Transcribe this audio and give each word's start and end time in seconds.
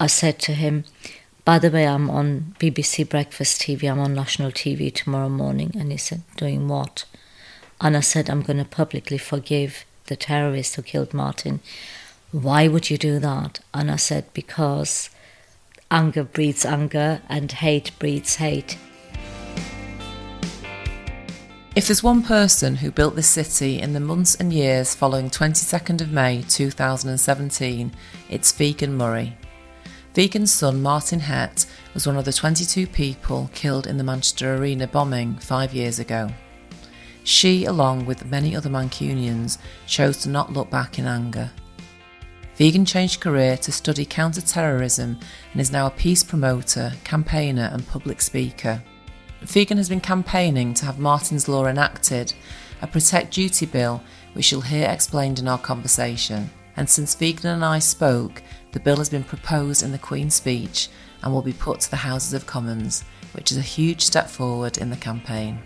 I 0.00 0.06
said 0.06 0.38
to 0.40 0.52
him, 0.52 0.84
by 1.44 1.58
the 1.58 1.70
way, 1.70 1.86
I'm 1.86 2.10
on 2.10 2.54
BBC 2.60 3.08
Breakfast 3.08 3.62
TV, 3.62 3.90
I'm 3.90 3.98
on 3.98 4.12
national 4.12 4.52
TV 4.52 4.94
tomorrow 4.94 5.30
morning. 5.30 5.72
And 5.78 5.90
he 5.90 5.96
said, 5.96 6.20
Doing 6.36 6.68
what? 6.68 7.06
And 7.80 7.96
I 7.96 8.00
said, 8.00 8.28
I'm 8.28 8.42
going 8.42 8.58
to 8.58 8.66
publicly 8.66 9.16
forgive 9.16 9.86
the 10.08 10.16
terrorist 10.16 10.76
who 10.76 10.82
killed 10.82 11.14
Martyn. 11.14 11.60
Why 12.32 12.68
would 12.68 12.90
you 12.90 12.98
do 12.98 13.18
that? 13.20 13.60
And 13.72 13.90
I 13.90 13.96
said, 13.96 14.26
Because 14.34 15.08
anger 15.90 16.22
breeds 16.22 16.66
anger 16.66 17.22
and 17.30 17.50
hate 17.50 17.92
breeds 17.98 18.36
hate. 18.36 18.76
If 21.74 21.86
there's 21.86 22.02
one 22.02 22.22
person 22.22 22.76
who 22.76 22.90
built 22.90 23.16
this 23.16 23.28
city 23.28 23.80
in 23.80 23.94
the 23.94 24.00
months 24.00 24.34
and 24.34 24.52
years 24.52 24.94
following 24.94 25.30
22nd 25.30 26.02
of 26.02 26.12
May 26.12 26.42
2017, 26.42 27.92
it's 28.28 28.52
Figen 28.52 28.90
Murray. 28.90 29.37
Figen's 30.14 30.52
son 30.52 30.82
Martyn 30.82 31.20
Hett 31.20 31.66
was 31.94 32.06
one 32.06 32.16
of 32.16 32.24
the 32.24 32.32
22 32.32 32.86
people 32.86 33.50
killed 33.54 33.86
in 33.86 33.98
the 33.98 34.04
Manchester 34.04 34.56
Arena 34.56 34.86
bombing 34.86 35.36
five 35.36 35.74
years 35.74 35.98
ago. 35.98 36.30
She, 37.24 37.66
along 37.66 38.06
with 38.06 38.24
many 38.24 38.56
other 38.56 38.70
Mancunians, 38.70 39.58
chose 39.86 40.18
to 40.22 40.30
not 40.30 40.52
look 40.52 40.70
back 40.70 40.98
in 40.98 41.06
anger. 41.06 41.50
Figen 42.58 42.86
changed 42.86 43.20
career 43.20 43.56
to 43.58 43.70
study 43.70 44.04
counter 44.04 44.40
terrorism 44.40 45.18
and 45.52 45.60
is 45.60 45.70
now 45.70 45.86
a 45.86 45.90
peace 45.90 46.24
promoter, 46.24 46.92
campaigner, 47.04 47.70
and 47.72 47.86
public 47.86 48.20
speaker. 48.20 48.82
Figen 49.44 49.76
has 49.76 49.88
been 49.88 50.00
campaigning 50.00 50.74
to 50.74 50.86
have 50.86 50.98
Martyn's 50.98 51.48
Law 51.48 51.66
enacted, 51.66 52.32
a 52.82 52.86
protect 52.86 53.34
duty 53.34 53.66
bill 53.66 54.02
which 54.32 54.50
you'll 54.50 54.62
hear 54.62 54.88
explained 54.88 55.38
in 55.38 55.46
our 55.46 55.58
conversation. 55.58 56.50
And 56.76 56.88
since 56.88 57.14
Figen 57.14 57.44
and 57.44 57.64
I 57.64 57.78
spoke, 57.78 58.42
the 58.78 58.84
bill 58.84 58.98
has 58.98 59.10
been 59.10 59.24
proposed 59.24 59.82
in 59.82 59.90
the 59.90 59.98
Queen's 59.98 60.36
speech 60.36 60.88
and 61.24 61.32
will 61.32 61.42
be 61.42 61.52
put 61.52 61.80
to 61.80 61.90
the 61.90 61.96
Houses 61.96 62.32
of 62.32 62.46
Commons, 62.46 63.02
which 63.32 63.50
is 63.50 63.58
a 63.58 63.72
huge 63.76 64.02
step 64.02 64.30
forward 64.30 64.78
in 64.78 64.88
the 64.88 64.96
campaign. 64.96 65.58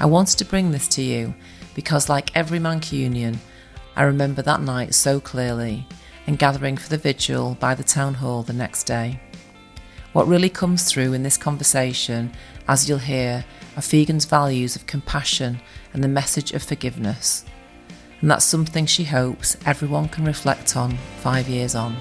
I 0.00 0.06
wanted 0.06 0.36
to 0.38 0.44
bring 0.44 0.72
this 0.72 0.88
to 0.88 1.02
you 1.02 1.32
because, 1.72 2.08
like 2.08 2.36
every 2.36 2.58
Mancunian, 2.58 3.36
I 3.94 4.02
remember 4.02 4.42
that 4.42 4.60
night 4.60 4.92
so 4.92 5.20
clearly 5.20 5.86
and 6.26 6.36
gathering 6.36 6.76
for 6.76 6.88
the 6.88 6.98
vigil 6.98 7.56
by 7.60 7.76
the 7.76 7.84
town 7.84 8.14
hall 8.14 8.42
the 8.42 8.52
next 8.52 8.84
day. 8.84 9.20
What 10.12 10.26
really 10.26 10.50
comes 10.50 10.90
through 10.90 11.12
in 11.12 11.22
this 11.22 11.36
conversation, 11.36 12.32
as 12.66 12.88
you'll 12.88 12.98
hear, 12.98 13.44
are 13.76 13.82
Figen's 13.82 14.24
values 14.24 14.74
of 14.74 14.88
compassion 14.88 15.60
and 15.92 16.02
the 16.02 16.08
message 16.08 16.50
of 16.54 16.64
forgiveness 16.64 17.44
and 18.20 18.30
that's 18.30 18.44
something 18.44 18.86
she 18.86 19.04
hopes 19.04 19.56
everyone 19.64 20.08
can 20.08 20.24
reflect 20.24 20.76
on 20.76 20.96
five 21.20 21.48
years 21.48 21.74
on. 21.74 21.96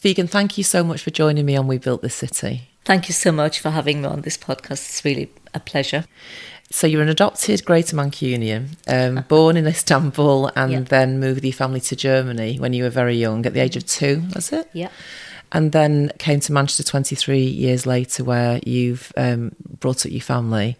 Figen, 0.00 0.30
thank 0.30 0.56
you 0.56 0.64
so 0.64 0.84
much 0.84 1.02
for 1.02 1.10
joining 1.10 1.44
me 1.44 1.56
on 1.56 1.66
We 1.66 1.78
Built 1.78 2.02
This 2.02 2.14
City. 2.14 2.68
Thank 2.84 3.08
you 3.08 3.12
so 3.12 3.32
much 3.32 3.58
for 3.58 3.70
having 3.70 4.02
me 4.02 4.08
on 4.08 4.22
this 4.22 4.38
podcast. 4.38 4.88
It's 4.88 5.04
really 5.04 5.32
a 5.52 5.60
pleasure. 5.60 6.04
So 6.70 6.86
you're 6.86 7.02
an 7.02 7.08
adopted 7.08 7.64
Greater 7.64 7.96
Mancunian, 7.96 8.76
um, 8.86 9.24
born 9.26 9.56
in 9.56 9.66
Istanbul, 9.66 10.52
and 10.54 10.72
yeah. 10.72 10.80
then 10.80 11.18
moved 11.18 11.36
with 11.36 11.44
your 11.44 11.52
family 11.52 11.80
to 11.80 11.96
Germany 11.96 12.58
when 12.58 12.74
you 12.74 12.84
were 12.84 12.90
very 12.90 13.16
young, 13.16 13.44
at 13.44 13.54
the 13.54 13.60
age 13.60 13.76
of 13.76 13.86
two, 13.86 14.22
was 14.34 14.52
it? 14.52 14.70
Yeah 14.72 14.90
and 15.52 15.72
then 15.72 16.12
came 16.18 16.40
to 16.40 16.52
Manchester 16.52 16.82
23 16.82 17.40
years 17.40 17.86
later, 17.86 18.24
where 18.24 18.60
you've 18.64 19.12
um, 19.16 19.54
brought 19.80 20.04
up 20.04 20.12
your 20.12 20.20
family. 20.20 20.76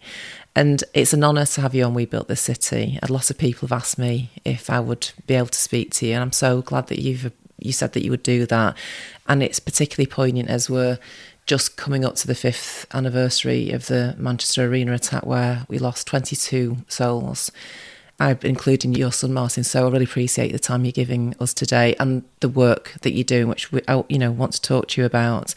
And 0.55 0.83
it's 0.93 1.13
an 1.13 1.23
honour 1.23 1.45
to 1.45 1.61
have 1.61 1.73
you 1.75 1.85
on 1.85 1.93
We 1.93 2.05
Built 2.05 2.27
This 2.27 2.41
City. 2.41 2.99
A 3.01 3.11
lot 3.11 3.29
of 3.29 3.37
people 3.37 3.67
have 3.67 3.77
asked 3.77 3.97
me 3.97 4.29
if 4.43 4.69
I 4.69 4.79
would 4.79 5.11
be 5.27 5.35
able 5.35 5.47
to 5.47 5.59
speak 5.59 5.91
to 5.95 6.07
you, 6.07 6.13
and 6.13 6.21
I'm 6.21 6.31
so 6.31 6.61
glad 6.61 6.87
that 6.87 6.99
you've 6.99 7.31
you 7.61 7.73
said 7.73 7.93
that 7.93 8.03
you 8.03 8.11
would 8.11 8.23
do 8.23 8.45
that. 8.45 8.77
And 9.27 9.43
it's 9.43 9.59
particularly 9.59 10.07
poignant 10.07 10.49
as 10.49 10.69
we're 10.69 10.97
just 11.45 11.77
coming 11.77 12.05
up 12.05 12.15
to 12.15 12.27
the 12.27 12.35
fifth 12.35 12.85
anniversary 12.93 13.71
of 13.71 13.87
the 13.87 14.15
Manchester 14.17 14.65
Arena 14.65 14.93
attack, 14.93 15.25
where 15.25 15.65
we 15.67 15.79
lost 15.79 16.07
22 16.07 16.77
souls. 16.87 17.51
Included 18.19 18.97
your 18.97 19.13
son 19.13 19.31
Martyn, 19.31 19.63
so 19.63 19.87
I 19.87 19.89
really 19.89 20.03
appreciate 20.03 20.51
the 20.51 20.59
time 20.59 20.83
you're 20.83 20.91
giving 20.91 21.35
us 21.39 21.53
today 21.53 21.95
and 22.01 22.23
the 22.41 22.49
work 22.49 22.95
that 23.01 23.13
you're 23.13 23.23
doing, 23.23 23.47
which 23.47 23.71
we, 23.71 23.81
you 24.09 24.19
know, 24.19 24.29
want 24.29 24.51
to 24.53 24.61
talk 24.61 24.89
to 24.89 25.01
you 25.01 25.05
about. 25.05 25.55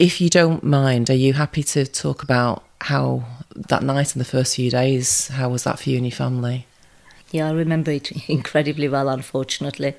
If 0.00 0.20
you 0.20 0.28
don't 0.28 0.64
mind, 0.64 1.10
are 1.10 1.14
you 1.14 1.34
happy 1.34 1.62
to 1.62 1.86
talk 1.86 2.24
about 2.24 2.64
how 2.80 3.24
that 3.54 3.84
night 3.84 4.14
and 4.14 4.20
the 4.20 4.24
first 4.24 4.56
few 4.56 4.68
days? 4.68 5.28
How 5.28 5.48
was 5.48 5.62
that 5.62 5.78
for 5.78 5.90
you 5.90 5.96
and 5.98 6.06
your 6.06 6.16
family? 6.16 6.66
Yeah, 7.30 7.46
I 7.46 7.52
remember 7.52 7.92
it 7.92 8.10
incredibly 8.28 8.88
well. 8.88 9.08
Unfortunately, 9.08 9.94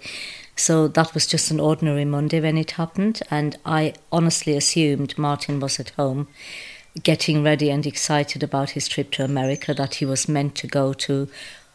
so 0.58 0.90
that 0.90 1.14
was 1.14 1.26
just 1.26 1.52
an 1.52 1.62
ordinary 1.62 2.04
Monday 2.04 2.42
when 2.42 2.58
it 2.58 2.72
happened, 2.72 3.22
and 3.32 3.58
I 3.66 3.94
honestly 4.12 4.58
assumed 4.58 5.18
Martyn 5.18 5.62
was 5.62 5.80
at 5.80 5.92
home 5.92 6.28
getting 7.04 7.44
ready 7.44 7.70
and 7.70 7.86
excited 7.86 8.44
about 8.44 8.72
his 8.72 8.88
trip 8.88 9.12
to 9.12 9.24
America 9.24 9.74
that 9.74 9.96
he 9.96 10.06
was 10.06 10.30
meant 10.30 10.56
to 10.56 10.68
go 10.68 10.94
to 10.94 11.28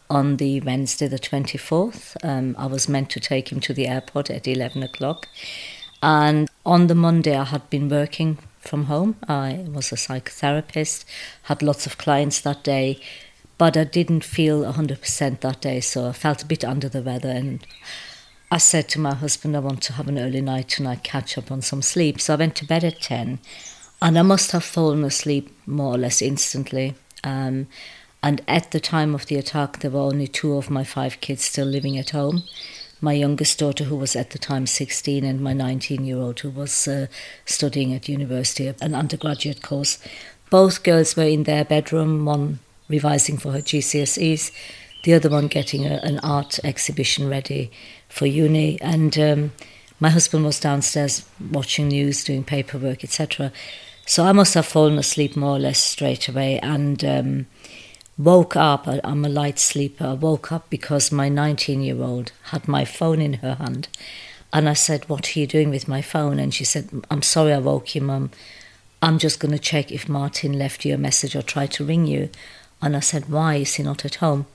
on 0.09 0.39
the 0.39 0.61
Wednesday, 0.61 1.07
the 1.07 1.19
24th. 1.19 2.17
Um, 2.25 2.57
I 2.59 2.67
was 2.67 2.89
meant 2.89 3.11
to 3.11 3.21
take 3.21 3.53
him 3.53 3.61
to 3.61 3.73
the 3.73 3.87
airport 3.87 4.29
at 4.31 4.49
11 4.49 4.83
o'clock. 4.83 5.29
And 6.03 6.49
on 6.67 6.89
the 6.89 6.95
Monday, 6.95 7.37
I 7.37 7.45
had 7.45 7.69
been 7.71 7.89
working 7.89 8.39
from 8.59 8.85
home. 8.85 9.17
I 9.29 9.67
was 9.69 9.93
a 9.93 9.97
psychotherapist, 9.97 11.05
had 11.45 11.63
lots 11.63 11.87
of 11.87 11.99
clients 11.99 12.41
that 12.41 12.65
day, 12.65 13.01
but 13.59 13.77
I 13.77 13.85
didn't 13.85 14.25
feel 14.25 14.65
100% 14.65 15.41
that 15.41 15.61
day, 15.61 15.81
so 15.81 16.09
I 16.09 16.13
felt 16.13 16.43
a 16.43 16.47
bit 16.47 16.65
under 16.65 16.89
the 16.89 17.03
weather. 17.03 17.29
And 17.29 17.65
I 18.51 18.59
said 18.59 18.89
to 18.91 18.99
my 18.99 19.15
husband, 19.15 19.57
I 19.57 19.61
want 19.61 19.83
to 19.83 19.93
have 19.93 20.09
an 20.09 20.19
early 20.19 20.41
night 20.41 20.71
tonight, 20.71 21.05
catch 21.05 21.39
up 21.39 21.53
on 21.53 21.63
some 21.63 21.83
sleep. 21.83 22.21
So 22.21 22.35
I 22.35 22.39
went 22.39 22.57
to 22.57 22.67
bed 22.67 22.85
at 22.85 23.01
10 23.01 23.39
and 24.03 24.19
I 24.19 24.23
must 24.23 24.53
have 24.53 24.65
fallen 24.65 25.05
asleep 25.05 25.55
more 25.67 25.95
or 25.95 25.99
less 25.99 26.23
instantly. 26.23 26.95
Um, 27.23 27.67
and 28.23 28.43
at 28.49 28.71
the 28.71 28.81
time 28.81 29.15
of 29.15 29.27
the 29.27 29.37
attack, 29.37 29.81
there 29.81 29.91
were 29.91 30.01
only 30.01 30.27
two 30.27 30.57
of 30.57 30.71
my 30.71 30.85
five 30.85 31.21
kids 31.21 31.45
still 31.45 31.67
living 31.67 31.99
at 31.99 32.11
home. 32.11 32.43
My 33.01 33.15
youngest 33.15 33.59
daughter, 33.59 33.85
who 33.85 33.97
was 33.97 34.15
at 34.15 34.31
the 34.31 34.39
time 34.39 34.67
16, 34.67 35.25
and 35.25 35.41
my 35.41 35.55
19 35.55 36.05
year 36.05 36.19
old, 36.19 36.41
who 36.41 36.51
was 36.51 36.87
uh, 36.87 37.07
studying 37.47 37.95
at 37.95 38.09
university, 38.09 38.73
an 38.81 38.95
undergraduate 38.95 39.63
course. 39.63 39.99
Both 40.51 40.83
girls 40.83 41.17
were 41.17 41.25
in 41.25 41.45
their 41.45 41.65
bedroom, 41.65 42.25
one 42.25 42.59
revising 42.89 43.39
for 43.39 43.53
her 43.53 43.61
GCSEs, 43.61 44.51
the 45.05 45.15
other 45.15 45.31
one 45.31 45.47
getting 45.47 45.87
a, 45.87 46.01
an 46.03 46.19
art 46.19 46.59
exhibition 46.63 47.29
ready 47.29 47.71
for 48.09 48.27
uni. 48.27 48.79
And 48.83 49.19
um, 49.19 49.53
my 49.99 50.11
husband 50.11 50.45
was 50.45 50.61
downstairs 50.61 51.25
watching 51.51 51.89
news, 51.89 52.25
doing 52.25 52.45
paperwork, 52.45 53.03
etc. 53.03 53.53
So 54.11 54.25
I 54.25 54.33
must 54.33 54.55
have 54.55 54.67
fallen 54.67 54.99
asleep 54.99 55.37
more 55.37 55.55
or 55.55 55.59
less 55.61 55.79
straight 55.79 56.29
away 56.29 56.59
and 56.59 57.05
um, 57.05 57.47
woke 58.19 58.57
up. 58.57 58.89
I'm 58.89 59.25
a 59.25 59.29
light 59.29 59.61
sleeper. 59.61 60.05
I 60.05 60.15
woke 60.15 60.51
up 60.51 60.69
because 60.69 61.13
my 61.13 61.29
19 61.29 61.81
year 61.81 62.03
old 62.03 62.33
had 62.47 62.67
my 62.67 62.85
phone 62.85 63.21
in 63.21 63.35
her 63.35 63.55
hand. 63.55 63.87
And 64.53 64.69
I 64.69 64.73
said, 64.73 65.09
What 65.09 65.37
are 65.37 65.39
you 65.39 65.47
doing 65.47 65.71
with 65.71 65.87
my 65.87 66.03
phone? 66.03 66.41
And 66.41 66.53
she 66.53 66.65
said, 66.65 66.91
I'm 67.09 67.23
sorry 67.23 67.53
I 67.53 67.59
woke 67.59 67.95
you, 67.95 68.01
Mum. 68.01 68.33
I'm 69.01 69.21
just 69.21 69.39
going 69.39 69.53
to 69.53 69.61
check 69.61 69.93
if 69.93 70.09
Martyn 70.09 70.59
left 70.59 70.85
you 70.85 70.93
a 70.93 70.99
message 70.99 71.37
or 71.37 71.43
tried 71.43 71.71
to 71.75 71.85
ring 71.85 72.09
you. 72.09 72.31
And 72.83 72.97
I 72.97 73.01
said, 73.01 73.29
Why 73.29 73.55
is 73.55 73.75
he 73.75 73.85
not 73.85 74.05
at 74.05 74.17
home? 74.17 74.47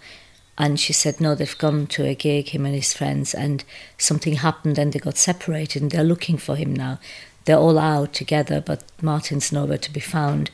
And 0.57 0.81
she 0.81 0.91
said, 0.91 1.21
No, 1.21 1.33
they've 1.33 1.57
gone 1.57 1.87
to 1.87 2.03
a 2.03 2.13
gig, 2.13 2.49
him 2.49 2.65
and 2.65 2.75
his 2.75 2.91
friends, 2.91 3.33
and 3.33 3.63
something 3.97 4.33
happened 4.33 4.77
and 4.77 4.91
they 4.91 4.99
got 4.99 5.15
separated 5.15 5.81
and 5.81 5.91
they're 5.91 6.03
looking 6.03 6.35
for 6.35 6.57
him 6.57 6.73
now 6.73 6.99
they're 7.45 7.57
all 7.57 7.77
out 7.79 8.13
together, 8.13 8.61
but 8.61 8.83
Martyn's 9.01 9.51
nowhere 9.51 9.77
to 9.77 9.93
be 9.93 9.99
found. 9.99 10.51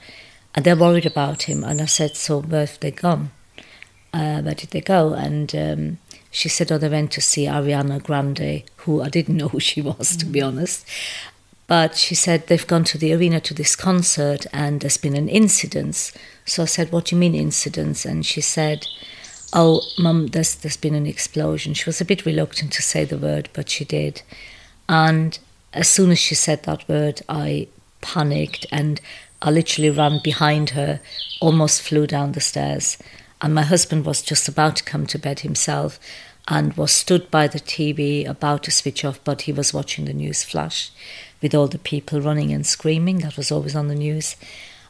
And 0.53 0.65
they're 0.65 0.75
worried 0.75 1.05
about 1.05 1.43
him. 1.43 1.63
And 1.63 1.81
I 1.81 1.85
said, 1.85 2.15
So 2.15 2.41
where 2.41 2.65
have 2.65 2.79
they 2.79 2.91
gone? 2.91 3.31
Uh, 4.13 4.41
where 4.41 4.53
did 4.53 4.71
they 4.71 4.81
go? 4.81 5.13
And 5.13 5.55
um, 5.55 5.97
she 6.29 6.49
said, 6.49 6.71
Oh, 6.71 6.77
they 6.77 6.89
went 6.89 7.11
to 7.13 7.21
see 7.21 7.45
Ariana 7.45 8.03
Grande, 8.03 8.63
who 8.77 9.01
I 9.01 9.09
didn't 9.09 9.37
know 9.37 9.47
who 9.47 9.59
she 9.59 9.81
was, 9.81 10.15
to 10.17 10.25
be 10.25 10.41
mm. 10.41 10.47
honest. 10.47 10.85
But 11.67 11.95
she 11.95 12.15
said 12.15 12.47
they've 12.47 12.67
gone 12.67 12.83
to 12.85 12.97
the 12.97 13.13
arena 13.13 13.39
to 13.39 13.53
this 13.53 13.77
concert 13.77 14.45
and 14.51 14.81
there's 14.81 14.97
been 14.97 15.15
an 15.15 15.29
incident. 15.29 16.11
So 16.45 16.63
I 16.63 16.65
said, 16.65 16.91
What 16.91 17.05
do 17.05 17.15
you 17.15 17.19
mean 17.19 17.33
incident? 17.33 18.03
And 18.03 18.25
she 18.25 18.41
said, 18.41 18.87
Oh, 19.53 19.81
mum, 19.97 20.27
there's, 20.27 20.55
there's 20.55 20.77
been 20.77 20.95
an 20.95 21.05
explosion. 21.05 21.73
She 21.73 21.85
was 21.85 22.01
a 22.01 22.05
bit 22.05 22.25
reluctant 22.25 22.73
to 22.73 22.81
say 22.81 23.05
the 23.05 23.17
word, 23.17 23.47
but 23.53 23.69
she 23.69 23.85
did. 23.85 24.21
And 24.89 25.39
as 25.73 25.87
soon 25.87 26.11
as 26.11 26.19
she 26.19 26.35
said 26.35 26.63
that 26.63 26.87
word, 26.87 27.21
I 27.29 27.67
panicked 28.01 28.65
and 28.71 28.99
I 29.41 29.51
literally 29.51 29.89
ran 29.89 30.19
behind 30.23 30.71
her, 30.71 30.99
almost 31.39 31.81
flew 31.81 32.05
down 32.07 32.33
the 32.33 32.41
stairs. 32.41 32.97
And 33.41 33.55
my 33.55 33.63
husband 33.63 34.05
was 34.05 34.21
just 34.21 34.47
about 34.47 34.75
to 34.77 34.83
come 34.83 35.07
to 35.07 35.17
bed 35.17 35.39
himself 35.39 35.99
and 36.47 36.73
was 36.73 36.91
stood 36.91 37.31
by 37.31 37.47
the 37.47 37.59
TV 37.59 38.27
about 38.27 38.63
to 38.63 38.71
switch 38.71 39.05
off, 39.05 39.23
but 39.23 39.43
he 39.43 39.51
was 39.51 39.73
watching 39.73 40.05
the 40.05 40.13
news 40.13 40.43
flash 40.43 40.91
with 41.41 41.55
all 41.55 41.67
the 41.67 41.79
people 41.79 42.21
running 42.21 42.51
and 42.51 42.65
screaming. 42.65 43.19
That 43.19 43.37
was 43.37 43.51
always 43.51 43.75
on 43.75 43.87
the 43.87 43.95
news. 43.95 44.35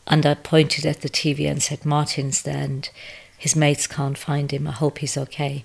And 0.07 0.25
I 0.25 0.33
pointed 0.33 0.85
at 0.85 1.01
the 1.01 1.09
TV 1.09 1.49
and 1.49 1.61
said, 1.61 1.85
Martyn's 1.85 2.41
there. 2.41 2.57
And 2.57 2.89
his 3.37 3.55
mates 3.55 3.87
can't 3.87 4.17
find 4.17 4.51
him. 4.51 4.67
I 4.67 4.71
hope 4.71 4.97
he's 4.97 5.17
okay. 5.17 5.63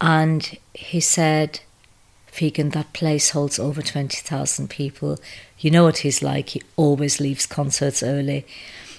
And 0.00 0.58
he 0.74 1.00
said, 1.00 1.60
Figen, 2.34 2.72
that 2.72 2.92
place 2.92 3.30
holds 3.30 3.58
over 3.58 3.80
20,000 3.80 4.68
people. 4.68 5.18
You 5.58 5.70
know 5.70 5.84
what 5.84 5.98
he's 5.98 6.22
like. 6.22 6.50
He 6.50 6.62
always 6.76 7.20
leaves 7.20 7.46
concerts 7.46 8.02
early. 8.02 8.44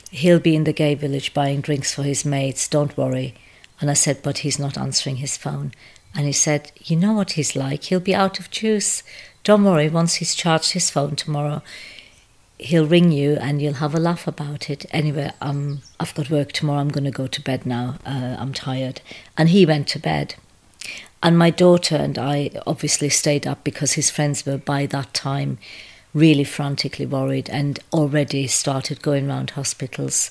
He'll 0.10 0.40
be 0.40 0.56
in 0.56 0.64
the 0.64 0.72
gay 0.72 0.96
village 0.96 1.34
buying 1.34 1.60
drinks 1.60 1.94
for 1.94 2.04
his 2.04 2.24
mates. 2.24 2.70
Don't 2.70 2.96
worry. 2.96 3.36
And 3.82 3.90
I 3.90 3.94
said, 3.94 4.22
But 4.24 4.40
he's 4.40 4.58
not 4.58 4.78
answering 4.78 5.18
his 5.18 5.36
phone. 5.36 5.74
And 6.16 6.26
he 6.26 6.32
said, 6.32 6.72
You 6.84 6.96
know 6.96 7.12
what 7.12 7.32
he's 7.32 7.56
like. 7.56 7.84
He'll 7.84 8.00
be 8.00 8.16
out 8.16 8.40
of 8.40 8.50
juice. 8.50 9.04
Don't 9.44 9.66
worry. 9.66 9.90
Once 9.90 10.16
he's 10.16 10.34
charged 10.34 10.72
his 10.72 10.90
phone 10.90 11.18
tomorrow, 11.18 11.62
he'll 12.58 12.88
ring 12.88 13.12
you 13.12 13.34
and 13.36 13.62
you'll 13.62 13.74
have 13.74 13.94
a 13.94 14.00
laugh 14.00 14.28
about 14.28 14.70
it. 14.70 14.86
Anyway, 14.92 15.32
um, 15.42 15.82
I've 16.00 16.16
got 16.16 16.30
work 16.30 16.54
tomorrow. 16.54 16.80
I'm 16.80 16.90
going 16.90 17.04
to 17.04 17.12
go 17.12 17.28
to 17.28 17.42
bed 17.42 17.66
now. 17.66 17.96
Uh, 18.06 18.38
I'm 18.40 18.54
tired. 18.54 19.02
And 19.38 19.50
he 19.50 19.66
went 19.66 19.90
to 19.90 20.00
bed. 20.00 20.36
And 21.26 21.40
my 21.40 21.50
daughter 21.50 21.96
and 21.96 22.20
I 22.20 22.52
obviously 22.68 23.10
stayed 23.10 23.48
up 23.48 23.64
because 23.64 23.94
his 23.94 24.12
friends 24.12 24.46
were 24.46 24.60
by 24.60 24.86
that 24.86 25.12
time 25.16 25.58
really 26.14 26.44
frantically 26.44 27.08
worried 27.08 27.50
and 27.50 27.80
already 27.92 28.46
started 28.46 29.02
going 29.02 29.28
around 29.28 29.50
hospitals 29.50 30.30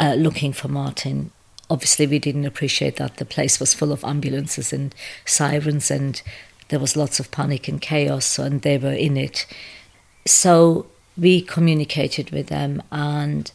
uh, 0.00 0.14
looking 0.14 0.54
for 0.54 0.68
Martyn. 0.68 1.30
Obviously, 1.68 2.06
we 2.06 2.18
didn't 2.18 2.46
appreciate 2.46 2.96
that 2.96 3.18
the 3.18 3.26
place 3.26 3.60
was 3.60 3.74
full 3.74 3.92
of 3.92 4.02
ambulances 4.02 4.72
and 4.72 4.94
sirens, 5.26 5.90
and 5.90 6.22
there 6.68 6.80
was 6.80 6.96
lots 6.96 7.20
of 7.20 7.30
panic 7.30 7.68
and 7.68 7.82
chaos, 7.82 8.38
and 8.38 8.62
they 8.62 8.78
were 8.78 8.94
in 8.94 9.18
it. 9.18 9.44
So 10.26 10.86
we 11.18 11.42
communicated 11.42 12.30
with 12.30 12.46
them, 12.46 12.82
and 12.90 13.52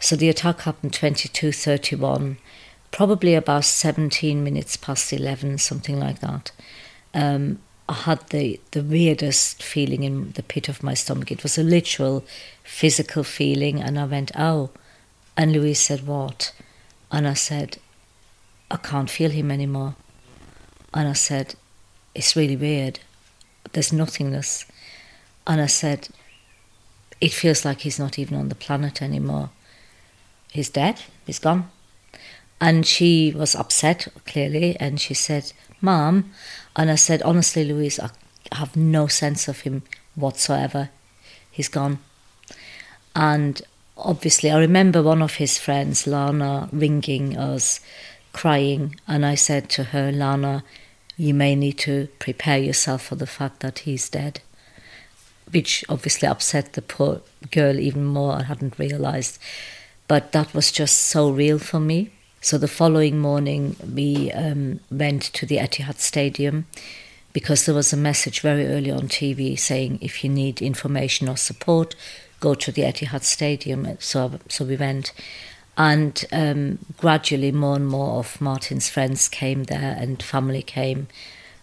so 0.00 0.16
the 0.16 0.28
attack 0.28 0.62
happened 0.62 0.92
22:31 0.92 2.38
probably 2.90 3.34
about 3.34 3.64
17 3.64 4.42
minutes 4.42 4.76
past 4.76 5.12
11, 5.12 5.58
something 5.58 5.98
like 5.98 6.20
that. 6.20 6.52
Um, 7.14 7.58
I 7.88 7.94
had 7.94 8.28
the, 8.30 8.60
the 8.72 8.82
weirdest 8.82 9.62
feeling 9.62 10.02
in 10.02 10.32
the 10.32 10.42
pit 10.42 10.68
of 10.68 10.82
my 10.82 10.94
stomach. 10.94 11.30
It 11.30 11.42
was 11.42 11.56
a 11.56 11.62
literal 11.62 12.24
physical 12.64 13.22
feeling, 13.22 13.80
and 13.80 13.98
I 13.98 14.04
went, 14.04 14.32
Oh. 14.36 14.70
And 15.36 15.52
Louise 15.52 15.80
said, 15.80 16.06
What? 16.06 16.52
And 17.12 17.28
I 17.28 17.34
said, 17.34 17.78
I 18.70 18.76
can't 18.76 19.10
feel 19.10 19.30
him 19.30 19.50
anymore. 19.50 19.94
And 20.92 21.08
I 21.08 21.12
said, 21.12 21.54
It's 22.14 22.34
really 22.34 22.56
weird. 22.56 22.98
There's 23.72 23.92
nothingness. 23.92 24.66
And 25.46 25.60
I 25.60 25.66
said, 25.66 26.08
It 27.20 27.32
feels 27.32 27.64
like 27.64 27.80
he's 27.80 27.98
not 27.98 28.18
even 28.18 28.36
on 28.36 28.48
the 28.48 28.54
planet 28.54 29.00
anymore. 29.00 29.50
He's 30.50 30.70
dead, 30.70 31.02
he's 31.24 31.38
gone. 31.38 31.70
And 32.60 32.86
she 32.86 33.32
was 33.36 33.54
upset, 33.54 34.08
clearly, 34.26 34.76
and 34.80 35.00
she 35.00 35.14
said, 35.14 35.52
Mom, 35.80 36.32
and 36.74 36.90
I 36.90 36.94
said, 36.94 37.22
honestly, 37.22 37.64
Louise, 37.64 38.00
I 38.00 38.10
have 38.52 38.76
no 38.76 39.06
sense 39.06 39.46
of 39.48 39.60
him 39.60 39.82
whatsoever. 40.14 40.90
He's 41.50 41.68
gone. 41.68 41.98
And 43.14 43.60
obviously, 43.96 44.50
I 44.50 44.58
remember 44.58 45.02
one 45.02 45.22
of 45.22 45.34
his 45.34 45.58
friends, 45.58 46.06
Lana, 46.06 46.68
ringing 46.72 47.36
us, 47.36 47.80
crying, 48.32 48.96
and 49.06 49.24
I 49.24 49.34
said 49.34 49.68
to 49.70 49.84
her, 49.84 50.10
Lana, 50.12 50.64
you 51.16 51.32
may 51.34 51.54
need 51.54 51.78
to 51.78 52.08
prepare 52.18 52.58
yourself 52.58 53.02
for 53.02 53.16
the 53.16 53.26
fact 53.26 53.60
that 53.60 53.80
he's 53.80 54.08
dead. 54.10 54.40
Which 55.50 55.84
obviously 55.88 56.28
upset 56.28 56.72
the 56.72 56.82
poor 56.82 57.22
girl 57.50 57.78
even 57.78 58.04
more. 58.04 58.34
I 58.34 58.42
hadn't 58.42 58.78
realized. 58.78 59.38
But 60.08 60.32
that 60.32 60.52
was 60.52 60.72
just 60.72 60.98
so 60.98 61.30
real 61.30 61.58
for 61.58 61.80
me. 61.80 62.10
So 62.46 62.58
the 62.58 62.68
following 62.68 63.18
morning, 63.18 63.74
we 63.92 64.30
um, 64.30 64.78
went 64.88 65.22
to 65.34 65.46
the 65.46 65.56
Etihad 65.56 65.98
Stadium 65.98 66.68
because 67.32 67.66
there 67.66 67.74
was 67.74 67.92
a 67.92 67.96
message 67.96 68.38
very 68.38 68.68
early 68.68 68.92
on 68.92 69.08
TV 69.08 69.58
saying 69.58 69.98
if 70.00 70.22
you 70.22 70.30
need 70.30 70.62
information 70.62 71.28
or 71.28 71.36
support, 71.36 71.96
go 72.38 72.54
to 72.54 72.70
the 72.70 72.82
Etihad 72.82 73.24
Stadium. 73.24 73.96
So, 73.98 74.38
so 74.48 74.64
we 74.64 74.76
went. 74.76 75.12
And 75.76 76.24
um, 76.30 76.78
gradually, 76.98 77.50
more 77.50 77.74
and 77.74 77.88
more 77.88 78.20
of 78.20 78.40
Martyn's 78.40 78.88
friends 78.88 79.26
came 79.26 79.64
there, 79.64 79.96
and 79.98 80.22
family 80.22 80.62
came, 80.62 81.08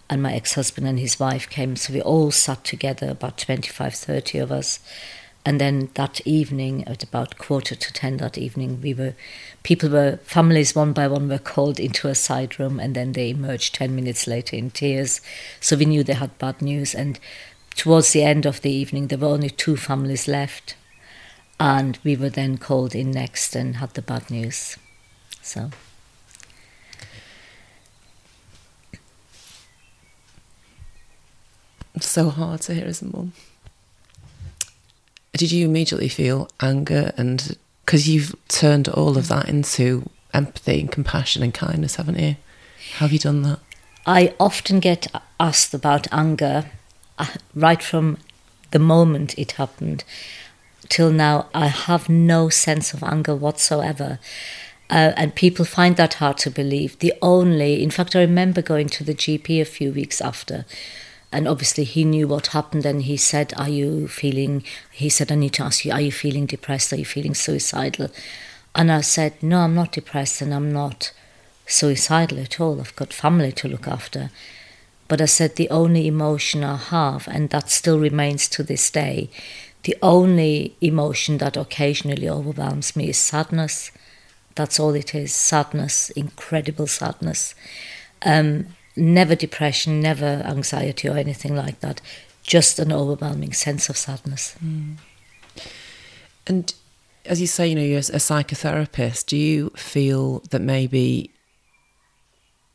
and 0.10 0.22
my 0.22 0.34
ex 0.34 0.56
husband 0.56 0.86
and 0.86 1.00
his 1.00 1.18
wife 1.18 1.50
came. 1.50 1.78
So 1.78 1.94
we 1.94 2.02
all 2.02 2.30
sat 2.30 2.66
together, 2.66 3.10
about 3.10 3.38
25, 3.38 3.96
30 3.96 4.38
of 4.38 4.52
us, 4.52 4.82
and 5.46 5.60
then 5.60 5.90
that 5.96 6.26
evening, 6.26 6.88
at 6.88 7.04
about 7.04 7.38
quarter 7.38 7.76
to 7.76 7.94
ten 7.94 8.18
that 8.18 8.38
evening, 8.38 8.80
we 8.82 8.94
were 8.94 9.14
people 9.62 9.90
were 9.90 10.18
families 10.24 10.74
one 10.74 10.94
by 10.94 11.08
one 11.08 11.28
were 11.28 11.38
called 11.38 11.82
into 11.82 12.08
a 12.08 12.16
side 12.16 12.58
room, 12.60 12.80
and 12.80 12.96
then 12.96 13.12
they 13.12 13.32
emerged 13.32 13.76
ten 13.76 13.94
minutes 13.94 14.26
later 14.26 14.56
in 14.56 14.72
tears. 14.72 15.20
So 15.60 15.76
we 15.76 15.86
knew 15.86 16.04
they 16.04 16.14
had 16.14 16.38
bad 16.38 16.62
news. 16.62 16.96
And 16.96 17.20
towards 17.76 18.14
the 18.14 18.24
end 18.24 18.46
of 18.46 18.62
the 18.62 18.72
evening, 18.72 19.08
there 19.08 19.18
were 19.18 19.28
only 19.28 19.50
two 19.50 19.76
families 19.76 20.30
left, 20.30 20.78
and 21.60 22.00
we 22.06 22.16
were 22.16 22.30
then 22.30 22.58
called 22.58 22.96
in 22.96 23.12
next 23.12 23.54
and 23.54 23.78
had 23.78 23.96
the 23.96 24.02
bad 24.02 24.32
news. 24.32 24.78
So. 25.42 25.72
It's 31.96 32.08
so 32.08 32.30
hard 32.30 32.62
to 32.62 32.74
hear 32.74 32.86
as 32.86 33.02
a 33.04 33.06
mum 33.06 33.34
did 35.34 35.52
you 35.52 35.66
immediately 35.66 36.10
feel 36.10 36.48
anger 36.62 37.12
and 37.18 37.58
because 37.86 38.08
you've 38.08 38.36
turned 38.48 38.88
all 38.88 39.18
of 39.18 39.28
that 39.28 39.50
into 39.50 40.10
empathy 40.34 40.80
and 40.80 40.92
compassion 40.92 41.44
and 41.44 41.54
kindness 41.54 41.96
haven't 41.96 42.20
you? 42.20 42.36
How 42.94 43.06
have 43.06 43.14
you 43.14 43.20
done 43.20 43.42
that? 43.44 43.60
I 44.06 44.36
often 44.40 44.80
get 44.80 45.08
asked 45.40 45.74
about 45.74 46.08
anger 46.12 46.66
uh, 47.18 47.28
right 47.56 47.82
from 47.82 48.18
the 48.72 48.80
moment 48.80 49.38
it 49.38 49.54
happened. 49.54 50.04
Till 50.90 51.12
now 51.12 51.48
i 51.54 51.68
have 51.68 52.10
no 52.10 52.50
sense 52.50 52.94
of 52.94 53.04
anger 53.04 53.36
whatsoever. 53.36 54.20
Uh, 54.90 55.14
and 55.18 55.34
people 55.34 55.66
find 55.66 55.96
that 55.96 56.16
hard 56.16 56.38
to 56.38 56.52
believe. 56.52 57.00
The 57.00 57.14
only 57.22 57.82
in 57.82 57.90
fact 57.90 58.16
i 58.16 58.22
remember 58.22 58.62
going 58.62 58.90
to 58.90 59.04
the 59.04 59.16
gp 59.16 59.60
a 59.60 59.66
few 59.66 59.92
weeks 59.92 60.22
after 60.22 60.66
and 61.34 61.48
obviously 61.48 61.84
he 61.84 62.04
knew 62.06 62.28
what 62.28 62.48
happened 62.48 62.86
and 62.86 63.04
he 63.04 63.18
said 63.18 63.54
are 63.58 63.70
you 63.70 64.08
feeling 64.08 64.64
he 64.92 65.10
said 65.10 65.32
i 65.32 65.36
need 65.36 65.54
to 65.54 65.64
ask 65.64 65.84
you 65.84 65.92
are 65.92 66.02
you 66.02 66.12
feeling 66.12 66.46
depressed? 66.46 66.94
Are 66.94 66.98
you 66.98 67.06
feeling 67.06 67.34
suicidal? 67.34 68.10
And 68.76 68.92
i 68.92 69.02
said 69.02 69.42
no 69.42 69.60
i'm 69.62 69.76
not 69.76 69.92
depressed 69.92 70.42
and 70.42 70.54
i'm 70.54 70.72
not 70.72 71.12
suicidal 71.66 72.40
at 72.40 72.60
all. 72.60 72.80
I've 72.80 72.96
got 72.96 73.14
family 73.14 73.52
to 73.54 73.68
look 73.68 73.88
after. 73.88 74.30
But 75.08 75.22
i 75.22 75.26
said 75.26 75.56
the 75.56 75.70
only 75.70 76.08
emotion 76.08 76.64
i 76.64 76.78
have 76.78 77.28
and 77.28 77.50
that 77.50 77.70
still 77.70 78.00
remains 78.00 78.48
to 78.50 78.64
this 78.64 78.90
day 78.90 79.30
the 79.84 79.98
only 80.02 80.76
emotion 80.80 81.40
that 81.40 81.58
occasionally 81.58 82.30
overwhelms 82.30 82.96
me 82.96 83.10
is 83.10 83.18
sadness. 83.18 83.92
That's 84.56 84.80
all 84.80 84.96
it 84.96 85.14
is. 85.14 85.34
Sadness. 85.34 86.10
Incredible 86.12 86.88
sadness. 86.88 87.54
Um 88.26 88.68
never 88.96 89.36
depression, 89.36 90.02
never 90.02 90.44
anxiety 90.46 91.08
or 91.08 91.18
anything 91.18 91.56
like 91.56 91.80
that, 91.80 92.02
just 92.44 92.80
an 92.80 92.92
overwhelming 92.92 93.54
sense 93.54 93.90
of 93.90 93.98
sadness. 93.98 94.56
Mm. 94.64 94.98
And 96.46 96.74
as 97.26 97.40
you 97.40 97.48
say, 97.48 97.68
you 97.68 97.76
know, 97.76 97.82
you're 97.82 98.00
a 98.00 98.20
psychotherapist. 98.20 99.28
Do 99.28 99.38
you 99.38 99.70
feel 99.76 100.40
that 100.52 100.62
maybe 100.62 101.32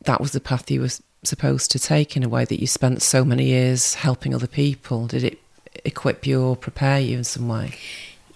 that 0.03 0.19
was 0.19 0.31
the 0.31 0.39
path 0.39 0.69
you 0.71 0.81
were 0.81 0.89
supposed 1.23 1.71
to 1.71 1.79
take 1.79 2.15
in 2.15 2.23
a 2.23 2.29
way 2.29 2.45
that 2.45 2.59
you 2.59 2.67
spent 2.67 3.01
so 3.01 3.23
many 3.23 3.45
years 3.45 3.95
helping 3.95 4.33
other 4.33 4.47
people? 4.47 5.07
Did 5.07 5.23
it 5.23 5.39
equip 5.85 6.25
you 6.25 6.41
or 6.41 6.55
prepare 6.55 6.99
you 6.99 7.17
in 7.17 7.23
some 7.23 7.47
way? 7.47 7.75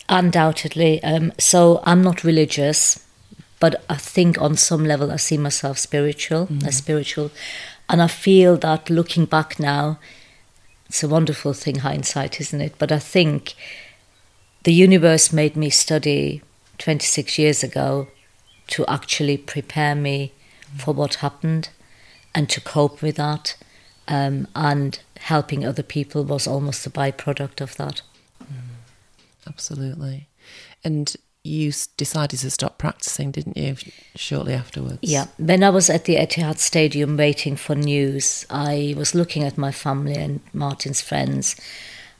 Undoubtedly. 0.09 1.01
Um, 1.03 1.31
so 1.39 1.81
I'm 1.85 2.03
not 2.03 2.23
religious, 2.23 3.03
but 3.59 3.83
I 3.89 3.95
think 3.95 4.39
on 4.41 4.57
some 4.57 4.85
level 4.85 5.11
I 5.11 5.15
see 5.15 5.37
myself 5.37 5.77
spiritual, 5.77 6.47
mm. 6.47 6.67
a 6.67 6.71
spiritual 6.71 7.31
and 7.89 8.01
I 8.01 8.07
feel 8.07 8.57
that 8.57 8.89
looking 8.89 9.25
back 9.25 9.59
now, 9.59 9.99
it's 10.87 11.03
a 11.03 11.07
wonderful 11.07 11.53
thing, 11.53 11.79
hindsight, 11.79 12.39
isn't 12.39 12.61
it? 12.61 12.75
But 12.77 12.91
I 12.91 12.99
think 12.99 13.55
the 14.63 14.73
universe 14.73 15.33
made 15.33 15.55
me 15.55 15.69
study 15.69 16.41
26 16.77 17.37
years 17.37 17.63
ago 17.63 18.07
to 18.67 18.85
actually 18.87 19.37
prepare 19.37 19.95
me 19.95 20.33
for 20.77 20.93
what 20.93 21.15
happened 21.15 21.69
and 22.33 22.49
to 22.49 22.61
cope 22.61 23.01
with 23.01 23.17
that. 23.17 23.55
Um, 24.07 24.47
and 24.55 24.99
helping 25.17 25.65
other 25.65 25.83
people 25.83 26.25
was 26.25 26.45
almost 26.45 26.85
a 26.85 26.89
byproduct 26.89 27.61
of 27.61 27.77
that. 27.77 28.01
Mm, 28.43 28.75
absolutely. 29.47 30.27
And 30.83 31.15
you 31.43 31.73
decided 31.97 32.39
to 32.39 32.49
stop 32.49 32.77
practicing, 32.77 33.31
didn't 33.31 33.57
you, 33.57 33.75
shortly 34.15 34.53
afterwards? 34.53 34.99
Yeah. 35.01 35.25
When 35.37 35.63
I 35.63 35.69
was 35.69 35.89
at 35.89 36.05
the 36.05 36.15
Etihad 36.15 36.57
Stadium 36.57 37.17
waiting 37.17 37.57
for 37.57 37.75
news, 37.75 38.45
I 38.49 38.93
was 38.97 39.13
looking 39.13 39.43
at 39.43 39.57
my 39.57 39.71
family 39.71 40.15
and 40.15 40.39
Martyn's 40.53 41.01
friends 41.01 41.55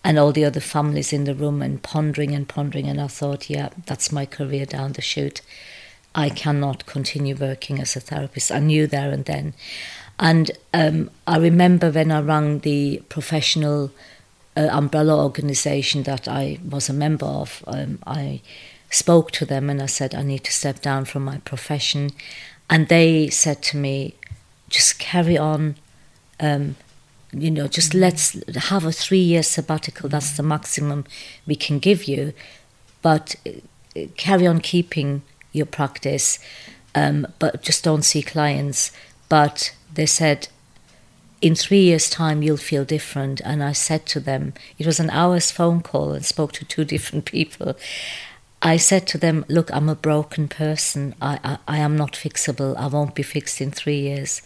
and 0.04 0.20
all 0.20 0.34
the 0.34 0.44
other 0.44 0.60
families 0.60 1.14
in 1.14 1.24
the 1.24 1.34
room 1.34 1.62
and 1.62 1.82
pondering 1.82 2.36
and 2.36 2.48
pondering. 2.50 2.88
And 2.88 3.00
I 3.00 3.08
thought, 3.08 3.50
yeah, 3.50 3.70
that's 3.86 4.12
my 4.12 4.26
career 4.26 4.66
down 4.66 4.94
the 4.94 5.02
chute. 5.02 5.42
I 6.14 6.30
cannot 6.30 6.86
continue 6.86 7.36
working 7.36 7.80
as 7.80 7.96
a 7.96 8.02
therapist. 8.02 8.52
I 8.52 8.60
knew 8.60 8.88
there 8.88 9.12
and 9.12 9.24
then. 9.24 9.54
And 10.20 10.52
um, 10.74 11.10
I 11.26 11.38
remember 11.38 11.90
when 11.90 12.12
I 12.12 12.20
rang 12.20 12.60
the 12.60 13.02
professional 13.08 13.92
uh, 14.56 14.68
umbrella 14.72 15.24
organization 15.24 16.04
that 16.04 16.28
I 16.28 16.60
was 16.70 16.90
a 16.90 16.94
member 16.94 17.26
of, 17.26 17.64
um, 17.66 18.00
I 18.06 18.42
spoke 18.94 19.32
to 19.32 19.46
them 19.46 19.70
and 19.70 19.82
I 19.82 19.88
said, 19.88 20.14
I 20.14 20.22
need 20.22 20.44
to 20.46 20.52
step 20.52 20.82
down 20.82 21.06
from 21.06 21.24
my 21.26 21.38
profession. 21.40 22.12
And 22.70 22.88
they 22.88 23.30
said 23.30 23.62
to 23.64 23.78
me, 23.78 24.16
just 24.70 25.00
carry 25.00 25.38
on. 25.38 25.76
Um, 26.40 26.76
you 27.32 27.50
know, 27.50 27.68
just 27.68 27.92
mm-hmm. 27.92 28.02
let's 28.02 28.66
have 28.68 28.86
a 28.86 28.92
three 28.92 29.20
year 29.20 29.44
sabbatical. 29.44 30.10
That's 30.10 30.38
the 30.38 30.44
maximum 30.44 31.06
we 31.48 31.56
can 31.56 31.80
give 31.80 32.06
you. 32.06 32.34
But 33.02 33.36
uh, 33.46 34.02
carry 34.18 34.48
on 34.48 34.60
keeping 34.62 35.24
your 35.52 35.66
practice, 35.66 36.40
um, 36.96 37.28
but 37.40 37.62
just 37.62 37.84
don't 37.84 38.04
see 38.04 38.22
clients. 38.22 38.92
But 39.30 39.76
they 39.94 40.06
said, 40.06 40.48
in 41.42 41.56
three 41.56 41.82
years' 41.82 42.10
time, 42.10 42.42
you'll 42.42 42.58
feel 42.58 42.86
different. 42.86 43.42
And 43.42 43.64
I 43.64 43.74
said 43.74 44.06
to 44.08 44.20
them, 44.20 44.54
it 44.78 44.86
was 44.86 45.00
an 45.00 45.10
hour's 45.10 45.52
phone 45.52 45.82
call 45.82 46.14
and 46.14 46.26
spoke 46.26 46.54
to 46.54 46.66
two 46.66 46.86
different 46.94 47.26
people. 47.26 47.76
I 48.66 48.78
said 48.78 49.06
to 49.08 49.18
them, 49.18 49.46
Look, 49.50 49.72
I'm 49.74 49.90
a 49.90 49.96
broken 49.96 50.48
person. 50.48 51.14
I, 51.22 51.38
I, 51.44 51.58
I 51.68 51.78
am 51.80 51.98
not 51.98 52.14
fixable. 52.14 52.76
I 52.78 52.88
won't 52.88 53.14
be 53.14 53.22
fixed 53.22 53.60
in 53.60 53.72
three 53.72 54.00
years. 54.00 54.42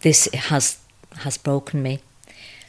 This 0.00 0.26
has, 0.32 0.78
has 1.18 1.36
broken 1.36 1.82
me. 1.82 2.00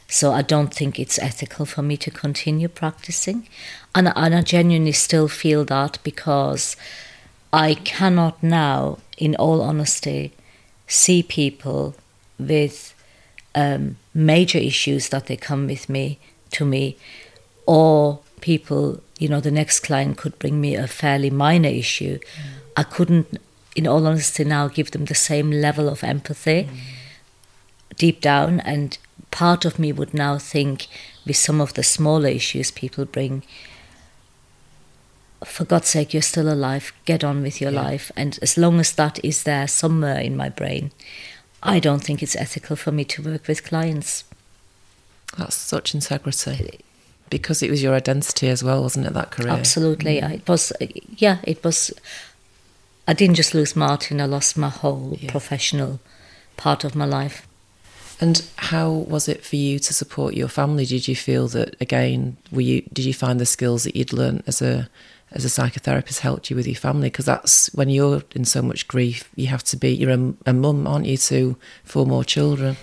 So 0.07 0.31
I 0.31 0.41
don't 0.41 0.73
think 0.73 0.99
it's 0.99 1.19
ethical 1.19 1.65
for 1.65 1.83
me 1.83 1.95
to 1.97 2.11
continue 2.11 2.67
practicing. 2.67 3.47
And, 3.93 4.11
and 4.15 4.35
I 4.35 4.41
genuinely 4.41 4.91
still 4.91 5.27
feel 5.27 5.63
that 5.65 5.99
because 6.03 6.75
I 7.51 7.75
cannot 7.75 8.41
now, 8.41 8.97
in 9.17 9.35
all 9.35 9.61
honesty, 9.61 10.33
see 10.87 11.21
people 11.21 11.95
with 12.39 12.95
um, 13.53 13.97
major 14.13 14.57
issues 14.57 15.09
that 15.09 15.27
they 15.27 15.37
come 15.37 15.67
with 15.67 15.87
me 15.87 16.19
to 16.51 16.65
me, 16.65 16.97
or 17.67 18.19
people, 18.41 19.01
you 19.23 19.29
know, 19.29 19.39
the 19.39 19.51
next 19.51 19.79
client 19.79 20.17
could 20.17 20.37
bring 20.37 20.59
me 20.59 20.75
a 20.75 20.85
fairly 20.85 21.29
minor 21.29 21.69
issue. 21.69 22.19
Mm. 22.19 22.49
I 22.75 22.83
couldn't, 22.83 23.39
in 23.73 23.87
all 23.87 24.05
honesty, 24.05 24.43
now 24.43 24.67
give 24.67 24.91
them 24.91 25.05
the 25.05 25.15
same 25.15 25.49
level 25.49 25.87
of 25.87 26.03
empathy 26.03 26.65
mm. 26.65 27.97
deep 27.97 28.19
down, 28.19 28.59
and 28.59 28.97
part 29.31 29.63
of 29.63 29.79
me 29.79 29.93
would 29.93 30.13
now 30.13 30.37
think 30.37 30.87
with 31.25 31.37
some 31.37 31.61
of 31.61 31.73
the 31.75 31.83
smaller 31.83 32.27
issues 32.27 32.69
people 32.69 33.05
bring 33.05 33.43
for 35.45 35.65
God's 35.65 35.89
sake, 35.89 36.13
you're 36.13 36.21
still 36.21 36.51
alive, 36.51 36.93
get 37.05 37.23
on 37.23 37.41
with 37.41 37.61
your 37.61 37.71
yeah. 37.71 37.81
life. 37.81 38.11
And 38.15 38.37
as 38.41 38.57
long 38.57 38.79
as 38.79 38.93
that 38.93 39.23
is 39.23 39.43
there 39.43 39.67
somewhere 39.67 40.19
in 40.19 40.35
my 40.35 40.49
brain, 40.49 40.91
I 41.61 41.79
don't 41.79 42.03
think 42.03 42.21
it's 42.21 42.35
ethical 42.35 42.75
for 42.75 42.91
me 42.91 43.05
to 43.05 43.23
work 43.23 43.47
with 43.47 43.63
clients. 43.63 44.25
That's 45.37 45.55
such 45.55 45.93
integrity. 45.93 46.81
Because 47.33 47.63
it 47.63 47.71
was 47.71 47.81
your 47.81 47.95
identity 47.95 48.47
as 48.47 48.63
well, 48.63 48.83
wasn't 48.83 49.07
it, 49.07 49.13
that 49.13 49.31
career? 49.31 49.49
Absolutely. 49.49 50.21
Mm. 50.21 50.33
It 50.33 50.47
was, 50.47 50.71
yeah, 51.17 51.39
it 51.43 51.63
was. 51.63 51.91
I 53.07 53.13
didn't 53.13 53.35
just 53.35 53.55
lose 53.55 53.75
Martyn, 53.75 54.21
I 54.21 54.25
lost 54.25 54.55
my 54.55 54.69
whole 54.69 55.17
yeah. 55.19 55.31
professional 55.31 55.99
part 56.57 56.83
of 56.83 56.95
my 56.95 57.05
life. 57.05 57.47
And 58.21 58.45
how 58.57 58.89
was 58.91 59.27
it 59.27 59.43
for 59.43 59.55
you 59.55 59.79
to 59.79 59.93
support 59.93 60.35
your 60.35 60.47
family? 60.47 60.85
Did 60.85 61.07
you 61.07 61.15
feel 61.15 61.47
that 61.49 61.75
again? 61.81 62.37
Were 62.51 62.61
you 62.61 62.83
did 62.93 63.03
you 63.03 63.13
find 63.13 63.39
the 63.39 63.45
skills 63.47 63.83
that 63.83 63.95
you'd 63.95 64.13
learned 64.13 64.43
as 64.45 64.61
a 64.61 64.87
as 65.31 65.43
a 65.43 65.47
psychotherapist 65.47 66.19
helped 66.19 66.49
you 66.49 66.55
with 66.55 66.67
your 66.67 66.75
family? 66.75 67.09
Because 67.09 67.25
that's 67.25 67.73
when 67.73 67.89
you're 67.89 68.21
in 68.35 68.45
so 68.45 68.61
much 68.61 68.87
grief, 68.87 69.27
you 69.35 69.47
have 69.47 69.63
to 69.63 69.75
be, 69.75 69.89
you're 69.91 70.11
a, 70.11 70.33
a 70.45 70.53
mum, 70.53 70.85
aren't 70.85 71.07
you, 71.07 71.17
to 71.17 71.57
four 71.83 72.05
more 72.05 72.23
children? 72.23 72.77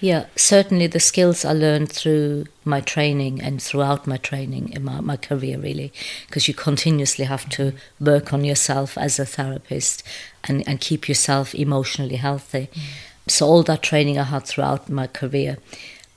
Yeah, 0.00 0.26
certainly 0.36 0.86
the 0.86 1.00
skills 1.00 1.44
I 1.44 1.52
learned 1.52 1.90
through 1.90 2.46
my 2.64 2.80
training 2.80 3.40
and 3.40 3.62
throughout 3.62 4.06
my 4.06 4.18
training 4.18 4.72
in 4.72 4.84
my, 4.84 5.00
my 5.00 5.16
career, 5.16 5.58
really, 5.58 5.92
because 6.26 6.48
you 6.48 6.54
continuously 6.54 7.24
have 7.24 7.48
to 7.50 7.72
work 7.98 8.32
on 8.32 8.44
yourself 8.44 8.98
as 8.98 9.18
a 9.18 9.24
therapist 9.24 10.02
and, 10.44 10.66
and 10.68 10.80
keep 10.80 11.08
yourself 11.08 11.54
emotionally 11.54 12.16
healthy. 12.16 12.68
Mm. 12.72 12.80
So, 13.28 13.46
all 13.46 13.62
that 13.64 13.82
training 13.82 14.18
I 14.18 14.24
had 14.24 14.44
throughout 14.44 14.88
my 14.90 15.06
career 15.06 15.58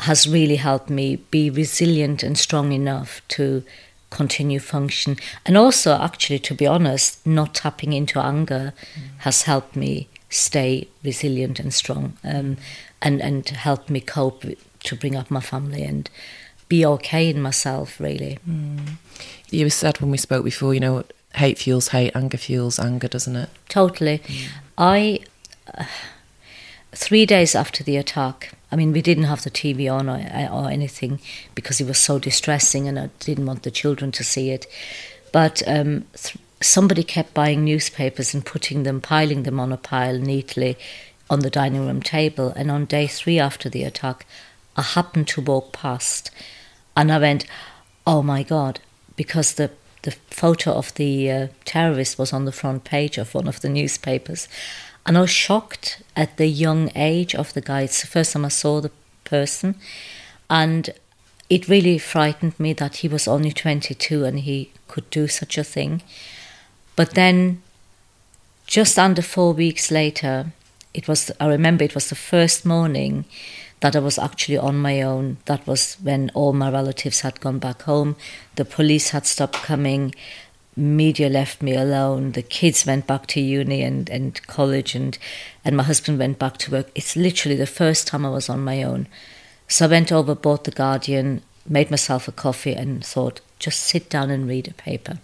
has 0.02 0.28
really 0.28 0.58
helped 0.58 0.90
me 0.90 1.18
be 1.32 1.50
resilient 1.50 2.22
and 2.24 2.38
strong 2.38 2.72
enough 2.72 3.22
to 3.30 3.64
continue 4.10 4.60
function. 4.60 5.18
And 5.46 5.58
also, 5.58 5.94
actually, 5.94 6.40
to 6.40 6.54
be 6.54 6.68
honest, 6.68 7.26
not 7.26 7.56
tapping 7.56 7.94
into 7.94 8.20
anger 8.20 8.74
mm. 8.76 9.02
has 9.20 9.44
helped 9.44 9.76
me 9.76 10.10
stay 10.30 10.88
resilient 11.04 11.60
and 11.60 11.74
strong 11.74 12.14
um, 12.24 12.58
and, 13.02 13.22
and 13.22 13.48
help 13.50 13.90
me 13.90 14.02
cope 14.02 14.44
to 14.84 14.96
bring 14.96 15.16
up 15.16 15.30
my 15.30 15.40
family 15.40 15.84
and 15.84 16.10
be 16.68 16.86
okay 16.86 17.30
in 17.30 17.42
myself, 17.42 18.00
really. 18.00 18.40
Mm. 18.48 18.98
You 19.50 19.70
said 19.70 20.00
when 20.00 20.12
we 20.12 20.18
spoke 20.18 20.44
before, 20.44 20.74
you 20.74 20.80
know, 20.80 21.04
hate 21.36 21.58
fuels 21.58 21.90
hate, 21.90 22.16
anger 22.16 22.38
fuels 22.38 22.80
anger, 22.80 23.08
doesn't 23.08 23.36
it? 23.36 23.50
Totally. 23.68 24.20
Mm. 24.20 24.48
I, 24.78 25.20
uh, 25.78 25.86
three 26.92 27.26
days 27.26 27.56
after 27.56 27.84
the 27.84 27.98
attack, 27.98 28.54
I 28.72 28.76
mean, 28.76 28.94
we 28.94 29.02
didn't 29.02 29.24
have 29.24 29.44
the 29.44 29.52
TV 29.52 29.92
on 29.92 30.10
or, 30.10 30.20
or 30.52 30.70
anything 30.70 31.20
because 31.56 31.82
it 31.82 31.88
was 31.88 31.98
so 31.98 32.20
distressing 32.20 32.88
and 32.88 33.00
I 33.00 33.10
didn't 33.20 33.48
want 33.48 33.64
the 33.64 33.72
children 33.72 34.12
to 34.14 34.24
see 34.24 34.52
it. 34.52 34.68
But 35.32 35.64
um, 35.68 36.06
th- 36.14 36.38
somebody 36.62 37.04
kept 37.04 37.34
buying 37.34 37.64
newspapers 37.64 38.34
and 38.34 38.46
putting 38.46 38.84
them, 38.84 39.02
piling 39.02 39.44
them 39.44 39.60
on 39.60 39.72
a 39.72 39.78
pile 39.78 40.20
neatly 40.20 40.78
on 41.30 41.40
the 41.40 41.50
dining 41.50 41.86
room 41.86 42.02
table. 42.02 42.54
And 42.56 42.72
on 42.72 42.86
day 42.86 43.08
three 43.08 43.40
after 43.40 43.70
the 43.70 43.84
attack, 43.84 44.26
I 44.76 44.82
happened 44.82 45.28
to 45.30 45.42
walk 45.42 45.72
past 45.72 46.32
and 46.96 47.12
I 47.12 47.20
went, 47.20 47.46
oh 48.06 48.22
my 48.22 48.44
God, 48.44 48.80
because 49.16 49.54
the 49.54 49.72
the 50.02 50.12
photo 50.32 50.74
of 50.74 50.94
the 50.96 51.30
uh, 51.30 51.48
terrorist 51.66 52.18
was 52.18 52.32
on 52.32 52.46
the 52.46 52.52
front 52.52 52.84
page 52.84 53.18
of 53.18 53.34
one 53.34 53.48
of 53.48 53.62
the 53.62 53.70
newspapers. 53.70 54.48
And 55.06 55.18
I 55.18 55.22
was 55.22 55.30
shocked 55.30 56.02
at 56.16 56.38
the 56.38 56.48
young 56.48 56.92
age 56.96 57.36
of 57.36 57.54
the 57.54 57.62
guy. 57.62 57.82
It's 57.82 58.02
the 58.02 58.08
first 58.08 58.34
time 58.34 58.46
I 58.46 58.50
saw 58.50 58.80
the 58.80 58.92
person. 59.24 59.76
And 60.50 60.92
it 61.50 61.68
really 61.68 61.98
frightened 61.98 62.60
me 62.60 62.74
that 62.74 62.98
he 62.98 63.08
was 63.08 63.28
only 63.28 63.52
22 63.52 64.24
and 64.24 64.40
he 64.40 64.72
could 64.88 65.10
do 65.10 65.28
such 65.28 65.58
a 65.58 65.64
thing. 65.64 66.02
But 66.96 67.16
then, 67.16 67.62
just 68.68 69.00
under 69.00 69.22
four 69.22 69.54
weeks 69.54 69.90
later, 69.90 70.52
it 70.94 71.08
was, 71.08 71.32
I 71.40 71.48
remember 71.48 71.84
it 71.84 71.96
was 71.96 72.10
the 72.10 72.16
first 72.16 72.66
morning 72.66 73.26
that 73.82 73.96
I 73.96 74.00
was 74.00 74.20
actually 74.20 74.58
on 74.58 74.78
my 74.78 75.02
own. 75.02 75.38
That 75.46 75.66
was 75.66 75.96
when 75.96 76.32
all 76.34 76.54
my 76.54 76.70
relatives 76.70 77.22
had 77.22 77.40
gone 77.40 77.60
back 77.60 77.84
home. 77.84 78.16
The 78.56 78.66
police 78.66 79.10
had 79.10 79.26
stopped 79.26 79.56
coming 79.56 80.14
media 80.80 81.30
left 81.30 81.62
me 81.62 81.76
alone. 81.76 82.32
The 82.32 82.42
kids 82.42 82.86
went 82.86 83.06
back 83.06 83.28
to 83.28 83.42
uni 83.42 83.84
and, 83.84 84.10
and 84.10 84.42
college, 84.48 84.96
and, 84.96 85.18
and 85.64 85.76
my 85.78 85.84
husband 85.84 86.20
went 86.20 86.40
back 86.40 86.58
to 86.58 86.72
work. 86.72 86.90
It's 86.96 87.16
literally 87.16 87.58
the 87.58 87.68
first 87.68 88.08
time 88.08 88.26
I 88.26 88.30
was 88.30 88.50
on 88.50 88.64
my 88.64 88.82
own. 88.84 89.08
So 89.68 89.86
I 89.86 89.90
went 89.90 90.12
over, 90.12 90.34
bought 90.36 90.64
The 90.64 90.72
Guardian, 90.72 91.42
made 91.68 91.92
myself 91.92 92.28
a 92.28 92.32
coffee, 92.32 92.74
and 92.74 93.06
thought, 93.06 93.42
just 93.60 93.82
sit 93.82 94.10
down 94.10 94.30
and 94.30 94.48
read 94.48 94.68
a 94.68 94.74
paper. 94.74 95.20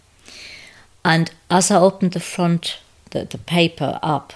And 1.03 1.31
as 1.49 1.71
I 1.71 1.79
opened 1.79 2.11
the 2.11 2.19
front, 2.19 2.79
the, 3.11 3.25
the 3.25 3.37
paper 3.37 3.99
up, 4.03 4.33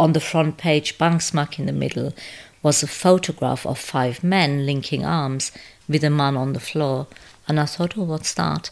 on 0.00 0.14
the 0.14 0.20
front 0.20 0.56
page, 0.56 0.96
bang 0.96 1.20
smack 1.20 1.58
in 1.58 1.66
the 1.66 1.72
middle, 1.72 2.14
was 2.62 2.82
a 2.82 2.86
photograph 2.86 3.66
of 3.66 3.78
five 3.78 4.24
men 4.24 4.64
linking 4.64 5.04
arms 5.04 5.52
with 5.88 6.02
a 6.02 6.10
man 6.10 6.36
on 6.36 6.54
the 6.54 6.60
floor. 6.60 7.06
And 7.46 7.60
I 7.60 7.66
thought, 7.66 7.98
oh, 7.98 8.04
what's 8.04 8.34
that? 8.34 8.70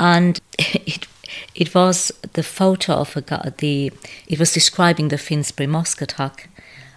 And 0.00 0.40
it 0.58 1.06
it 1.54 1.74
was 1.74 2.12
the 2.32 2.42
photo 2.42 2.94
of 2.94 3.16
a, 3.16 3.54
the. 3.58 3.92
It 4.26 4.38
was 4.38 4.52
describing 4.52 5.08
the 5.08 5.18
Finsbury 5.18 5.66
mosque 5.66 6.00
attack, 6.00 6.48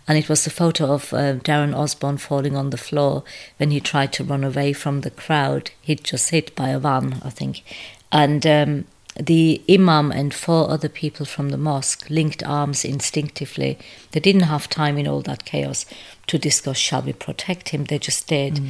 and 0.08 0.18
it 0.18 0.30
was 0.30 0.44
the 0.44 0.50
photo 0.50 0.94
of 0.94 1.14
uh, 1.14 1.36
Darren 1.36 1.76
Osborne 1.76 2.18
falling 2.18 2.56
on 2.56 2.70
the 2.70 2.78
floor 2.78 3.24
when 3.58 3.72
he 3.72 3.80
tried 3.80 4.14
to 4.14 4.24
run 4.24 4.44
away 4.44 4.74
from 4.74 5.02
the 5.02 5.12
crowd. 5.12 5.72
He'd 5.82 6.04
just 6.04 6.30
hit 6.30 6.56
by 6.56 6.70
a 6.70 6.80
van, 6.80 7.22
I 7.24 7.30
think, 7.30 7.64
and. 8.12 8.46
Um, 8.46 8.86
the 9.20 9.62
imam 9.70 10.12
and 10.12 10.34
four 10.34 10.70
other 10.70 10.90
people 10.90 11.26
from 11.26 11.50
the 11.50 11.58
mosque 11.58 12.10
linked 12.10 12.44
arms 12.44 12.86
instinctively. 12.86 13.78
They 14.12 14.20
didn't 14.20 14.44
have 14.44 14.70
time 14.70 14.98
in 14.98 15.08
all 15.08 15.22
that 15.22 15.46
chaos 15.46 15.86
to 16.28 16.38
discuss, 16.38 16.78
shall 16.78 17.02
we 17.02 17.14
protect 17.14 17.70
him? 17.70 17.86
They 17.86 18.00
just 18.00 18.28
did 18.28 18.56
mm. 18.56 18.70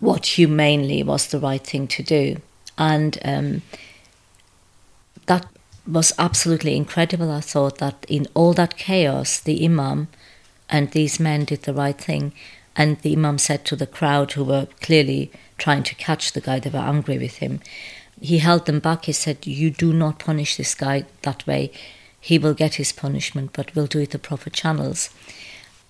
what 0.00 0.38
humanely 0.38 1.02
was 1.02 1.28
the 1.28 1.38
right 1.38 1.64
thing 1.64 1.86
to 1.88 2.02
do. 2.02 2.40
And 2.76 3.18
um, 3.24 3.62
that 5.26 5.46
was 5.86 6.12
absolutely 6.18 6.76
incredible. 6.76 7.30
I 7.30 7.40
thought 7.40 7.78
that 7.78 8.04
in 8.08 8.26
all 8.34 8.52
that 8.54 8.76
chaos, 8.76 9.40
the 9.40 9.64
Imam 9.64 10.08
and 10.68 10.90
these 10.90 11.18
men 11.18 11.44
did 11.44 11.62
the 11.62 11.74
right 11.74 11.98
thing. 11.98 12.32
And 12.76 13.00
the 13.00 13.12
Imam 13.12 13.38
said 13.38 13.64
to 13.66 13.76
the 13.76 13.86
crowd, 13.86 14.32
who 14.32 14.44
were 14.44 14.68
clearly 14.80 15.32
trying 15.56 15.82
to 15.84 15.94
catch 15.94 16.32
the 16.32 16.40
guy, 16.40 16.60
they 16.60 16.70
were 16.70 16.78
angry 16.78 17.18
with 17.18 17.36
him. 17.36 17.60
He 18.20 18.38
held 18.38 18.66
them 18.66 18.80
back. 18.80 19.04
He 19.04 19.12
said, 19.12 19.46
You 19.46 19.70
do 19.70 19.92
not 19.92 20.18
punish 20.18 20.56
this 20.56 20.74
guy 20.74 21.04
that 21.22 21.46
way. 21.46 21.70
he 22.20 22.38
will 22.38 22.54
get 22.54 22.74
his 22.74 22.92
punishment, 22.92 23.52
but 23.52 23.74
we'll 23.74 23.86
do 23.86 24.00
it 24.00 24.10
the 24.10 24.18
proper 24.18 24.50
channels. 24.50 25.10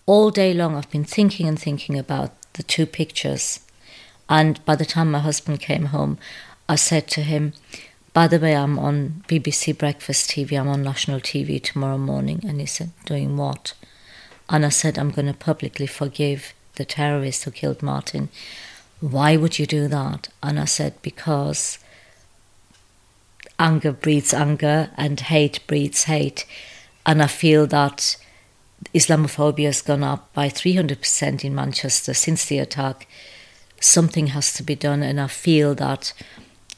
All 0.06 0.30
day 0.30 0.52
long, 0.54 0.75
I've 0.75 0.90
been 0.90 1.04
thinking 1.04 1.49
and 1.49 1.58
thinking 1.58 1.99
about 1.99 2.30
the 2.52 2.62
two 2.62 2.87
pictures. 2.87 3.61
And 4.28 4.62
by 4.64 4.76
the 4.76 4.85
time 4.85 5.11
my 5.11 5.20
husband 5.20 5.61
came 5.61 5.87
home, 5.87 6.18
I 6.68 6.76
said 6.76 7.08
to 7.08 7.23
him, 7.23 7.54
By 8.12 8.28
the 8.28 8.38
way, 8.38 8.54
I'm 8.54 8.78
on 8.78 9.25
BBC 9.26 9.76
Breakfast 9.76 10.30
TV, 10.30 10.58
I'm 10.61 10.68
on 10.68 10.82
national 10.82 11.20
TV 11.20 11.62
tomorrow 11.62 11.99
morning. 11.99 12.42
And 12.47 12.61
he 12.61 12.66
said, 12.66 12.90
Doing 13.06 13.37
what? 13.37 13.73
And 14.50 14.64
I 14.64 14.70
said, 14.70 14.99
I'm 14.99 15.11
going 15.11 15.26
to 15.28 15.35
publicly 15.35 15.87
forgive 15.87 16.52
the 16.76 16.85
terrorist 16.85 17.44
who 17.44 17.50
killed 17.50 17.82
Martyn. 17.82 18.28
Why 19.00 19.37
would 19.37 19.58
you 19.58 19.66
do 19.66 19.88
that? 19.88 20.28
And 20.42 20.61
I 20.61 20.66
said, 20.66 21.00
Because 21.02 21.78
anger 23.59 23.93
breeds 23.93 24.33
anger 24.33 24.91
and 24.97 25.19
hate 25.21 25.67
breeds 25.67 26.05
hate. 26.05 26.47
And 27.05 27.23
I 27.23 27.27
feel 27.27 27.67
that 27.69 28.17
Islamophobia 28.95 29.67
has 29.67 29.83
gone 29.83 30.05
up 30.05 30.33
by 30.33 30.49
300% 30.49 31.45
in 31.45 31.55
Manchester 31.55 32.15
since 32.15 32.47
the 32.47 32.59
attack. 32.59 33.09
Something 33.81 34.29
has 34.29 34.53
to 34.55 34.62
be 34.62 34.75
done, 34.75 35.03
and 35.03 35.21
I 35.21 35.27
feel 35.27 35.75
that 35.77 36.12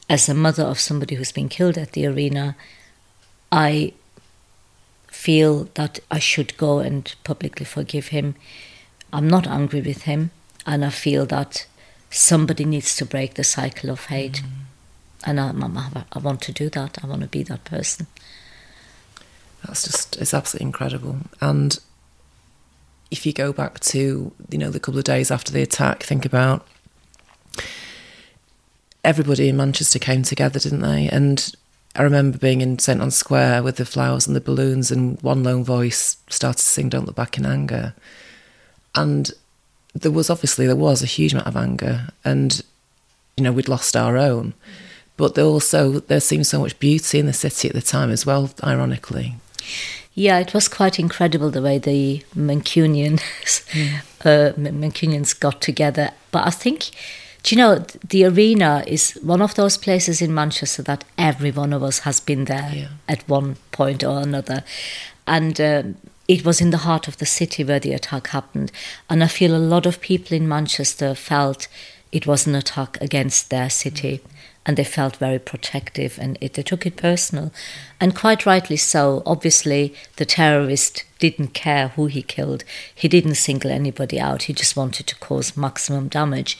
as 0.09 0.27
a 0.27 0.33
mother 0.33 0.63
of 0.63 0.79
somebody 0.79 1.15
who's 1.15 1.31
been 1.31 1.49
killed 1.49 1.77
at 1.77 1.93
the 1.93 2.05
arena, 2.05 2.55
I 3.51 3.93
feel 5.07 5.69
that 5.75 5.99
I 6.09 6.19
should 6.19 6.57
go 6.57 6.79
and 6.79 7.13
publicly 7.23 7.65
forgive 7.65 8.07
him. 8.07 8.35
I'm 9.13 9.27
not 9.27 9.47
angry 9.47 9.81
with 9.81 10.03
him, 10.03 10.31
and 10.65 10.83
I 10.83 10.89
feel 10.89 11.25
that 11.27 11.65
somebody 12.09 12.65
needs 12.65 12.95
to 12.97 13.05
break 13.05 13.35
the 13.35 13.43
cycle 13.43 13.89
of 13.89 14.05
hate. 14.05 14.41
Mm. 14.43 14.70
And 15.25 15.39
I, 15.39 15.51
I, 16.13 16.19
want 16.19 16.41
to 16.41 16.51
do 16.51 16.69
that. 16.69 16.97
I 17.03 17.07
want 17.07 17.21
to 17.21 17.27
be 17.27 17.43
that 17.43 17.63
person. 17.63 18.07
That's 19.65 19.83
just, 19.83 20.17
it's 20.17 20.33
absolutely 20.33 20.67
incredible. 20.67 21.17
And 21.39 21.79
if 23.11 23.25
you 23.25 23.33
go 23.33 23.53
back 23.53 23.79
to, 23.81 24.31
you 24.49 24.57
know, 24.57 24.71
the 24.71 24.79
couple 24.79 24.97
of 24.97 25.03
days 25.03 25.29
after 25.29 25.51
the 25.51 25.61
attack, 25.61 26.03
think 26.03 26.25
about 26.25 26.65
everybody 29.03 29.49
in 29.49 29.57
Manchester 29.57 29.99
came 29.99 30.23
together, 30.23 30.59
didn't 30.59 30.81
they? 30.81 31.07
And 31.07 31.53
I 31.95 32.03
remember 32.03 32.37
being 32.37 32.61
in 32.61 32.79
St. 32.79 33.01
Anne's 33.01 33.17
Square 33.17 33.63
with 33.63 33.75
the 33.75 33.85
flowers 33.85 34.27
and 34.27 34.35
the 34.35 34.41
balloons, 34.41 34.91
and 34.91 35.21
one 35.21 35.43
lone 35.43 35.63
voice 35.63 36.17
started 36.29 36.59
to 36.59 36.63
sing 36.63 36.89
Don't 36.89 37.05
Look 37.05 37.15
Back 37.15 37.37
in 37.37 37.45
Anger. 37.45 37.93
And 38.95 39.31
there 39.93 40.11
was 40.11 40.29
obviously, 40.29 40.67
there 40.67 40.75
was 40.75 41.03
a 41.03 41.07
huge 41.07 41.33
amount 41.33 41.47
of 41.47 41.57
anger, 41.57 42.09
and, 42.23 42.61
you 43.35 43.43
know, 43.43 43.51
we'd 43.51 43.67
lost 43.67 43.97
our 43.97 44.17
own. 44.17 44.53
But 45.17 45.35
there 45.35 45.45
also, 45.45 45.99
there 45.99 46.19
seemed 46.19 46.47
so 46.47 46.59
much 46.59 46.79
beauty 46.79 47.19
in 47.19 47.25
the 47.25 47.33
city 47.33 47.67
at 47.67 47.75
the 47.75 47.81
time 47.81 48.09
as 48.09 48.25
well, 48.25 48.49
ironically. 48.63 49.35
Yeah, 50.13 50.39
it 50.39 50.53
was 50.53 50.67
quite 50.67 50.99
incredible 50.99 51.51
the 51.51 51.61
way 51.61 51.77
the 51.77 52.23
Mancunians, 52.35 53.21
mm. 53.71 54.01
uh, 54.25 54.53
Mancunians 54.57 55.39
got 55.39 55.61
together. 55.61 56.11
But 56.31 56.47
I 56.47 56.49
think, 56.49 56.89
do 57.43 57.55
you 57.55 57.61
know, 57.61 57.85
the 58.09 58.25
arena 58.25 58.83
is 58.87 59.17
one 59.23 59.41
of 59.41 59.55
those 59.55 59.77
places 59.77 60.21
in 60.21 60.33
Manchester 60.33 60.83
that 60.83 61.05
every 61.17 61.51
one 61.51 61.71
of 61.71 61.81
us 61.81 61.99
has 61.99 62.19
been 62.19 62.45
there 62.45 62.71
yeah. 62.73 62.87
at 63.07 63.27
one 63.29 63.55
point 63.71 64.03
or 64.03 64.19
another. 64.19 64.63
And 65.27 65.61
um, 65.61 65.95
it 66.27 66.43
was 66.43 66.59
in 66.59 66.71
the 66.71 66.77
heart 66.77 67.07
of 67.07 67.17
the 67.17 67.25
city 67.25 67.63
where 67.63 67.79
the 67.79 67.93
attack 67.93 68.27
happened. 68.27 68.71
And 69.09 69.23
I 69.23 69.27
feel 69.27 69.55
a 69.55 69.57
lot 69.57 69.85
of 69.85 70.01
people 70.01 70.35
in 70.35 70.47
Manchester 70.47 71.15
felt 71.15 71.69
it 72.11 72.27
was 72.27 72.45
an 72.45 72.55
attack 72.55 72.97
against 72.99 73.49
their 73.49 73.69
city. 73.69 74.17
Mm 74.17 74.40
and 74.65 74.77
they 74.77 74.83
felt 74.83 75.15
very 75.15 75.39
protective 75.39 76.19
and 76.19 76.37
it, 76.39 76.53
they 76.53 76.61
took 76.61 76.85
it 76.85 76.95
personal. 76.95 77.51
And 77.99 78.15
quite 78.15 78.45
rightly 78.45 78.77
so. 78.77 79.23
Obviously, 79.25 79.95
the 80.17 80.25
terrorist 80.25 81.03
didn't 81.19 81.53
care 81.53 81.89
who 81.89 82.05
he 82.07 82.21
killed, 82.21 82.63
he 82.93 83.07
didn't 83.07 83.35
single 83.35 83.71
anybody 83.71 84.19
out, 84.19 84.43
he 84.43 84.53
just 84.53 84.75
wanted 84.75 85.07
to 85.07 85.15
cause 85.19 85.57
maximum 85.57 86.07
damage. 86.07 86.57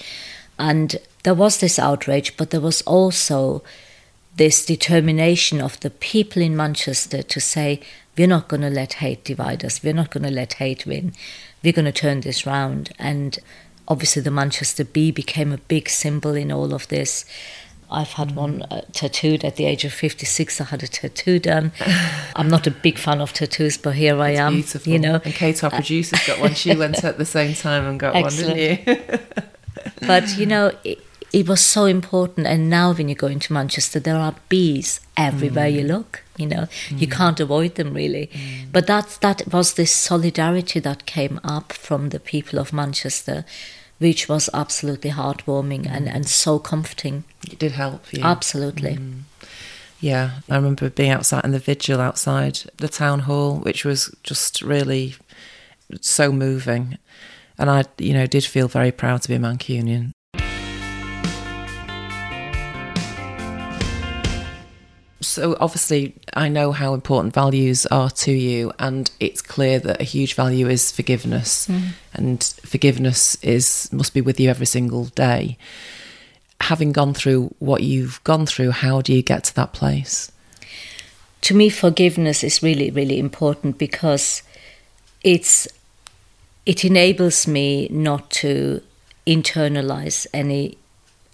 And 0.58 0.98
there 1.23 1.34
was 1.36 1.60
this 1.60 1.80
outrage, 1.80 2.38
but 2.38 2.49
there 2.49 2.62
was 2.62 2.82
also 2.84 3.63
this 4.36 4.65
determination 4.65 5.60
of 5.62 5.80
the 5.82 5.89
people 5.89 6.41
in 6.41 6.56
Manchester 6.56 7.21
to 7.21 7.39
say, 7.39 7.82
we're 8.17 8.28
not 8.28 8.47
going 8.47 8.62
to 8.62 8.69
let 8.69 8.93
hate 8.93 9.23
divide 9.23 9.63
us, 9.63 9.84
we're 9.84 9.93
not 9.93 10.12
going 10.12 10.23
to 10.23 10.32
let 10.32 10.54
hate 10.54 10.86
win, 10.86 11.13
we're 11.63 11.73
going 11.73 11.86
to 11.86 11.91
turn 11.91 12.21
this 12.21 12.45
round. 12.45 12.91
And 12.99 13.39
obviously, 13.88 14.21
the 14.21 14.32
Manchester 14.32 14.84
Bee 14.84 15.12
became 15.12 15.52
a 15.52 15.58
big 15.58 15.89
symbol 15.89 16.36
in 16.36 16.52
all 16.52 16.73
of 16.73 16.88
this. 16.88 17.26
I've 17.91 18.13
had 18.13 18.36
one 18.36 18.63
uh, 18.63 18.82
tattooed 18.93 19.43
at 19.43 19.58
the 19.58 19.65
age 19.65 19.84
of 19.84 19.93
56. 19.93 20.62
I 20.62 20.63
had 20.63 20.82
a 20.82 20.88
tattoo 20.88 21.39
done. 21.39 21.73
I'm 22.36 22.49
not 22.49 22.65
a 22.65 22.71
big 22.71 22.97
fan 22.97 23.19
of 23.19 23.34
tattoos, 23.34 23.77
but 23.77 23.95
here 23.95 24.19
I 24.19 24.32
am. 24.32 24.54
Beautiful. 24.54 24.93
You 24.93 24.99
know, 24.99 25.21
and 25.23 25.34
Kate, 25.34 25.62
our 25.63 25.71
uh, 25.71 25.75
producer's 25.75 26.25
got 26.25 26.39
one. 26.39 26.54
She 26.54 26.75
went 26.75 27.04
at 27.04 27.17
the 27.17 27.25
same 27.25 27.54
time 27.54 27.86
and 27.86 27.99
got 27.99 28.15
Excellent. 28.15 28.47
one, 28.47 28.58
didn't 28.58 28.99
you? 28.99 29.19
but 30.08 30.38
you 30.38 30.45
know, 30.45 30.71
it, 30.84 30.99
it, 31.34 31.47
was 31.47 31.60
so 31.60 31.86
important. 31.86 32.47
And 32.47 32.69
now, 32.69 32.93
when 32.93 33.10
you 33.10 33.15
go 33.15 33.27
into 33.27 33.51
Manchester, 33.51 33.99
there 33.99 34.15
are 34.15 34.36
bees 34.47 35.01
everywhere 35.17 35.67
mm. 35.67 35.73
you 35.73 35.84
look. 35.84 36.23
You 36.38 36.47
know, 36.47 36.67
mm. 36.88 37.01
you 37.01 37.08
can't 37.08 37.39
avoid 37.39 37.75
them 37.75 37.93
really. 37.93 38.27
Mm. 38.27 38.71
But 38.71 38.88
that 38.88 39.17
that 39.21 39.51
was 39.51 39.73
this 39.73 39.91
solidarity 39.91 40.80
that 40.80 41.06
came 41.06 41.41
up 41.43 41.73
from 41.73 42.10
the 42.10 42.19
people 42.19 42.58
of 42.58 42.71
Manchester 42.71 43.45
which 44.02 44.28
was 44.28 44.50
absolutely 44.52 45.12
heartwarming 45.12 45.88
and, 45.88 46.10
and 46.10 46.28
so 46.28 46.58
comforting. 46.58 47.24
It 47.48 47.60
did 47.60 47.74
help 47.74 48.12
you. 48.12 48.24
Absolutely. 48.24 48.96
Mm. 48.96 49.20
Yeah, 50.00 50.40
I 50.50 50.56
remember 50.56 50.90
being 50.90 51.12
outside 51.12 51.46
in 51.46 51.52
the 51.52 51.60
vigil 51.60 52.02
outside 52.02 52.62
the 52.78 52.88
town 52.88 53.20
hall, 53.20 53.58
which 53.58 53.86
was 53.86 54.12
just 54.24 54.64
really 54.64 55.14
so 56.02 56.32
moving. 56.32 56.98
And 57.60 57.70
I, 57.70 57.84
you 58.00 58.16
know, 58.16 58.26
did 58.26 58.44
feel 58.44 58.68
very 58.68 58.92
proud 58.92 59.22
to 59.22 59.28
be 59.28 59.36
a 59.36 59.40
Mancunian. 59.40 60.14
So 65.21 65.55
obviously 65.60 66.15
I 66.34 66.49
know 66.49 66.71
how 66.71 66.93
important 66.93 67.34
values 67.34 67.86
are 67.88 68.10
to 68.10 68.31
you 68.31 68.71
and 68.79 69.10
it's 69.19 69.41
clear 69.41 69.79
that 69.79 70.01
a 70.01 70.03
huge 70.03 70.34
value 70.34 70.67
is 70.67 70.91
forgiveness. 70.91 71.67
Mm. 71.67 71.89
and 72.13 72.43
forgiveness 72.63 73.36
is 73.43 73.89
must 73.91 74.13
be 74.13 74.21
with 74.21 74.39
you 74.39 74.49
every 74.49 74.65
single 74.65 75.05
day. 75.05 75.57
Having 76.60 76.91
gone 76.91 77.13
through 77.13 77.53
what 77.60 77.84
you've 77.84 78.23
gone 78.23 78.45
through 78.45 78.71
how 78.71 79.01
do 79.01 79.13
you 79.13 79.21
get 79.21 79.43
to 79.45 79.55
that 79.55 79.73
place? 79.73 80.31
To 81.41 81.55
me 81.55 81.69
forgiveness 81.69 82.43
is 82.43 82.63
really 82.63 82.89
really 82.91 83.19
important 83.19 83.77
because 83.77 84.43
it's 85.23 85.67
it 86.65 86.84
enables 86.86 87.47
me 87.47 87.88
not 87.89 88.29
to 88.31 88.81
internalize 89.25 90.27
any 90.34 90.77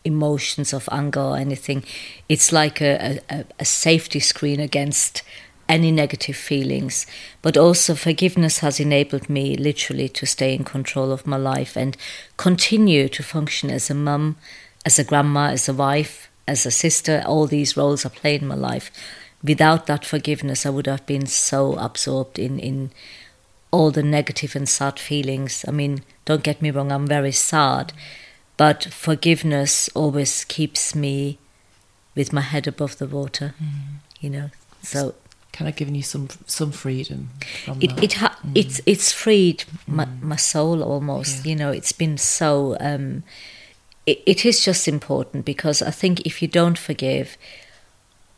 emotions 0.08 0.74
of 0.74 0.90
anger 0.92 1.22
or 1.22 1.38
anything. 1.38 1.84
It's 2.28 2.52
like 2.52 2.82
a, 2.82 3.20
a, 3.30 3.46
a 3.60 3.66
safety 3.66 4.20
screen 4.20 4.60
against 4.60 5.22
any 5.70 5.92
negative 5.92 6.36
feelings. 6.36 7.06
But 7.42 7.58
also, 7.58 7.96
forgiveness 7.96 8.60
has 8.60 8.80
enabled 8.80 9.30
me 9.30 9.56
literally 9.56 10.10
to 10.10 10.26
stay 10.26 10.54
in 10.54 10.64
control 10.64 11.12
of 11.12 11.28
my 11.28 11.38
life 11.38 11.76
and 11.76 11.98
continue 12.38 13.10
to 13.10 13.24
function 13.24 13.70
as 13.70 13.90
a 13.90 13.94
mum, 13.94 14.38
as 14.86 14.98
a 14.98 15.04
grandma, 15.04 15.50
as 15.50 15.70
a 15.70 15.74
wife, 15.74 16.30
as 16.48 16.66
a 16.66 16.72
sister. 16.72 17.24
All 17.26 17.48
these 17.48 17.78
roles 17.78 18.06
I 18.06 18.10
play 18.10 18.36
in 18.36 18.48
my 18.48 18.56
life. 18.56 18.92
Without 19.44 19.86
that 19.86 20.06
forgiveness, 20.06 20.66
I 20.66 20.70
would 20.70 20.88
have 20.88 21.06
been 21.06 21.28
so 21.28 21.74
absorbed 21.76 22.40
in, 22.40 22.60
in 22.60 22.92
all 23.72 23.92
the 23.92 24.04
negative 24.04 24.56
and 24.56 24.68
sad 24.68 25.00
feelings. 25.00 25.64
I 25.68 25.72
mean, 25.72 26.02
don't 26.26 26.44
get 26.44 26.62
me 26.62 26.72
wrong, 26.72 26.92
I'm 26.92 27.08
very 27.08 27.32
sad. 27.32 27.94
But 28.58 28.86
forgiveness 28.86 29.88
always 29.94 30.44
keeps 30.44 30.96
me 30.96 31.38
with 32.16 32.34
my 32.34 32.42
head 32.42 32.68
above 32.68 32.98
the 32.98 33.06
water, 33.06 33.54
mm. 33.62 34.00
you 34.20 34.32
know. 34.32 34.50
So 34.82 35.14
kind 35.54 35.70
of 35.70 35.76
giving 35.76 35.96
you 35.96 36.02
some 36.02 36.28
some 36.48 36.72
freedom. 36.72 37.30
it 37.80 38.04
it 38.04 38.14
ha- 38.14 38.38
mm. 38.46 38.52
it's 38.56 38.82
it's 38.86 39.14
freed 39.14 39.64
my 39.86 40.06
mm. 40.06 40.22
my 40.22 40.36
soul 40.36 40.84
almost. 40.84 41.46
Yeah. 41.46 41.50
You 41.52 41.56
know, 41.56 41.72
it's 41.72 41.92
been 41.92 42.18
so. 42.18 42.76
Um, 42.80 43.24
it, 44.08 44.24
it 44.26 44.46
is 44.46 44.64
just 44.64 44.88
important 44.88 45.46
because 45.46 45.82
I 45.82 45.92
think 45.92 46.22
if 46.22 46.42
you 46.42 46.48
don't 46.48 46.78
forgive, 46.78 47.38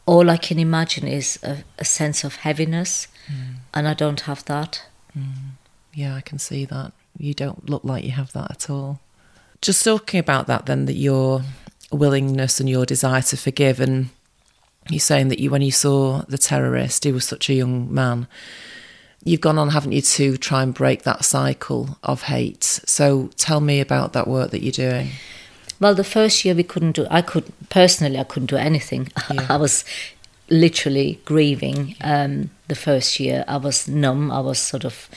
all 0.06 0.30
I 0.30 0.38
can 0.38 0.58
imagine 0.58 1.08
is 1.08 1.40
a, 1.44 1.64
a 1.78 1.86
sense 1.86 2.24
of 2.24 2.38
heaviness, 2.38 3.08
mm. 3.28 3.56
and 3.74 3.88
I 3.88 3.94
don't 3.94 4.22
have 4.22 4.44
that. 4.46 4.84
Mm. 5.18 5.58
Yeah, 5.94 6.16
I 6.16 6.22
can 6.22 6.40
see 6.40 6.66
that. 6.66 6.92
You 7.18 7.34
don't 7.34 7.70
look 7.70 7.84
like 7.84 8.04
you 8.04 8.12
have 8.12 8.34
that 8.34 8.52
at 8.52 8.70
all 8.70 9.00
just 9.62 9.84
talking 9.84 10.20
about 10.20 10.48
that, 10.48 10.66
then 10.66 10.86
that 10.86 10.96
your 10.96 11.44
willingness 11.92 12.60
and 12.60 12.70
your 12.70 12.86
desire 12.86 13.22
to 13.22 13.38
forgive, 13.38 13.80
and 13.80 14.10
you're 14.90 15.00
saying 15.00 15.30
that 15.30 15.40
you, 15.40 15.50
when 15.50 15.62
you 15.62 15.72
saw 15.72 16.24
the 16.28 16.38
terrorist, 16.38 17.04
he 17.04 17.12
was 17.12 17.26
such 17.26 17.50
a 17.50 17.54
young 17.54 17.94
man. 17.94 18.28
You've 19.24 19.42
gone 19.42 19.58
on, 19.58 19.70
haven't 19.70 19.92
you, 19.92 20.02
to 20.02 20.38
try 20.38 20.64
and 20.64 20.74
break 20.74 21.04
that 21.04 21.26
cycle 21.26 21.98
of 22.04 22.24
hate? 22.24 22.64
So 22.64 23.30
tell 23.36 23.60
me 23.60 23.82
about 23.82 24.14
that 24.14 24.28
work 24.28 24.52
that 24.52 24.64
you're 24.64 24.72
doing. 24.72 25.10
Well, 25.80 25.96
the 25.96 26.04
first 26.04 26.44
year 26.44 26.56
we 26.56 26.64
couldn't 26.64 26.94
do. 26.94 27.08
I 27.10 27.22
could 27.22 27.52
personally, 27.70 28.18
I 28.20 28.24
couldn't 28.24 28.50
do 28.50 28.58
anything. 28.58 29.10
Yeah. 29.32 29.46
I 29.50 29.58
was 29.58 29.86
literally 30.50 31.20
grieving. 31.26 31.96
Um, 32.02 32.50
the 32.68 32.76
first 32.76 33.20
year, 33.20 33.46
I 33.48 33.58
was 33.58 33.88
numb. 33.88 34.32
I 34.32 34.40
was 34.40 34.58
sort 34.58 34.86
of 34.86 35.08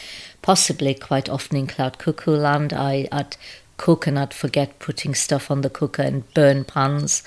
possibly 0.43 0.93
quite 0.95 1.29
often 1.29 1.57
in 1.57 1.67
cloud 1.67 1.99
cuckoo 1.99 2.37
land. 2.37 2.73
I, 2.73 3.09
I'd 3.11 3.37
cook 3.83 4.07
and 4.07 4.17
I'd 4.17 4.33
forget 4.33 4.79
putting 4.79 5.13
stuff 5.13 5.51
on 5.51 5.63
the 5.63 5.69
cooker 5.69 6.03
and 6.03 6.33
burn 6.35 6.65
pans 6.65 7.25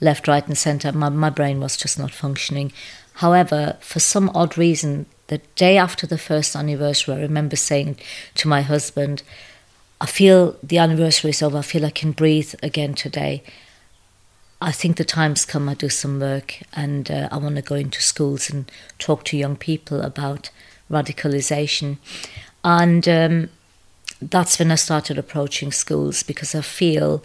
left, 0.00 0.28
right, 0.28 0.46
and 0.46 0.56
centre. 0.56 0.92
My, 0.92 1.08
my 1.08 1.30
brain 1.30 1.58
was 1.58 1.76
just 1.76 1.98
not 1.98 2.12
functioning. 2.12 2.72
However, 3.14 3.76
for 3.80 3.98
some 3.98 4.30
odd 4.32 4.56
reason, 4.56 5.06
the 5.26 5.38
day 5.56 5.76
after 5.76 6.06
the 6.06 6.16
first 6.16 6.54
anniversary, 6.54 7.16
I 7.16 7.20
remember 7.20 7.56
saying 7.56 7.98
to 8.36 8.46
my 8.46 8.62
husband, 8.62 9.24
I 10.00 10.06
feel 10.06 10.56
the 10.62 10.78
anniversary 10.78 11.30
is 11.30 11.42
over. 11.42 11.58
I 11.58 11.62
feel 11.62 11.84
I 11.84 11.90
can 11.90 12.12
breathe 12.12 12.54
again 12.62 12.94
today. 12.94 13.42
I 14.62 14.70
think 14.70 14.98
the 14.98 15.04
time's 15.04 15.44
come. 15.44 15.68
I 15.68 15.74
do 15.74 15.88
some 15.88 16.20
work 16.20 16.60
and 16.72 17.10
uh, 17.10 17.28
I 17.32 17.38
want 17.38 17.56
to 17.56 17.62
go 17.62 17.74
into 17.74 18.00
schools 18.00 18.48
and 18.48 18.70
talk 19.00 19.24
to 19.24 19.36
young 19.36 19.56
people 19.56 20.02
about 20.02 20.50
radicalization. 20.88 21.98
And 22.62 23.08
um, 23.08 23.48
that's 24.20 24.58
when 24.58 24.70
I 24.70 24.76
started 24.76 25.18
approaching 25.18 25.72
schools 25.72 26.22
because 26.22 26.54
I 26.54 26.60
feel 26.60 27.22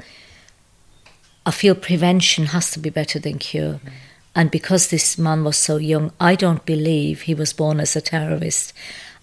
I 1.45 1.51
feel 1.51 1.73
prevention 1.73 2.47
has 2.47 2.71
to 2.71 2.80
be 2.80 2.89
better 2.89 3.17
than 3.17 3.39
cure. 3.39 3.80
Mm. 3.84 3.91
And 4.36 4.51
because 4.51 4.89
this 4.89 5.17
man 5.17 5.43
was 5.43 5.58
so 5.58 5.77
young, 5.77 6.12
I 6.19 6.36
don't 6.36 6.65
believe 6.65 7.21
he 7.21 7.34
was 7.34 7.51
born 7.51 7.80
as 7.80 7.95
a 7.95 8.01
terrorist. 8.01 8.73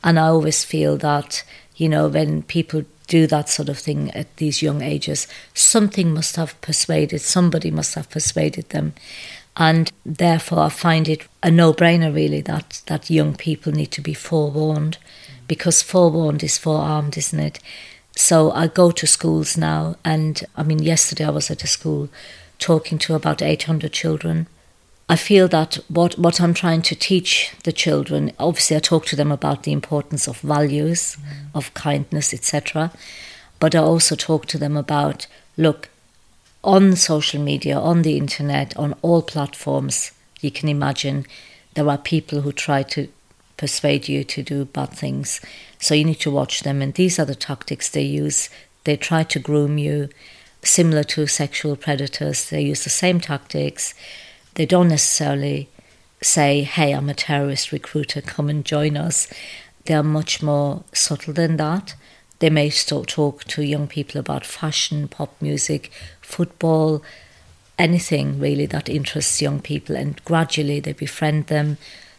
And 0.02 0.18
I 0.18 0.26
always 0.26 0.64
feel 0.64 0.96
that, 0.98 1.44
you 1.76 1.88
know, 1.88 2.09
when 2.09 2.42
people 2.42 2.85
do 3.07 3.26
that 3.28 3.48
sort 3.48 3.68
of 3.68 3.78
thing 3.78 4.11
at 4.11 4.37
these 4.37 4.61
young 4.61 4.83
ages, 4.83 5.26
something 5.54 6.12
must 6.12 6.37
have 6.37 6.61
persuaded, 6.61 7.20
somebody 7.20 7.70
must 7.70 7.94
have 7.94 8.11
persuaded 8.11 8.68
them. 8.68 8.94
And 9.57 9.90
therefore, 10.04 10.61
I 10.61 10.68
find 10.68 11.09
it 11.09 11.26
a 11.42 11.50
no 11.50 11.72
brainer, 11.72 12.14
really, 12.14 12.42
that, 12.42 12.83
that 12.87 13.11
young 13.11 13.35
people 13.35 13.72
need 13.72 13.90
to 13.92 14.00
be 14.00 14.14
forewarned 14.14 14.98
because 15.48 15.82
forewarned 15.82 16.44
is 16.44 16.58
forearmed, 16.58 17.16
isn't 17.16 17.40
it? 17.40 17.58
So 18.14 18.52
I 18.52 18.66
go 18.66 18.90
to 18.90 19.06
schools 19.06 19.56
now, 19.56 19.96
and 20.04 20.44
I 20.56 20.62
mean, 20.62 20.80
yesterday 20.80 21.24
I 21.24 21.30
was 21.30 21.50
at 21.50 21.64
a 21.64 21.66
school 21.66 22.08
talking 22.58 22.98
to 22.98 23.14
about 23.14 23.42
800 23.42 23.92
children. 23.92 24.46
I 25.08 25.16
feel 25.16 25.48
that 25.48 25.78
what, 25.88 26.18
what 26.18 26.40
I'm 26.40 26.52
trying 26.52 26.82
to 26.82 26.94
teach 26.94 27.54
the 27.64 27.72
children, 27.72 28.32
obviously, 28.38 28.76
I 28.76 28.80
talk 28.80 29.06
to 29.06 29.16
them 29.16 29.32
about 29.32 29.62
the 29.62 29.72
importance 29.72 30.28
of 30.28 30.40
values, 30.40 31.16
mm. 31.16 31.48
of 31.54 31.72
kindness, 31.74 32.34
etc. 32.34 32.92
But 33.58 33.74
I 33.74 33.78
also 33.78 34.14
talk 34.14 34.46
to 34.46 34.58
them 34.58 34.76
about 34.76 35.26
look, 35.56 35.88
on 36.64 36.96
social 36.96 37.40
media, 37.40 37.78
on 37.78 38.02
the 38.02 38.16
internet, 38.16 38.76
on 38.76 38.94
all 39.02 39.22
platforms, 39.22 40.12
you 40.40 40.50
can 40.50 40.68
imagine 40.68 41.26
there 41.74 41.88
are 41.88 41.98
people 41.98 42.40
who 42.40 42.52
try 42.52 42.82
to 42.82 43.08
persuade 43.58 44.08
you 44.08 44.24
to 44.24 44.42
do 44.42 44.64
bad 44.64 44.90
things. 44.90 45.42
So 45.78 45.94
you 45.94 46.04
need 46.04 46.20
to 46.20 46.30
watch 46.30 46.62
them. 46.62 46.80
And 46.80 46.94
these 46.94 47.18
are 47.18 47.26
the 47.26 47.34
tactics 47.34 47.90
they 47.90 48.02
use. 48.02 48.48
They 48.84 48.96
try 48.96 49.24
to 49.24 49.38
groom 49.38 49.76
you, 49.76 50.08
similar 50.62 51.04
to 51.04 51.26
sexual 51.26 51.76
predators. 51.76 52.48
They 52.48 52.62
use 52.62 52.84
the 52.84 52.90
same 52.90 53.20
tactics. 53.20 53.94
They 54.54 54.64
don't 54.64 54.88
necessarily 54.88 55.68
say, 56.22 56.62
hey, 56.62 56.92
I'm 56.92 57.10
a 57.10 57.14
terrorist 57.14 57.70
recruiter, 57.70 58.22
come 58.22 58.48
and 58.48 58.64
join 58.64 58.96
us. 58.96 59.28
They 59.84 59.94
are 59.94 60.02
much 60.02 60.42
more 60.42 60.84
subtle 60.92 61.34
than 61.34 61.58
that. 61.58 61.94
They 62.38 62.50
may 62.50 62.70
still 62.70 63.04
talk 63.04 63.44
to 63.44 63.62
young 63.62 63.88
people 63.88 64.20
about 64.20 64.46
fashion, 64.46 65.08
pop 65.08 65.34
music, 65.40 65.90
football, 66.20 67.02
anything 67.78 68.38
really 68.38 68.66
that 68.66 68.88
interests 68.88 69.42
young 69.42 69.60
people, 69.60 69.96
and 69.96 70.22
gradually 70.24 70.80
they 70.80 70.92
befriend 70.92 71.46
them 71.46 71.78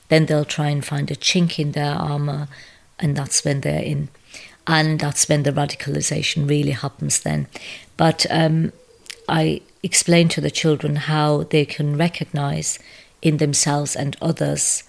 then 0.10 0.26
they'll 0.26 0.46
try 0.46 0.70
and 0.70 0.84
find 0.86 1.10
a 1.10 1.16
chink 1.16 1.58
in 1.58 1.72
their 1.72 1.94
armour, 1.94 2.48
and 3.00 3.16
that's 3.16 3.46
when 3.46 3.62
they're 3.62 3.82
in. 3.82 4.10
And 4.68 5.00
that's 5.00 5.28
when 5.28 5.44
the 5.44 5.52
radicalisation 5.52 6.48
really 6.48 6.72
happens 6.72 7.22
then. 7.22 7.48
But 7.98 8.26
um, 8.30 8.72
I 9.28 9.62
explain 9.82 10.28
to 10.30 10.42
the 10.42 10.52
children 10.52 10.96
how 10.96 11.44
they 11.44 11.66
can 11.66 11.98
recognise 11.98 12.78
in 13.22 13.38
themselves 13.38 13.96
and 13.96 14.18
others 14.22 14.84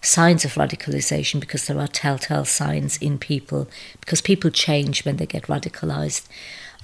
signs 0.00 0.44
of 0.44 0.54
radicalization 0.54 1.40
because 1.40 1.66
there 1.66 1.78
are 1.78 1.88
telltale 1.88 2.44
signs 2.44 2.98
in 2.98 3.18
people 3.18 3.68
because 4.00 4.20
people 4.20 4.50
change 4.50 5.04
when 5.04 5.16
they 5.16 5.26
get 5.26 5.44
radicalized 5.44 6.26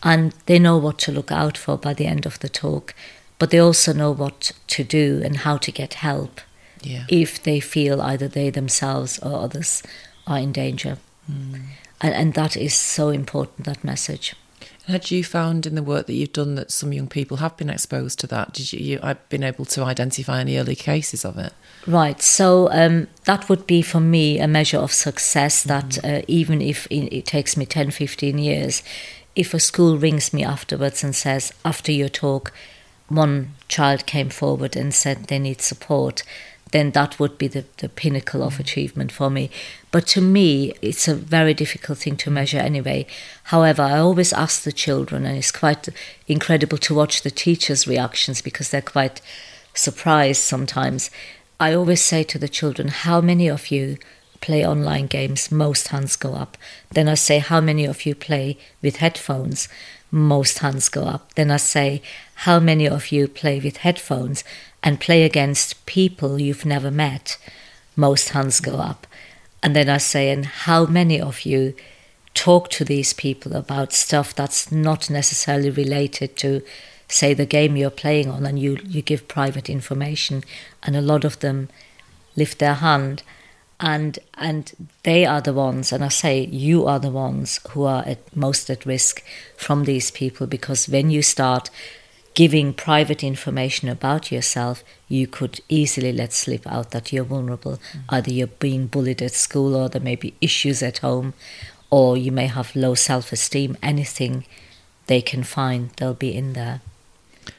and 0.02 0.32
they 0.46 0.58
know 0.58 0.76
what 0.76 0.98
to 0.98 1.12
look 1.12 1.30
out 1.30 1.56
for 1.56 1.78
by 1.78 1.94
the 1.94 2.06
end 2.06 2.26
of 2.26 2.38
the 2.40 2.48
talk 2.48 2.92
but 3.38 3.50
they 3.50 3.58
also 3.58 3.92
know 3.92 4.10
what 4.10 4.52
to 4.66 4.82
do 4.82 5.22
and 5.24 5.38
how 5.38 5.56
to 5.56 5.70
get 5.70 5.94
help 5.94 6.40
yeah. 6.86 7.04
if 7.08 7.42
they 7.42 7.60
feel 7.60 8.00
either 8.00 8.28
they 8.28 8.50
themselves 8.50 9.18
or 9.20 9.34
others 9.34 9.82
are 10.26 10.38
in 10.38 10.52
danger. 10.52 10.98
Mm. 11.30 11.62
And, 12.00 12.14
and 12.14 12.34
that 12.34 12.56
is 12.56 12.74
so 12.74 13.08
important, 13.08 13.66
that 13.66 13.84
message. 13.84 14.34
Had 14.86 15.10
you 15.10 15.24
found 15.24 15.64
in 15.64 15.76
the 15.76 15.82
work 15.82 16.06
that 16.06 16.12
you've 16.12 16.34
done 16.34 16.56
that 16.56 16.70
some 16.70 16.92
young 16.92 17.08
people 17.08 17.38
have 17.38 17.56
been 17.56 17.70
exposed 17.70 18.18
to 18.20 18.26
that? 18.26 18.52
Did 18.52 18.72
you, 18.72 18.80
you 18.80 18.98
have 18.98 19.26
been 19.30 19.42
able 19.42 19.64
to 19.66 19.82
identify 19.82 20.40
any 20.40 20.58
early 20.58 20.76
cases 20.76 21.24
of 21.24 21.38
it? 21.38 21.54
Right. 21.86 22.20
So 22.20 22.70
um, 22.70 23.08
that 23.24 23.48
would 23.48 23.66
be 23.66 23.80
for 23.80 24.00
me 24.00 24.38
a 24.38 24.46
measure 24.46 24.78
of 24.78 24.92
success 24.92 25.62
that 25.62 25.90
mm. 25.90 26.18
uh, 26.20 26.24
even 26.28 26.60
if 26.60 26.86
it 26.90 27.24
takes 27.24 27.56
me 27.56 27.64
10, 27.64 27.92
15 27.92 28.36
years, 28.36 28.82
if 29.34 29.54
a 29.54 29.60
school 29.60 29.96
rings 29.96 30.34
me 30.34 30.44
afterwards 30.44 31.02
and 31.02 31.16
says, 31.16 31.52
after 31.64 31.90
your 31.90 32.10
talk, 32.10 32.52
one 33.08 33.54
child 33.68 34.06
came 34.06 34.28
forward 34.28 34.76
and 34.76 34.94
said 34.94 35.24
they 35.24 35.38
need 35.38 35.60
support, 35.62 36.22
then 36.74 36.90
that 36.90 37.20
would 37.20 37.38
be 37.38 37.46
the, 37.46 37.64
the 37.76 37.88
pinnacle 37.88 38.42
of 38.42 38.54
mm. 38.54 38.60
achievement 38.60 39.12
for 39.12 39.30
me. 39.30 39.48
But 39.92 40.08
to 40.08 40.20
me, 40.20 40.74
it's 40.82 41.06
a 41.06 41.14
very 41.14 41.54
difficult 41.54 41.98
thing 41.98 42.16
to 42.16 42.32
measure 42.32 42.58
anyway. 42.58 43.06
However, 43.44 43.82
I 43.82 43.98
always 43.98 44.32
ask 44.32 44.64
the 44.64 44.72
children, 44.72 45.24
and 45.24 45.38
it's 45.38 45.52
quite 45.52 45.88
incredible 46.26 46.78
to 46.78 46.92
watch 46.92 47.22
the 47.22 47.30
teachers' 47.30 47.86
reactions 47.86 48.42
because 48.42 48.70
they're 48.70 48.82
quite 48.82 49.20
surprised 49.72 50.42
sometimes. 50.42 51.12
I 51.60 51.74
always 51.74 52.02
say 52.02 52.24
to 52.24 52.40
the 52.40 52.48
children, 52.48 52.88
How 52.88 53.20
many 53.20 53.46
of 53.46 53.70
you 53.70 53.96
play 54.40 54.66
online 54.66 55.06
games? 55.06 55.52
Most 55.52 55.88
hands 55.88 56.16
go 56.16 56.34
up. 56.34 56.58
Then 56.90 57.08
I 57.08 57.14
say, 57.14 57.38
How 57.38 57.60
many 57.60 57.84
of 57.84 58.04
you 58.04 58.16
play 58.16 58.58
with 58.82 58.96
headphones? 58.96 59.68
Most 60.10 60.58
hands 60.58 60.88
go 60.88 61.04
up. 61.04 61.34
Then 61.34 61.52
I 61.52 61.58
say, 61.58 62.02
How 62.46 62.58
many 62.58 62.88
of 62.88 63.12
you 63.12 63.28
play 63.28 63.60
with 63.60 63.76
headphones? 63.76 64.42
And 64.84 65.00
play 65.00 65.24
against 65.24 65.86
people 65.86 66.38
you've 66.38 66.66
never 66.66 66.90
met, 66.90 67.38
most 67.96 68.28
hands 68.28 68.60
go 68.60 68.76
up. 68.76 69.06
And 69.62 69.74
then 69.74 69.88
I 69.88 69.96
say, 69.96 70.30
and 70.30 70.44
how 70.44 70.84
many 70.84 71.18
of 71.18 71.46
you 71.46 71.74
talk 72.34 72.68
to 72.68 72.84
these 72.84 73.14
people 73.14 73.56
about 73.56 73.94
stuff 73.94 74.34
that's 74.34 74.70
not 74.70 75.08
necessarily 75.08 75.70
related 75.70 76.36
to, 76.36 76.60
say, 77.08 77.32
the 77.32 77.46
game 77.46 77.76
you're 77.76 77.88
playing 77.90 78.28
on, 78.28 78.44
and 78.44 78.58
you, 78.58 78.78
you 78.84 79.00
give 79.00 79.26
private 79.26 79.70
information, 79.70 80.44
and 80.82 80.94
a 80.94 81.00
lot 81.00 81.24
of 81.24 81.40
them 81.40 81.70
lift 82.36 82.58
their 82.58 82.74
hand. 82.74 83.22
And 83.80 84.18
and 84.34 84.72
they 85.02 85.26
are 85.26 85.40
the 85.40 85.52
ones, 85.52 85.92
and 85.92 86.04
I 86.04 86.08
say 86.08 86.44
you 86.46 86.86
are 86.86 87.00
the 87.00 87.10
ones 87.10 87.58
who 87.70 87.84
are 87.84 88.04
at 88.06 88.34
most 88.36 88.70
at 88.70 88.86
risk 88.86 89.22
from 89.56 89.84
these 89.84 90.12
people 90.12 90.46
because 90.46 90.88
when 90.88 91.10
you 91.10 91.22
start 91.22 91.70
giving 92.34 92.74
private 92.74 93.22
information 93.22 93.88
about 93.88 94.32
yourself, 94.32 94.82
you 95.08 95.26
could 95.26 95.60
easily 95.68 96.12
let 96.12 96.32
slip 96.32 96.66
out 96.66 96.90
that 96.90 97.12
you're 97.12 97.24
vulnerable. 97.24 97.76
Mm-hmm. 97.76 97.98
Either 98.08 98.30
you're 98.32 98.46
being 98.48 98.86
bullied 98.88 99.22
at 99.22 99.32
school, 99.32 99.74
or 99.74 99.88
there 99.88 100.00
may 100.02 100.16
be 100.16 100.34
issues 100.40 100.82
at 100.82 100.98
home, 100.98 101.34
or 101.90 102.16
you 102.16 102.32
may 102.32 102.46
have 102.46 102.74
low 102.74 102.94
self 102.94 103.32
esteem. 103.32 103.76
Anything 103.82 104.44
they 105.06 105.22
can 105.22 105.44
find, 105.44 105.90
they'll 105.96 106.14
be 106.14 106.34
in 106.34 106.54
there. 106.54 106.80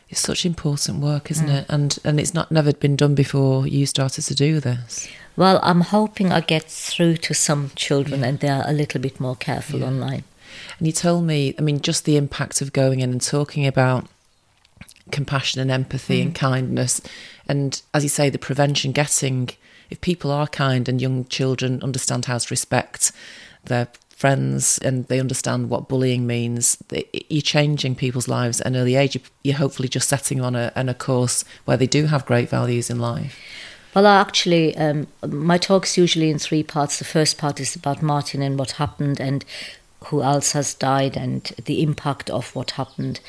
It's 0.10 0.20
such 0.20 0.46
important 0.46 1.00
work, 1.00 1.32
isn't 1.32 1.48
mm. 1.48 1.62
it? 1.62 1.66
And 1.70 1.98
and 2.04 2.20
it's 2.20 2.34
not 2.34 2.52
never 2.52 2.74
been 2.74 2.96
done 2.96 3.16
before 3.16 3.66
you 3.66 3.86
started 3.86 4.24
to 4.24 4.36
do 4.36 4.60
this. 4.60 5.08
Well, 5.38 5.60
I'm 5.64 5.82
hoping 5.82 6.32
I 6.32 6.42
get 6.42 6.64
through 6.64 7.18
to 7.18 7.34
some 7.34 7.72
children 7.76 8.22
yeah. 8.22 8.28
and 8.28 8.40
they're 8.40 8.64
a 8.66 8.72
little 8.72 9.02
bit 9.02 9.20
more 9.20 9.36
careful 9.36 9.82
yeah. 9.82 9.88
online. 9.88 10.24
And 10.78 10.88
you 10.88 10.94
told 10.94 11.26
me, 11.26 11.54
I 11.60 11.62
mean, 11.62 11.82
just 11.82 12.06
the 12.06 12.16
impact 12.16 12.62
of 12.62 12.72
going 12.72 13.02
in 13.02 13.12
and 13.12 13.22
talking 13.22 13.68
about 13.68 14.08
compassion 15.12 15.62
and 15.62 15.72
empathy 15.72 16.20
mm. 16.20 16.28
and 16.28 16.36
kindness. 16.36 17.02
And 17.48 17.82
as 17.94 18.04
you 18.04 18.10
say, 18.10 18.30
the 18.30 18.40
prevention 18.40 18.92
getting, 18.92 19.50
if 19.90 20.02
people 20.02 20.32
are 20.32 20.48
kind 20.48 20.90
and 20.90 21.02
young 21.02 21.26
children 21.26 21.82
understand 21.84 22.26
how 22.26 22.38
to 22.38 22.48
respect 22.50 23.12
their 23.66 23.88
friends 24.10 24.78
and 24.80 25.06
they 25.08 25.20
understand 25.20 25.70
what 25.70 25.90
bullying 25.90 26.26
means, 26.26 26.78
you're 27.30 27.42
changing 27.42 27.96
people's 27.96 28.28
lives 28.28 28.62
at 28.62 28.68
an 28.68 28.76
early 28.76 28.96
age. 28.96 29.20
You're 29.44 29.58
hopefully 29.58 29.90
just 29.90 30.10
setting 30.10 30.42
on 30.42 30.56
a, 30.56 30.72
on 30.76 30.90
a 30.90 30.94
course 30.94 31.44
where 31.66 31.78
they 31.78 31.88
do 31.88 32.06
have 32.06 32.26
great 32.26 32.50
values 32.50 32.90
in 32.90 32.98
life. 33.00 33.38
Well, 33.94 34.08
actually, 34.08 34.76
um, 34.78 35.08
my 35.26 35.58
talk's 35.58 35.98
usually 35.98 36.30
in 36.30 36.40
three 36.40 36.64
parts. 36.64 37.00
The 37.00 37.06
first 37.06 37.38
part 37.38 37.60
is 37.60 37.76
about 37.76 38.02
Martyn 38.02 38.42
and 38.42 38.60
what 38.60 38.72
happened 38.72 39.22
and 39.22 39.46
who 40.06 40.22
else 40.22 40.52
has 40.52 40.74
died 40.74 41.18
and 41.18 41.44
the 41.66 41.82
impact 41.82 42.30
of 42.30 42.56
what 42.56 42.72
happened. 42.72 43.20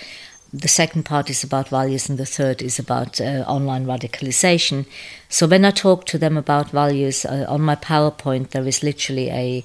The 0.60 0.68
second 0.68 1.04
part 1.04 1.28
is 1.28 1.44
about 1.44 1.68
values, 1.68 2.08
and 2.08 2.18
the 2.18 2.26
third 2.26 2.62
is 2.62 2.78
about 2.78 3.20
uh, 3.20 3.44
online 3.46 3.84
radicalization. 3.86 4.86
So 5.28 5.46
when 5.46 5.64
I 5.64 5.70
talk 5.70 6.06
to 6.06 6.18
them 6.18 6.36
about 6.36 6.70
values 6.70 7.24
uh, 7.24 7.44
on 7.48 7.60
my 7.60 7.76
PowerPoint, 7.76 8.50
there 8.50 8.66
is 8.66 8.82
literally 8.82 9.30
a 9.30 9.64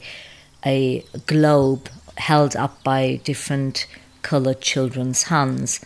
a 0.65 1.03
globe 1.25 1.89
held 2.17 2.55
up 2.55 2.83
by 2.83 3.19
different 3.23 3.87
colored 4.21 4.61
children's 4.61 5.23
hands. 5.23 5.79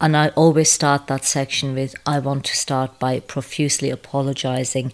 And 0.00 0.16
I 0.16 0.28
always 0.30 0.70
start 0.70 1.06
that 1.06 1.24
section 1.24 1.74
with 1.74 1.94
I 2.06 2.18
want 2.18 2.44
to 2.44 2.56
start 2.56 2.98
by 2.98 3.20
profusely 3.20 3.90
apologizing 3.90 4.92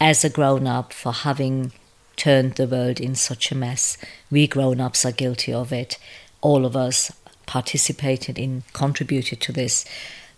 as 0.00 0.24
a 0.24 0.30
grown 0.30 0.66
up 0.66 0.92
for 0.92 1.12
having 1.12 1.72
turned 2.16 2.54
the 2.56 2.66
world 2.66 3.00
in 3.00 3.14
such 3.14 3.50
a 3.50 3.56
mess. 3.56 3.96
We 4.30 4.46
grown 4.46 4.80
ups 4.80 5.04
are 5.04 5.12
guilty 5.12 5.52
of 5.52 5.72
it. 5.72 5.98
All 6.40 6.66
of 6.66 6.76
us 6.76 7.10
participated 7.48 8.38
in, 8.38 8.62
contributed 8.74 9.40
to 9.40 9.52
this. 9.52 9.84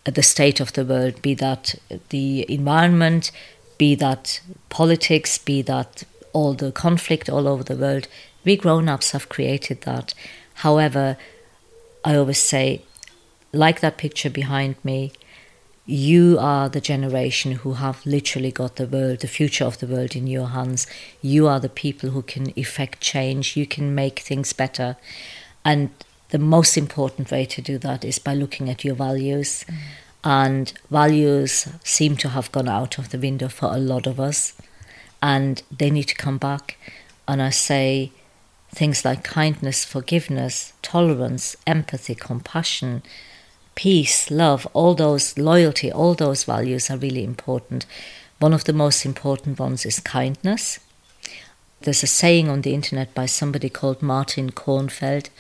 Uh, 0.07 0.12
the 0.12 0.23
state 0.23 0.61
of 0.61 0.73
the 0.73 0.85
world, 0.85 1.20
be 1.20 1.35
that 1.35 1.75
the 2.09 2.46
environment, 2.49 3.31
be 3.77 3.94
that 3.96 4.40
politics, 4.70 5.37
be 5.37 5.61
that 5.61 6.05
all 6.33 6.55
the 6.55 6.73
conflict 6.73 7.29
all 7.29 7.46
over 7.46 7.64
the 7.64 7.77
world, 7.77 8.07
we 8.44 8.57
grown 8.57 8.88
ups 8.88 9.11
have 9.11 9.29
created 9.29 9.83
that. 9.83 10.14
However, 10.55 11.16
I 12.05 12.16
always 12.16 12.38
say, 12.38 12.83
like 13.53 13.81
that 13.81 13.99
picture 13.99 14.31
behind 14.31 14.77
me, 14.85 15.12
you 15.85 16.38
are 16.38 16.68
the 16.68 16.81
generation 16.81 17.53
who 17.53 17.73
have 17.73 18.07
literally 18.07 18.53
got 18.53 18.77
the 18.77 18.87
world, 18.87 19.18
the 19.20 19.27
future 19.27 19.64
of 19.64 19.79
the 19.79 19.88
world 19.88 20.14
in 20.14 20.29
your 20.29 20.49
hands. 20.49 20.87
You 21.20 21.49
are 21.49 21.59
the 21.59 21.68
people 21.68 22.11
who 22.11 22.23
can 22.23 22.57
effect 22.57 23.01
change. 23.01 23.57
You 23.57 23.66
can 23.66 23.92
make 23.94 24.20
things 24.20 24.53
better. 24.53 24.96
And 25.64 25.90
the 26.31 26.38
most 26.38 26.77
important 26.77 27.31
way 27.31 27.45
to 27.47 27.62
do 27.62 27.79
that 27.79 28.05
is 28.05 28.19
by 28.19 28.35
looking 28.35 28.69
at 28.69 28.85
your 28.85 28.95
values. 28.95 29.64
Mm. 29.69 29.77
And 30.23 30.73
values 30.90 31.69
seem 31.83 32.16
to 32.19 32.29
have 32.29 32.53
gone 32.53 32.69
out 32.69 32.99
of 32.99 33.09
the 33.09 33.19
window 33.19 33.49
for 33.49 33.66
a 33.73 33.79
lot 33.79 34.07
of 34.07 34.21
us. 34.21 34.53
And 35.23 35.62
they 35.71 35.90
need 35.90 36.05
to 36.05 36.14
come 36.14 36.38
back. 36.38 36.77
And 37.27 37.40
I 37.40 37.51
say 37.51 38.12
things 38.71 39.05
like 39.05 39.25
kindness, 39.25 39.85
forgiveness, 39.85 40.73
tolerance, 40.83 41.57
empathy, 41.66 42.14
compassion 42.14 43.03
peace, 43.81 44.31
love, 44.31 44.66
all 44.75 44.95
those 44.95 45.38
loyalty, 45.38 45.90
all 45.90 46.14
those 46.14 46.45
values 46.45 46.90
are 46.90 46.99
really 46.99 47.25
important. 47.25 47.87
One 48.38 48.53
of 48.53 48.64
the 48.64 48.75
most 48.75 49.07
important 49.07 49.59
ones 49.59 49.87
is 49.87 50.01
kindness. 50.01 50.81
There's 51.81 52.03
a 52.03 52.07
saying 52.07 52.51
on 52.51 52.61
the 52.61 52.75
internet 52.75 53.14
by 53.14 53.25
somebody 53.25 53.71
called 53.71 54.03
Martin 54.03 54.51
Kornfeld, 54.51 55.31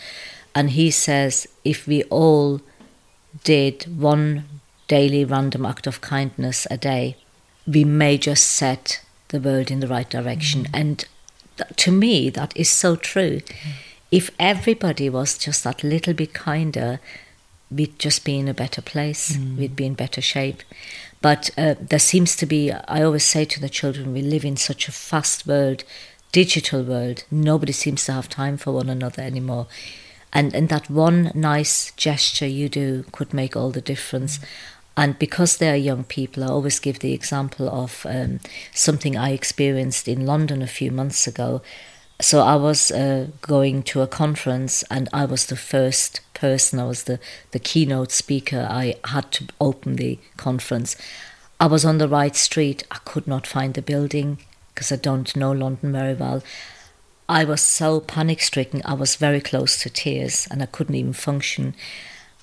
and 0.54 0.70
he 0.70 0.90
says 0.90 1.46
if 1.64 1.86
we 1.86 2.02
all 2.04 2.60
did 3.44 3.84
one 4.00 4.44
daily 4.88 5.24
random 5.24 5.64
act 5.64 5.86
of 5.86 6.00
kindness 6.00 6.66
a 6.70 6.76
day, 6.76 7.16
we 7.66 7.84
may 7.84 8.18
just 8.18 8.46
set 8.46 9.04
the 9.28 9.40
world 9.40 9.70
in 9.70 9.80
the 9.80 9.88
right 9.88 10.10
direction. 10.10 10.64
Mm. 10.64 10.70
And 10.74 11.04
th- 11.56 11.70
to 11.76 11.92
me, 11.92 12.30
that 12.30 12.56
is 12.56 12.68
so 12.68 12.96
true. 12.96 13.38
Mm. 13.40 13.72
If 14.10 14.30
everybody 14.38 15.08
was 15.08 15.38
just 15.38 15.62
that 15.62 15.84
little 15.84 16.14
bit 16.14 16.34
kinder, 16.34 16.98
we'd 17.70 17.98
just 17.98 18.24
be 18.24 18.38
in 18.38 18.48
a 18.48 18.54
better 18.54 18.82
place, 18.82 19.36
mm. 19.36 19.56
we'd 19.56 19.76
be 19.76 19.86
in 19.86 19.94
better 19.94 20.20
shape. 20.20 20.62
But 21.22 21.50
uh, 21.56 21.74
there 21.80 21.98
seems 21.98 22.34
to 22.36 22.46
be, 22.46 22.72
I 22.72 23.02
always 23.02 23.24
say 23.24 23.44
to 23.44 23.60
the 23.60 23.68
children, 23.68 24.12
we 24.12 24.22
live 24.22 24.44
in 24.44 24.56
such 24.56 24.88
a 24.88 24.92
fast 24.92 25.46
world, 25.46 25.84
digital 26.32 26.82
world, 26.82 27.24
nobody 27.30 27.72
seems 27.72 28.04
to 28.06 28.12
have 28.12 28.28
time 28.28 28.56
for 28.56 28.72
one 28.72 28.88
another 28.88 29.22
anymore. 29.22 29.66
And, 30.32 30.54
and 30.54 30.68
that 30.68 30.88
one 30.88 31.32
nice 31.34 31.92
gesture 31.92 32.46
you 32.46 32.68
do 32.68 33.04
could 33.12 33.34
make 33.34 33.56
all 33.56 33.70
the 33.70 33.80
difference. 33.80 34.38
And 34.96 35.18
because 35.18 35.56
they 35.56 35.70
are 35.70 35.76
young 35.76 36.04
people, 36.04 36.44
I 36.44 36.48
always 36.48 36.78
give 36.78 36.98
the 36.98 37.12
example 37.12 37.68
of 37.68 38.04
um, 38.08 38.40
something 38.72 39.16
I 39.16 39.30
experienced 39.30 40.08
in 40.08 40.26
London 40.26 40.62
a 40.62 40.66
few 40.66 40.90
months 40.90 41.26
ago. 41.26 41.62
So 42.20 42.40
I 42.40 42.56
was 42.56 42.90
uh, 42.90 43.28
going 43.40 43.82
to 43.84 44.02
a 44.02 44.06
conference 44.06 44.82
and 44.90 45.08
I 45.12 45.24
was 45.24 45.46
the 45.46 45.56
first 45.56 46.20
person, 46.34 46.78
I 46.78 46.84
was 46.84 47.04
the, 47.04 47.18
the 47.52 47.58
keynote 47.58 48.12
speaker. 48.12 48.66
I 48.70 48.96
had 49.04 49.32
to 49.32 49.46
open 49.60 49.96
the 49.96 50.18
conference. 50.36 50.96
I 51.58 51.66
was 51.66 51.84
on 51.84 51.98
the 51.98 52.08
right 52.08 52.36
street. 52.36 52.84
I 52.90 52.98
could 53.04 53.26
not 53.26 53.46
find 53.46 53.74
the 53.74 53.82
building 53.82 54.38
because 54.74 54.92
I 54.92 54.96
don't 54.96 55.34
know 55.34 55.52
London 55.52 55.92
very 55.92 56.14
well. 56.14 56.42
I 57.30 57.44
was 57.44 57.60
so 57.60 58.00
panic 58.00 58.42
stricken, 58.42 58.82
I 58.84 58.94
was 58.94 59.14
very 59.14 59.40
close 59.40 59.80
to 59.82 59.88
tears 59.88 60.48
and 60.50 60.60
I 60.60 60.66
couldn't 60.66 60.96
even 60.96 61.12
function. 61.12 61.76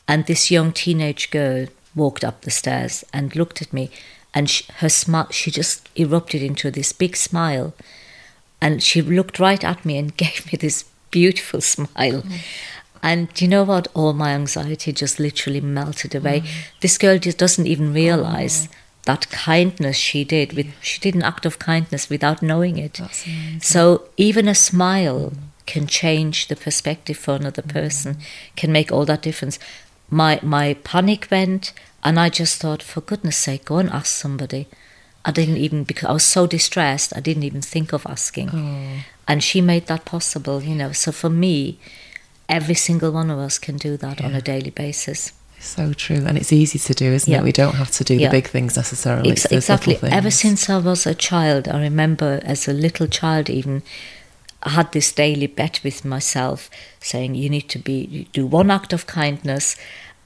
And 0.07 0.25
this 0.25 0.49
young 0.49 0.71
teenage 0.71 1.29
girl 1.29 1.67
walked 1.93 2.23
up 2.23 2.41
the 2.41 2.51
stairs 2.51 3.03
and 3.11 3.35
looked 3.35 3.61
at 3.61 3.73
me, 3.73 3.91
and 4.33 4.49
she, 4.49 4.63
her 4.77 4.87
smile, 4.87 5.29
she 5.29 5.51
just 5.51 5.89
erupted 5.99 6.41
into 6.41 6.71
this 6.71 6.93
big 6.93 7.17
smile 7.17 7.73
and 8.61 8.81
she 8.81 9.01
looked 9.01 9.39
right 9.39 9.61
at 9.61 9.83
me 9.83 9.97
and 9.97 10.15
gave 10.23 10.49
me 10.51 10.57
this 10.57 10.85
beautiful 11.11 11.59
smile. 11.59 12.21
Mm. 12.21 12.39
And 13.03 13.41
you 13.41 13.49
know 13.49 13.63
what? 13.63 13.89
All 13.93 14.13
my 14.13 14.29
anxiety 14.29 14.93
just 14.93 15.19
literally 15.19 15.61
melted 15.61 16.15
away. 16.15 16.41
Mm. 16.41 16.47
This 16.79 16.97
girl 16.97 17.17
just 17.17 17.37
doesn't 17.37 17.67
even 17.67 17.93
realize 17.93 18.69
oh. 18.71 18.75
That 19.07 19.29
kindness 19.29 19.95
she 19.95 20.23
did. 20.23 20.53
With 20.53 20.67
she 20.81 20.99
did 20.99 21.15
an 21.15 21.23
act 21.23 21.45
of 21.45 21.57
kindness 21.57 22.09
without 22.09 22.41
knowing 22.41 22.77
it. 22.77 23.01
So 23.61 24.09
even 24.17 24.47
a 24.47 24.55
smile 24.55 25.31
mm. 25.31 25.37
can 25.65 25.87
change 25.87 26.47
the 26.47 26.55
perspective 26.55 27.17
for 27.17 27.35
another 27.35 27.63
mm. 27.63 27.73
person. 27.73 28.17
Can 28.55 28.71
make 28.71 28.91
all 28.91 29.05
that 29.05 29.23
difference. 29.23 29.57
My 30.09 30.39
my 30.43 30.75
panic 30.83 31.27
went, 31.31 31.73
and 32.03 32.19
I 32.19 32.29
just 32.29 32.61
thought, 32.61 32.83
for 32.83 33.01
goodness 33.01 33.37
sake, 33.37 33.65
go 33.65 33.77
and 33.77 33.89
ask 33.89 34.07
somebody. 34.07 34.67
I 35.25 35.31
didn't 35.31 35.57
even 35.57 35.83
because 35.83 36.09
I 36.09 36.13
was 36.13 36.23
so 36.23 36.47
distressed. 36.47 37.15
I 37.15 37.21
didn't 37.21 37.43
even 37.43 37.61
think 37.61 37.93
of 37.93 38.05
asking, 38.05 38.49
oh. 38.53 39.03
and 39.27 39.43
she 39.43 39.61
made 39.61 39.87
that 39.87 40.05
possible. 40.05 40.61
You 40.61 40.75
know, 40.75 40.91
so 40.91 41.11
for 41.11 41.29
me, 41.29 41.79
every 42.47 42.75
single 42.75 43.11
one 43.11 43.29
of 43.29 43.39
us 43.39 43.59
can 43.59 43.77
do 43.77 43.97
that 43.97 44.19
yeah. 44.19 44.27
on 44.27 44.35
a 44.35 44.41
daily 44.41 44.71
basis. 44.71 45.33
So 45.59 45.93
true, 45.93 46.23
and 46.25 46.37
it's 46.37 46.53
easy 46.53 46.79
to 46.79 46.93
do, 46.93 47.11
isn't 47.13 47.31
yeah. 47.31 47.39
it? 47.39 47.43
We 47.43 47.51
don't 47.51 47.75
have 47.75 47.91
to 47.91 48.03
do 48.03 48.15
yeah. 48.15 48.27
the 48.27 48.37
big 48.37 48.47
things 48.47 48.77
necessarily. 48.77 49.31
Ex- 49.31 49.45
exactly. 49.45 49.97
Ever 50.03 50.31
since 50.31 50.69
I 50.69 50.77
was 50.77 51.05
a 51.05 51.15
child, 51.15 51.67
I 51.67 51.81
remember 51.81 52.39
as 52.43 52.67
a 52.67 52.73
little 52.73 53.07
child, 53.07 53.49
even 53.49 53.81
I 54.63 54.69
had 54.71 54.91
this 54.91 55.11
daily 55.11 55.47
bet 55.47 55.81
with 55.83 56.05
myself, 56.05 56.69
saying 56.99 57.35
you 57.35 57.49
need 57.49 57.69
to 57.69 57.79
be 57.79 58.27
do 58.33 58.45
one 58.45 58.69
act 58.69 58.93
of 58.93 59.07
kindness 59.07 59.75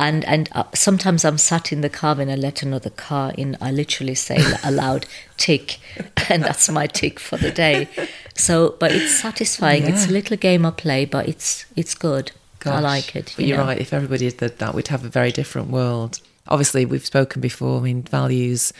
and 0.01 0.25
and 0.25 0.49
uh, 0.53 0.63
sometimes 0.73 1.23
I'm 1.23 1.37
sat 1.37 1.71
in 1.71 1.81
the 1.81 1.89
car 1.89 2.15
when 2.15 2.29
I 2.29 2.35
let 2.35 2.63
another 2.63 2.89
car 2.89 3.33
in. 3.37 3.55
I 3.61 3.71
literally 3.71 4.15
say 4.15 4.39
aloud 4.63 5.05
tick, 5.37 5.77
and 6.29 6.43
that's 6.43 6.67
my 6.69 6.87
tick 6.87 7.19
for 7.19 7.37
the 7.37 7.51
day. 7.51 7.87
So, 8.35 8.75
but 8.79 8.91
it's 8.91 9.21
satisfying. 9.21 9.83
Yeah. 9.83 9.89
It's 9.89 10.07
a 10.07 10.11
little 10.11 10.37
game 10.37 10.65
I 10.65 10.71
play, 10.71 11.05
but 11.05 11.29
it's 11.29 11.65
it's 11.75 11.93
good. 11.93 12.31
Gosh, 12.61 12.73
I 12.75 12.79
like 12.79 13.15
it. 13.15 13.31
You 13.31 13.35
but 13.35 13.45
you're 13.45 13.57
know? 13.57 13.65
right. 13.65 13.79
If 13.79 13.93
everybody 13.93 14.31
did 14.31 14.59
that, 14.59 14.73
we'd 14.73 14.87
have 14.87 15.03
a 15.03 15.09
very 15.09 15.31
different 15.31 15.69
world. 15.69 16.19
Obviously, 16.47 16.85
we've 16.85 17.05
spoken 17.05 17.41
before. 17.41 17.79
I 17.79 17.83
mean, 17.83 18.03
values 18.03 18.71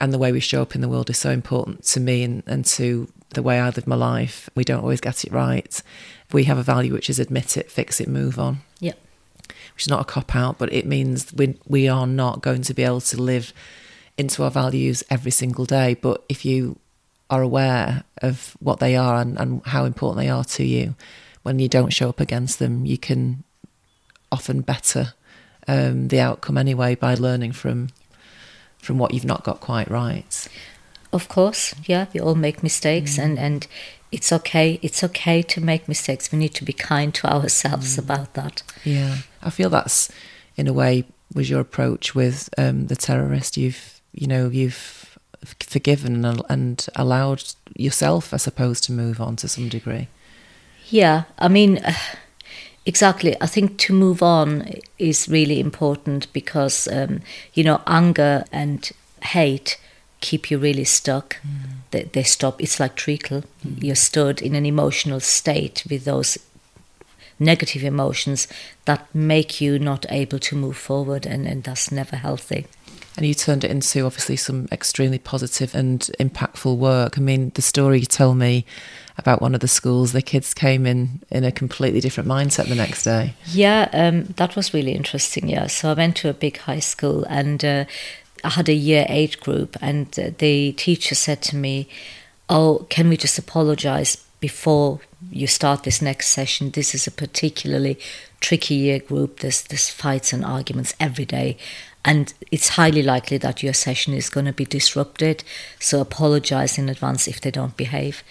and 0.00 0.12
the 0.12 0.18
way 0.18 0.32
we 0.32 0.40
show 0.40 0.62
up 0.62 0.74
in 0.74 0.80
the 0.80 0.88
world 0.88 1.10
is 1.10 1.18
so 1.18 1.30
important 1.30 1.84
to 1.84 2.00
me 2.00 2.22
and, 2.22 2.42
and 2.46 2.64
to 2.64 3.08
the 3.30 3.42
way 3.42 3.60
I 3.60 3.68
live 3.68 3.86
my 3.86 3.96
life. 3.96 4.50
We 4.54 4.64
don't 4.64 4.80
always 4.80 5.00
get 5.00 5.24
it 5.24 5.32
right. 5.32 5.82
We 6.32 6.44
have 6.44 6.58
a 6.58 6.62
value 6.62 6.92
which 6.92 7.10
is 7.10 7.18
admit 7.18 7.56
it, 7.56 7.70
fix 7.70 8.00
it, 8.00 8.08
move 8.08 8.38
on. 8.38 8.58
Yep 8.80 8.98
which 9.74 9.84
is 9.84 9.88
not 9.88 10.00
a 10.02 10.04
cop 10.04 10.36
out, 10.36 10.58
but 10.58 10.72
it 10.72 10.86
means 10.86 11.32
we 11.32 11.56
we 11.66 11.88
are 11.88 12.06
not 12.06 12.42
going 12.42 12.62
to 12.62 12.74
be 12.74 12.82
able 12.82 13.00
to 13.00 13.20
live 13.20 13.52
into 14.18 14.44
our 14.44 14.50
values 14.50 15.02
every 15.08 15.30
single 15.30 15.64
day. 15.64 15.94
But 15.94 16.22
if 16.28 16.44
you 16.44 16.78
are 17.30 17.42
aware 17.42 18.04
of 18.20 18.56
what 18.60 18.80
they 18.80 18.96
are 18.96 19.16
and, 19.16 19.38
and 19.38 19.64
how 19.66 19.84
important 19.84 20.18
they 20.18 20.28
are 20.28 20.44
to 20.44 20.64
you, 20.64 20.94
when 21.42 21.58
you 21.58 21.68
don't 21.68 21.92
show 21.92 22.08
up 22.08 22.20
against 22.20 22.58
them, 22.58 22.84
you 22.84 22.98
can 22.98 23.44
often 24.30 24.60
better 24.60 25.14
um, 25.66 26.08
the 26.08 26.20
outcome 26.20 26.58
anyway 26.58 26.94
by 26.94 27.14
learning 27.14 27.52
from 27.52 27.88
from 28.78 28.98
what 28.98 29.12
you've 29.12 29.26
not 29.26 29.44
got 29.44 29.60
quite 29.60 29.90
right. 29.90 30.48
Of 31.12 31.28
course, 31.28 31.74
yeah, 31.84 32.06
we 32.14 32.20
all 32.20 32.34
make 32.34 32.62
mistakes, 32.62 33.16
mm. 33.16 33.24
and 33.24 33.38
and 33.38 33.66
it's 34.12 34.32
okay. 34.32 34.78
It's 34.82 35.04
okay 35.04 35.42
to 35.42 35.60
make 35.60 35.88
mistakes. 35.88 36.32
We 36.32 36.38
need 36.38 36.54
to 36.54 36.64
be 36.64 36.72
kind 36.72 37.14
to 37.14 37.26
ourselves 37.26 37.96
mm. 37.96 37.98
about 37.98 38.34
that. 38.34 38.62
Yeah, 38.84 39.18
I 39.42 39.50
feel 39.50 39.70
that's 39.70 40.10
in 40.56 40.66
a 40.66 40.72
way 40.72 41.04
was 41.32 41.48
your 41.48 41.60
approach 41.60 42.14
with 42.14 42.48
um, 42.58 42.86
the 42.88 42.96
terrorist. 42.96 43.56
You've 43.56 44.00
you 44.12 44.26
know 44.26 44.48
you've 44.48 45.18
forgiven 45.44 46.24
and, 46.24 46.42
and 46.48 46.86
allowed 46.96 47.42
yourself, 47.74 48.34
I 48.34 48.36
suppose, 48.36 48.80
to 48.82 48.92
move 48.92 49.20
on 49.20 49.36
to 49.36 49.48
some 49.48 49.68
degree. 49.68 50.08
Yeah, 50.90 51.24
I 51.38 51.48
mean. 51.48 51.80
Exactly. 52.86 53.36
I 53.42 53.46
think 53.46 53.76
to 53.80 53.92
move 53.92 54.22
on 54.22 54.66
is 54.98 55.28
really 55.28 55.60
important 55.60 56.32
because, 56.32 56.88
um, 56.88 57.20
you 57.52 57.62
know, 57.62 57.82
anger 57.86 58.44
and 58.50 58.90
hate 59.22 59.76
keep 60.20 60.50
you 60.50 60.58
really 60.58 60.84
stuck. 60.84 61.36
Mm. 61.36 61.70
They, 61.90 62.02
they, 62.04 62.22
stop. 62.22 62.60
It's 62.60 62.78
like 62.78 62.94
treacle. 62.94 63.44
Mm. 63.66 63.82
You're 63.82 63.96
stood 63.96 64.40
in 64.40 64.54
an 64.54 64.66
emotional 64.66 65.20
state 65.20 65.84
with 65.90 66.04
those 66.04 66.38
negative 67.38 67.82
emotions 67.82 68.46
that 68.84 69.06
make 69.14 69.60
you 69.60 69.78
not 69.78 70.04
able 70.10 70.38
to 70.38 70.56
move 70.56 70.76
forward, 70.76 71.26
and, 71.26 71.46
and 71.46 71.64
that's 71.64 71.90
never 71.90 72.16
healthy. 72.16 72.66
And 73.16 73.26
you 73.26 73.34
turned 73.34 73.64
it 73.64 73.70
into 73.70 74.06
obviously 74.06 74.36
some 74.36 74.68
extremely 74.70 75.18
positive 75.18 75.74
and 75.74 76.00
impactful 76.20 76.76
work. 76.76 77.18
I 77.18 77.20
mean, 77.20 77.50
the 77.54 77.62
story 77.62 78.00
you 78.00 78.06
told 78.06 78.36
me 78.36 78.64
about 79.20 79.40
one 79.40 79.54
of 79.54 79.60
the 79.60 79.68
schools, 79.68 80.12
the 80.12 80.22
kids 80.22 80.52
came 80.52 80.86
in 80.86 81.22
in 81.30 81.44
a 81.44 81.52
completely 81.52 82.00
different 82.00 82.28
mindset 82.28 82.68
the 82.68 82.74
next 82.74 83.04
day. 83.04 83.34
Yeah, 83.52 83.88
um, 83.92 84.24
that 84.36 84.56
was 84.56 84.74
really 84.74 84.92
interesting. 84.92 85.48
Yeah, 85.48 85.68
so 85.68 85.90
I 85.90 85.94
went 85.94 86.16
to 86.16 86.28
a 86.28 86.34
big 86.34 86.56
high 86.58 86.80
school 86.80 87.24
and 87.28 87.64
uh, 87.64 87.84
I 88.42 88.48
had 88.48 88.68
a 88.68 88.74
year 88.74 89.06
eight 89.08 89.40
group, 89.40 89.76
and 89.80 90.06
uh, 90.18 90.30
the 90.38 90.72
teacher 90.72 91.14
said 91.14 91.42
to 91.42 91.56
me, 91.56 91.88
"Oh, 92.48 92.86
can 92.88 93.08
we 93.08 93.16
just 93.16 93.38
apologize 93.38 94.16
before 94.40 95.00
you 95.30 95.46
start 95.46 95.82
this 95.82 96.00
next 96.00 96.28
session? 96.30 96.70
This 96.70 96.94
is 96.94 97.06
a 97.06 97.10
particularly 97.10 97.98
tricky 98.40 98.74
year 98.74 98.98
group. 98.98 99.40
There's 99.40 99.62
there's 99.62 99.90
fights 99.90 100.32
and 100.32 100.44
arguments 100.44 100.94
every 100.98 101.26
day." 101.26 101.56
and 102.02 102.32
it's 102.50 102.70
highly 102.70 103.02
likely 103.02 103.36
that 103.36 103.62
your 103.62 103.74
session 103.74 104.14
is 104.14 104.30
going 104.30 104.46
to 104.46 104.52
be 104.54 104.64
disrupted. 104.64 105.44
So 105.78 106.00
apologize 106.00 106.78
in 106.78 106.88
advance 106.88 107.28
if 107.28 107.40
they 107.40 107.50
don't 107.50 107.76
behave. 107.76 108.24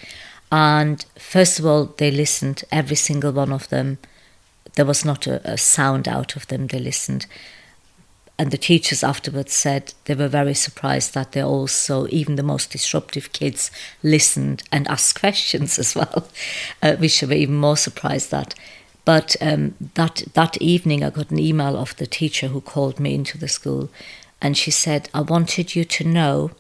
And 0.51 1.05
first 1.17 1.59
of 1.59 1.65
all, 1.65 1.85
they 1.85 2.11
listened, 2.11 2.63
every 2.71 2.95
single 2.95 3.31
one 3.31 3.51
of 3.51 3.69
them. 3.69 3.99
There 4.75 4.85
was 4.85 5.05
not 5.05 5.27
a, 5.27 5.41
a 5.51 5.57
sound 5.57 6.07
out 6.07 6.35
of 6.35 6.47
them, 6.47 6.67
they 6.67 6.79
listened. 6.79 7.27
And 8.39 8.51
the 8.51 8.57
teachers 8.57 9.03
afterwards 9.03 9.53
said 9.53 9.93
they 10.05 10.15
were 10.15 10.29
very 10.29 10.53
surprised 10.53 11.13
that 11.13 11.33
they 11.33 11.43
also, 11.43 12.07
even 12.07 12.35
the 12.35 12.43
most 12.43 12.71
disruptive 12.71 13.33
kids, 13.33 13.69
listened 14.01 14.63
and 14.71 14.87
asked 14.89 15.19
questions 15.19 15.77
as 15.77 15.93
well, 15.93 16.29
uh, 16.81 16.95
which 16.95 17.19
they 17.19 17.27
were 17.27 17.33
even 17.33 17.55
more 17.55 17.77
surprised 17.77 18.31
that. 18.31 18.55
But 19.05 19.35
um, 19.41 19.75
that 19.95 20.23
that 20.33 20.61
evening, 20.61 21.03
I 21.03 21.09
got 21.09 21.31
an 21.31 21.39
email 21.39 21.75
of 21.75 21.95
the 21.95 22.07
teacher 22.07 22.47
who 22.47 22.61
called 22.61 22.99
me 22.99 23.15
into 23.15 23.37
the 23.37 23.47
school, 23.47 23.89
and 24.41 24.57
she 24.57 24.71
said, 24.71 25.09
"I 25.13 25.21
wanted 25.21 25.75
you 25.75 25.83
to 25.83 26.03
know 26.03 26.51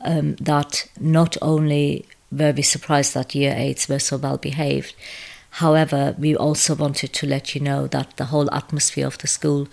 um, 0.00 0.36
that 0.36 0.88
not 1.00 1.36
only 1.42 2.06
were 2.30 2.52
we 2.52 2.62
surprised 2.62 3.14
that 3.14 3.34
year 3.34 3.54
eights 3.56 3.88
were 3.88 3.98
so 3.98 4.16
well 4.16 4.36
behaved, 4.36 4.94
however, 5.50 6.14
we 6.18 6.36
also 6.36 6.74
wanted 6.74 7.12
to 7.14 7.26
let 7.26 7.54
you 7.54 7.60
know 7.60 7.86
that 7.88 8.16
the 8.16 8.26
whole 8.26 8.52
atmosphere 8.54 9.06
of 9.06 9.18
the 9.18 9.26
school 9.26 9.68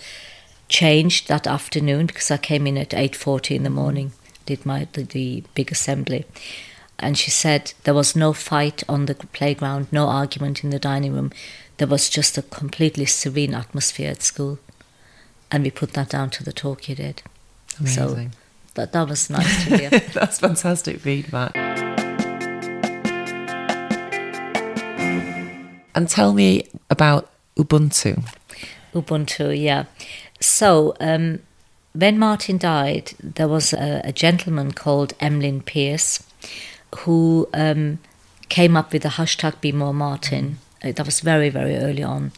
changed 0.68 1.28
that 1.28 1.48
afternoon 1.48 2.08
because 2.08 2.32
I 2.32 2.38
came 2.38 2.66
in 2.68 2.78
at 2.78 2.94
eight 2.94 3.16
forty 3.16 3.56
in 3.56 3.64
the 3.64 3.70
morning, 3.70 4.12
did 4.46 4.66
my 4.66 4.88
the, 4.94 5.04
the 5.04 5.44
big 5.54 5.72
assembly." 5.72 6.26
And 6.98 7.18
she 7.18 7.30
said 7.30 7.74
there 7.84 7.94
was 7.94 8.16
no 8.16 8.32
fight 8.32 8.82
on 8.88 9.06
the 9.06 9.16
playground, 9.16 9.88
no 9.92 10.08
argument 10.08 10.64
in 10.64 10.70
the 10.70 10.80
dining 10.80 11.14
room 11.14 11.32
there 11.78 11.88
was 11.88 12.10
just 12.10 12.38
a 12.38 12.42
completely 12.42 13.06
serene 13.06 13.54
atmosphere 13.54 14.12
at 14.12 14.22
school. 14.22 14.60
And 15.52 15.64
we 15.64 15.72
put 15.72 15.94
that 15.94 16.10
down 16.10 16.30
to 16.32 16.44
the 16.44 16.54
talk 16.54 16.90
you 16.90 16.96
did. 16.96 17.22
Amazing. 17.80 18.32
So 18.32 18.38
that, 18.76 18.94
that 18.94 19.08
was 19.08 19.30
nice 19.30 19.66
to 19.66 19.78
hear. 19.90 19.90
That's 19.90 20.40
fantastic 20.40 21.00
feedback. 21.00 21.95
And 25.96 26.10
tell 26.10 26.34
me 26.34 26.68
about 26.90 27.32
Ubuntu. 27.58 28.24
Ubuntu, 28.94 29.58
yeah. 29.58 29.86
So, 30.42 30.94
um, 31.00 31.40
when 31.94 32.20
Martyn 32.20 32.58
died, 32.58 33.14
there 33.24 33.48
was 33.48 33.72
a, 33.74 34.02
a 34.04 34.12
gentleman 34.12 34.74
called 34.74 35.14
Emlyn 35.22 35.62
Pierce 35.62 36.22
who 36.98 37.48
um, 37.54 38.00
came 38.50 38.76
up 38.76 38.92
with 38.92 39.04
the 39.04 39.10
hashtag 39.10 39.60
Be 39.62 39.72
More 39.72 39.94
Martyn. 39.94 40.58
Uh, 40.84 40.92
that 40.92 41.06
was 41.06 41.22
very, 41.22 41.50
very 41.50 41.78
early 41.78 42.04
on. 42.04 42.34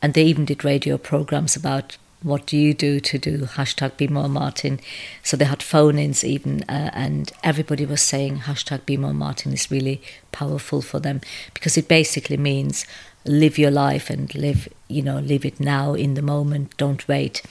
And 0.00 0.14
they 0.14 0.24
even 0.24 0.44
did 0.44 0.64
radio 0.64 0.98
programs 0.98 1.54
about 1.54 1.98
what 2.22 2.46
do 2.46 2.56
you 2.56 2.74
do 2.74 3.00
to 3.00 3.18
do 3.18 3.38
hashtag 3.40 3.96
be 3.96 4.08
more 4.08 4.28
Martyn. 4.28 4.80
So 5.22 5.36
they 5.36 5.44
had 5.44 5.62
phone 5.62 5.98
ins 5.98 6.24
even, 6.24 6.62
uh, 6.68 6.90
and 6.92 7.32
everybody 7.42 7.84
was 7.86 8.02
saying 8.02 8.40
hashtag 8.40 8.86
be 8.86 8.96
more 8.96 9.14
Martyn 9.14 9.52
is 9.52 9.70
really 9.70 10.00
powerful 10.30 10.82
for 10.82 11.00
them 11.00 11.20
because 11.54 11.76
it 11.76 11.88
basically 11.88 12.36
means 12.36 12.86
live 13.24 13.58
your 13.58 13.70
life 13.70 14.10
and 14.10 14.34
live, 14.34 14.68
you 14.88 15.02
know, 15.02 15.18
live 15.18 15.44
it 15.44 15.60
now 15.60 15.94
in 15.94 16.14
the 16.14 16.22
moment, 16.22 16.76
don't 16.76 17.06
wait. 17.06 17.42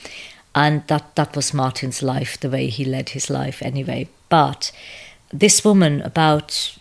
And 0.53 0.85
that, 0.87 1.15
that 1.15 1.35
was 1.35 1.53
Martyn's 1.53 2.03
life, 2.03 2.37
the 2.39 2.49
way 2.49 2.67
he 2.67 2.83
led 2.83 3.09
his 3.09 3.29
life 3.29 3.61
anyway. 3.61 4.09
But 4.27 4.71
this 5.31 5.63
woman, 5.63 6.01
about 6.01 6.77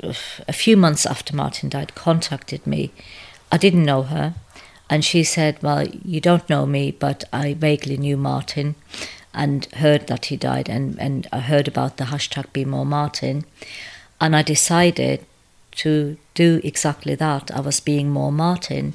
a 0.49 0.53
few 0.53 0.77
months 0.77 1.07
after 1.07 1.37
Martyn 1.37 1.69
died, 1.69 1.95
contacted 1.95 2.67
me 2.67 2.91
I 3.53 3.57
didn't 3.57 3.85
know 3.85 4.03
her. 4.03 4.35
And 4.91 5.05
she 5.05 5.23
said, 5.23 5.63
Well, 5.63 5.87
you 5.87 6.21
don't 6.21 6.51
know 6.51 6.67
me, 6.67 6.91
but 6.91 7.23
I 7.33 7.55
vaguely 7.55 7.97
knew 7.97 8.17
Martyn 8.17 8.75
and 9.33 9.67
heard 9.77 10.09
that 10.09 10.27
he 10.27 10.37
died. 10.37 10.69
And, 10.69 10.99
and 10.99 11.29
I 11.33 11.39
heard 11.39 11.69
about 11.69 11.97
the 11.97 12.05
hashtag 12.05 12.53
Be 12.53 12.65
More 12.65 12.85
Martyn. 12.85 13.45
And 14.21 14.35
I 14.35 14.43
decided 14.43 15.25
to 15.77 16.19
do 16.35 16.61
exactly 16.65 17.15
that. 17.15 17.53
I 17.53 17.61
was 17.61 17.79
being 17.79 18.11
more 18.11 18.33
Martyn. 18.33 18.95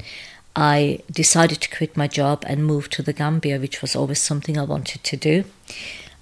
I 0.55 0.99
decided 1.09 1.61
to 1.61 1.75
quit 1.75 1.95
my 1.95 2.07
job 2.07 2.43
and 2.45 2.65
move 2.65 2.89
to 2.91 3.01
the 3.01 3.13
Gambia, 3.13 3.59
which 3.59 3.81
was 3.81 3.95
always 3.95 4.19
something 4.19 4.57
I 4.57 4.63
wanted 4.63 5.03
to 5.05 5.17
do. 5.17 5.45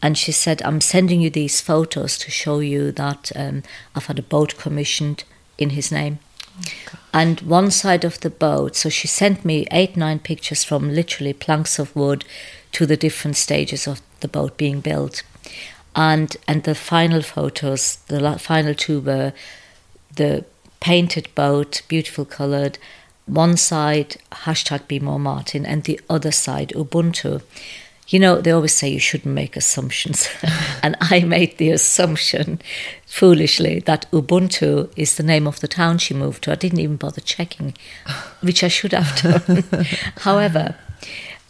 And 0.01 0.17
she 0.17 0.31
said, 0.31 0.61
I'm 0.61 0.81
sending 0.81 1.21
you 1.21 1.29
these 1.29 1.61
photos 1.61 2.17
to 2.19 2.29
show 2.29 2.59
you 2.59 2.91
that 2.91 3.31
um, 3.35 3.63
I've 3.95 4.05
had 4.05 4.19
a 4.19 4.23
boat 4.23 4.57
commissioned 4.57 5.23
in 5.57 5.71
his 5.71 5.91
name. 5.91 6.19
And 7.13 7.41
one 7.41 7.71
side 7.71 8.03
of 8.03 8.19
the 8.19 8.29
boat. 8.29 8.75
So 8.75 8.89
she 8.89 9.07
sent 9.07 9.45
me 9.45 9.67
eight, 9.71 9.95
nine 9.95 10.19
pictures 10.19 10.63
from 10.63 10.93
literally 10.93 11.33
planks 11.33 11.79
of 11.79 11.95
wood 11.95 12.25
to 12.73 12.85
the 12.85 12.97
different 12.97 13.37
stages 13.37 13.87
of 13.87 14.01
the 14.21 14.27
boat 14.27 14.57
being 14.57 14.81
built. 14.81 15.23
And 15.95 16.35
and 16.47 16.63
the 16.63 16.75
final 16.75 17.21
photos, 17.21 17.97
the 18.07 18.39
final 18.39 18.73
two 18.73 18.99
were 18.99 19.33
the 20.15 20.45
painted 20.79 21.33
boat, 21.35 21.81
beautiful 21.87 22.25
coloured. 22.25 22.77
One 23.25 23.57
side 23.57 24.17
hashtag 24.31 24.87
Be 24.87 24.99
More 24.99 25.19
Martyn, 25.19 25.65
and 25.65 25.83
the 25.83 26.01
other 26.09 26.31
side 26.31 26.69
Ubuntu. 26.75 27.41
You 28.07 28.19
know, 28.19 28.41
they 28.41 28.51
always 28.51 28.73
say 28.73 28.89
you 28.89 28.99
shouldn't 28.99 29.33
make 29.33 29.55
assumptions. 29.55 30.27
and 30.83 30.95
I 30.99 31.21
made 31.21 31.57
the 31.57 31.71
assumption, 31.71 32.59
foolishly, 33.05 33.79
that 33.81 34.09
Ubuntu 34.11 34.91
is 34.97 35.15
the 35.15 35.23
name 35.23 35.47
of 35.47 35.59
the 35.61 35.67
town 35.67 35.97
she 35.97 36.13
moved 36.13 36.43
to. 36.43 36.51
I 36.51 36.55
didn't 36.55 36.79
even 36.79 36.97
bother 36.97 37.21
checking, 37.21 37.75
which 38.41 38.63
I 38.63 38.67
should 38.67 38.91
have 38.91 39.21
done. 39.21 39.85
However, 40.17 40.75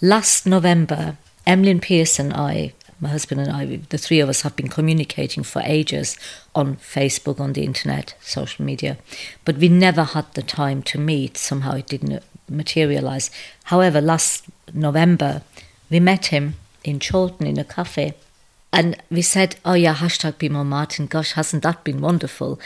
last 0.01 0.45
November, 0.45 1.17
Emlyn 1.45 1.79
Pierce 1.79 2.19
and 2.19 2.33
I, 2.33 2.73
my 2.99 3.09
husband 3.09 3.41
and 3.41 3.51
I, 3.51 3.65
the 3.89 3.97
three 3.97 4.21
of 4.21 4.29
us 4.29 4.41
have 4.41 4.55
been 4.55 4.69
communicating 4.69 5.43
for 5.43 5.61
ages 5.65 6.17
on 6.55 6.77
Facebook, 6.77 7.39
on 7.39 7.53
the 7.53 7.63
internet, 7.63 8.15
social 8.21 8.63
media, 8.63 8.97
but 9.43 9.57
we 9.57 9.67
never 9.67 10.03
had 10.03 10.31
the 10.33 10.41
time 10.41 10.81
to 10.83 10.97
meet. 10.97 11.37
Somehow 11.37 11.73
it 11.75 11.87
didn't 11.87 12.23
materialize. 12.49 13.29
However, 13.65 13.99
last 13.99 14.45
November, 14.73 15.41
we 15.89 15.99
met 15.99 16.27
him 16.27 16.55
in 16.83 16.99
Chorlton 16.99 17.47
in 17.47 17.57
a 17.59 17.63
cafe. 17.63 18.13
And 18.71 18.97
we 19.11 19.21
said, 19.21 19.55
Oh, 19.63 19.73
yeah, 19.73 19.95
hashtag 19.95 20.37
be 20.37 20.49
more 20.49 20.65
Martyn. 20.65 21.05
Gosh, 21.05 21.33
hasn't 21.33 21.63
that 21.63 21.83
been 21.83 22.01
wonderful? 22.01 22.59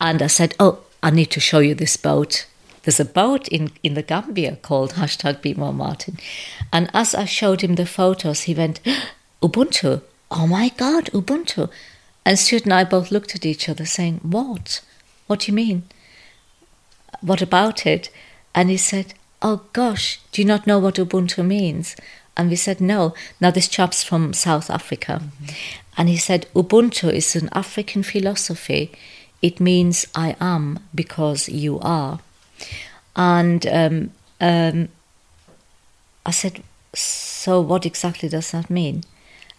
And 0.00 0.20
I 0.22 0.26
said, 0.26 0.54
Oh, 0.60 0.80
I 1.02 1.10
need 1.10 1.30
to 1.32 1.40
show 1.40 1.60
you 1.60 1.74
this 1.74 1.96
boat. 1.96 2.46
There's 2.82 3.00
a 3.00 3.04
boat 3.04 3.48
in, 3.48 3.70
in 3.82 3.94
the 3.94 4.02
Gambia 4.02 4.56
called 4.56 4.94
hashtag 4.94 5.42
be 5.42 5.54
more 5.54 5.72
Martyn. 5.72 6.18
And 6.72 6.90
as 6.94 7.14
I 7.14 7.24
showed 7.24 7.62
him 7.62 7.74
the 7.74 7.86
photos, 7.86 8.42
he 8.42 8.54
went, 8.54 8.80
Ubuntu. 9.42 10.02
Oh 10.30 10.46
my 10.46 10.68
God, 10.70 11.06
Ubuntu. 11.12 11.70
And 12.24 12.38
Stuart 12.38 12.64
and 12.64 12.74
I 12.74 12.84
both 12.84 13.10
looked 13.10 13.34
at 13.34 13.46
each 13.46 13.68
other 13.68 13.86
saying, 13.86 14.20
What? 14.22 14.82
What 15.26 15.40
do 15.40 15.46
you 15.46 15.54
mean? 15.54 15.84
What 17.20 17.42
about 17.42 17.86
it? 17.86 18.10
And 18.54 18.70
he 18.70 18.76
said, 18.76 19.14
Oh 19.40 19.62
gosh, 19.72 20.20
do 20.32 20.42
you 20.42 20.46
not 20.48 20.66
know 20.66 20.78
what 20.78 20.96
Ubuntu 20.96 21.46
means? 21.46 21.96
And 22.38 22.48
we 22.48 22.56
said, 22.56 22.80
no. 22.80 23.14
Now, 23.40 23.50
this 23.50 23.68
chap's 23.68 24.04
from 24.04 24.32
South 24.32 24.70
Africa. 24.70 25.20
Mm-hmm. 25.20 25.46
And 25.98 26.08
he 26.08 26.16
said, 26.16 26.46
Ubuntu 26.54 27.12
is 27.12 27.34
an 27.34 27.48
African 27.52 28.04
philosophy. 28.04 28.92
It 29.42 29.58
means 29.58 30.06
I 30.14 30.36
am 30.40 30.78
because 30.94 31.48
you 31.48 31.80
are. 31.80 32.20
And 33.16 33.66
um, 33.66 34.10
um, 34.40 34.88
I 36.24 36.30
said, 36.30 36.62
so 36.94 37.60
what 37.60 37.84
exactly 37.84 38.28
does 38.28 38.52
that 38.52 38.70
mean? 38.70 39.02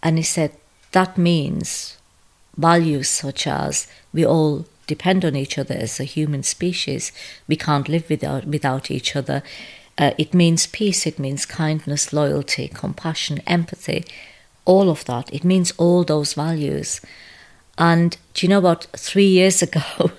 And 0.02 0.18
he 0.18 0.24
said, 0.24 0.54
that 0.94 1.18
means 1.18 1.98
values 2.58 3.10
such 3.10 3.46
as 3.46 3.88
we 4.14 4.26
all 4.26 4.66
depend 4.88 5.24
on 5.24 5.36
each 5.36 5.58
other 5.58 5.76
as 5.76 6.00
a 6.00 6.04
human 6.04 6.44
species. 6.44 7.12
We 7.48 7.56
can't 7.56 7.90
live 7.90 8.10
without, 8.10 8.46
without 8.46 8.90
each 8.90 9.16
other. 9.16 9.44
Uh, 10.00 10.12
it 10.18 10.34
means 10.34 10.66
peace, 10.66 11.06
it 11.06 11.20
means 11.20 11.46
kindness, 11.46 12.14
loyalty, 12.14 12.70
compassion, 12.70 13.42
empathy, 13.46 14.06
all 14.64 14.90
of 14.90 15.04
that. 15.06 15.32
It 15.34 15.44
means 15.44 15.74
all 15.78 16.06
those 16.06 16.34
values. 16.34 17.02
And 17.78 18.18
do 18.34 18.46
you 18.46 18.50
know 18.50 18.62
what? 18.62 18.88
Three 18.96 19.28
years 19.28 19.62
ago, 19.68 20.12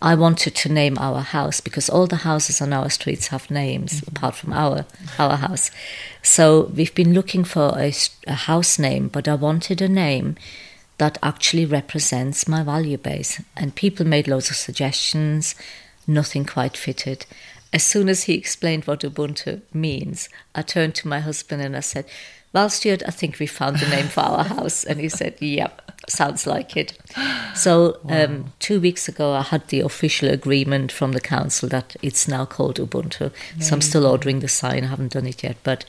I 0.00 0.14
wanted 0.14 0.54
to 0.54 0.72
name 0.72 0.96
our 0.98 1.20
house 1.20 1.60
because 1.60 1.88
all 1.88 2.06
the 2.06 2.16
houses 2.16 2.60
on 2.60 2.72
our 2.72 2.88
streets 2.88 3.28
have 3.28 3.50
names 3.50 4.00
mm-hmm. 4.00 4.16
apart 4.16 4.36
from 4.36 4.52
our 4.52 4.86
our 5.18 5.36
house. 5.36 5.72
So 6.22 6.70
we've 6.74 6.94
been 6.94 7.12
looking 7.12 7.42
for 7.42 7.72
a, 7.76 7.92
a 8.28 8.34
house 8.34 8.78
name, 8.78 9.08
but 9.08 9.26
I 9.26 9.34
wanted 9.34 9.82
a 9.82 9.88
name 9.88 10.36
that 10.98 11.18
actually 11.22 11.66
represents 11.66 12.46
my 12.46 12.62
value 12.62 12.98
base. 12.98 13.42
And 13.56 13.74
people 13.74 14.06
made 14.06 14.28
loads 14.28 14.50
of 14.50 14.56
suggestions, 14.56 15.56
nothing 16.06 16.44
quite 16.44 16.76
fitted. 16.76 17.26
As 17.72 17.84
soon 17.84 18.08
as 18.08 18.24
he 18.24 18.34
explained 18.34 18.86
what 18.86 19.00
Ubuntu 19.00 19.60
means, 19.74 20.28
I 20.54 20.62
turned 20.62 20.94
to 20.96 21.08
my 21.08 21.20
husband 21.20 21.62
and 21.62 21.76
I 21.76 21.80
said, 21.80 22.06
Well, 22.52 22.70
Stuart, 22.70 23.02
I 23.06 23.10
think 23.10 23.38
we 23.38 23.46
found 23.46 23.78
the 23.78 23.88
name 23.88 24.06
for 24.06 24.20
our 24.20 24.44
house. 24.44 24.84
And 24.84 24.98
he 25.00 25.08
said, 25.08 25.36
Yep, 25.40 26.00
sounds 26.08 26.46
like 26.46 26.76
it. 26.76 26.98
So, 27.54 27.98
wow. 28.04 28.24
um, 28.24 28.52
two 28.58 28.80
weeks 28.80 29.08
ago, 29.08 29.32
I 29.34 29.42
had 29.42 29.68
the 29.68 29.80
official 29.80 30.30
agreement 30.30 30.90
from 30.92 31.12
the 31.12 31.20
council 31.20 31.68
that 31.68 31.96
it's 32.02 32.26
now 32.26 32.46
called 32.46 32.76
Ubuntu. 32.76 33.32
So, 33.60 33.74
I'm 33.74 33.82
still 33.82 34.06
ordering 34.06 34.40
the 34.40 34.48
sign, 34.48 34.84
I 34.84 34.88
haven't 34.88 35.12
done 35.12 35.26
it 35.26 35.42
yet. 35.42 35.56
But 35.62 35.84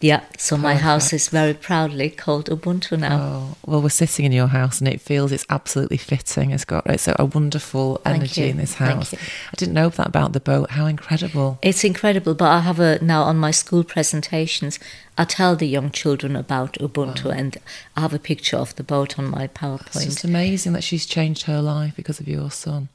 yeah, 0.00 0.24
so 0.36 0.58
my 0.58 0.74
house 0.74 1.14
is 1.14 1.28
very 1.30 1.54
proudly 1.54 2.10
called 2.10 2.50
Ubuntu 2.50 2.98
now. 2.98 3.18
Oh, 3.18 3.56
well, 3.64 3.80
we're 3.82 3.88
sitting 3.88 4.26
in 4.26 4.32
your 4.32 4.48
house 4.48 4.78
and 4.78 4.88
it 4.88 5.00
feels 5.00 5.32
it's 5.32 5.46
absolutely 5.48 5.96
fitting. 5.96 6.50
It's 6.50 6.66
got 6.66 6.86
it's 6.86 7.08
a 7.08 7.24
wonderful 7.24 8.02
energy 8.04 8.50
in 8.50 8.58
this 8.58 8.74
house. 8.74 9.14
I 9.14 9.56
didn't 9.56 9.74
know 9.74 9.88
that 9.88 10.06
about 10.06 10.34
the 10.34 10.40
boat. 10.40 10.72
How 10.72 10.84
incredible! 10.84 11.58
It's 11.62 11.82
incredible, 11.82 12.34
but 12.34 12.50
I 12.50 12.60
have 12.60 12.78
a 12.78 13.02
now 13.02 13.22
on 13.22 13.38
my 13.38 13.50
school 13.50 13.84
presentations. 13.84 14.78
I 15.16 15.24
tell 15.24 15.56
the 15.56 15.66
young 15.66 15.90
children 15.90 16.36
about 16.36 16.74
Ubuntu, 16.74 17.26
wow. 17.26 17.30
and 17.30 17.56
I 17.96 18.02
have 18.02 18.12
a 18.12 18.18
picture 18.18 18.58
of 18.58 18.76
the 18.76 18.84
boat 18.84 19.18
on 19.18 19.30
my 19.30 19.48
PowerPoint. 19.48 20.06
It's 20.06 20.24
amazing 20.24 20.74
that 20.74 20.84
she's 20.84 21.06
changed 21.06 21.44
her 21.44 21.62
life 21.62 21.96
because 21.96 22.20
of 22.20 22.28
your 22.28 22.50
son. 22.50 22.90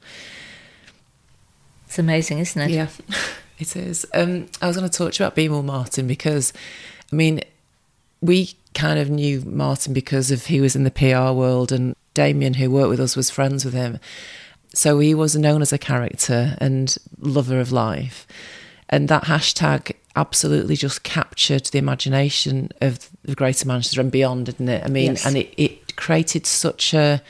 It's 1.86 1.98
amazing, 1.98 2.38
isn't 2.38 2.62
it? 2.62 2.70
Yeah, 2.70 2.88
it 3.58 3.74
is. 3.74 4.06
Um, 4.14 4.46
I 4.62 4.68
was 4.68 4.76
going 4.76 4.88
to 4.88 4.96
talk 4.96 5.14
to 5.14 5.22
you 5.22 5.26
about 5.26 5.34
Be 5.34 5.48
More 5.48 5.64
Martyn 5.64 6.06
because 6.06 6.52
I 7.12 7.16
mean, 7.16 7.40
we 8.20 8.54
kind 8.74 8.98
of 8.98 9.10
knew 9.10 9.42
Martyn 9.42 9.92
because 9.92 10.30
of 10.30 10.46
he 10.46 10.60
was 10.60 10.74
in 10.74 10.84
the 10.84 10.90
PR 10.90 11.32
world, 11.32 11.72
and 11.72 11.94
Damien, 12.14 12.54
who 12.54 12.70
worked 12.70 12.90
with 12.90 13.00
us, 13.00 13.16
was 13.16 13.30
friends 13.30 13.64
with 13.64 13.74
him. 13.74 13.98
So 14.74 14.98
he 14.98 15.14
was 15.14 15.36
known 15.36 15.60
as 15.60 15.72
a 15.72 15.78
character 15.78 16.56
and 16.58 16.96
lover 17.18 17.60
of 17.60 17.72
life. 17.72 18.26
And 18.88 19.08
that 19.08 19.24
hashtag 19.24 19.94
absolutely 20.16 20.76
just 20.76 21.02
captured 21.02 21.66
the 21.66 21.78
imagination 21.78 22.70
of 22.80 23.08
the 23.22 23.34
Greater 23.34 23.66
Manchester 23.66 24.00
and 24.00 24.10
beyond, 24.10 24.46
didn't 24.46 24.68
it? 24.68 24.84
I 24.84 24.88
mean, 24.88 25.12
yes. 25.12 25.26
and 25.26 25.36
it, 25.36 25.52
it 25.56 25.96
created 25.96 26.46
such 26.46 26.94
a 26.94 27.22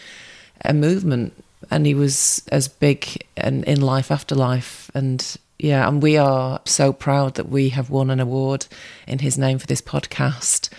a 0.64 0.72
movement 0.72 1.33
and 1.70 1.87
he 1.87 1.95
was 1.95 2.43
as 2.51 2.68
big 2.68 3.24
and 3.37 3.64
in 3.64 3.80
life 3.80 4.11
after 4.11 4.35
life 4.35 4.91
and 4.95 5.37
yeah, 5.63 5.87
and 5.87 6.03
we 6.03 6.17
are 6.17 6.61
so 6.65 6.93
proud 6.93 7.37
that 7.37 7.49
we 7.49 7.69
have 7.69 7.89
won 7.89 8.11
an 8.11 8.19
award 8.19 8.67
in 9.07 9.21
his 9.21 9.39
name 9.39 9.61
for 9.61 9.67
this 9.69 9.81
podcast, 9.81 10.71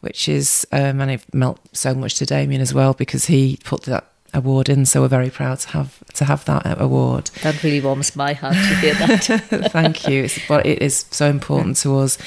which 0.00 0.28
is, 0.28 0.66
um, 0.72 1.00
and 1.00 1.12
it 1.12 1.32
meant 1.32 1.58
so 1.72 1.94
much 1.94 2.16
to 2.16 2.26
Damien 2.26 2.60
as 2.60 2.74
well 2.74 2.94
because 2.94 3.26
he 3.26 3.60
put 3.62 3.84
that 3.84 4.04
award 4.32 4.68
in. 4.68 4.86
So 4.86 5.02
we're 5.02 5.08
very 5.08 5.30
proud 5.30 5.60
to 5.60 5.68
have 5.68 6.02
to 6.14 6.24
have 6.24 6.44
that 6.46 6.80
award. 6.80 7.30
That 7.44 7.62
really 7.62 7.80
warms 7.80 8.16
my 8.16 8.32
heart 8.32 8.54
to 8.54 8.74
hear 8.76 8.94
that. 8.94 9.24
Thank 9.70 10.08
you. 10.08 10.24
It's, 10.24 10.40
but 10.48 10.66
it 10.66 10.82
is 10.82 11.06
so 11.12 11.30
important 11.30 11.76
to 11.78 11.96
us. 11.98 12.18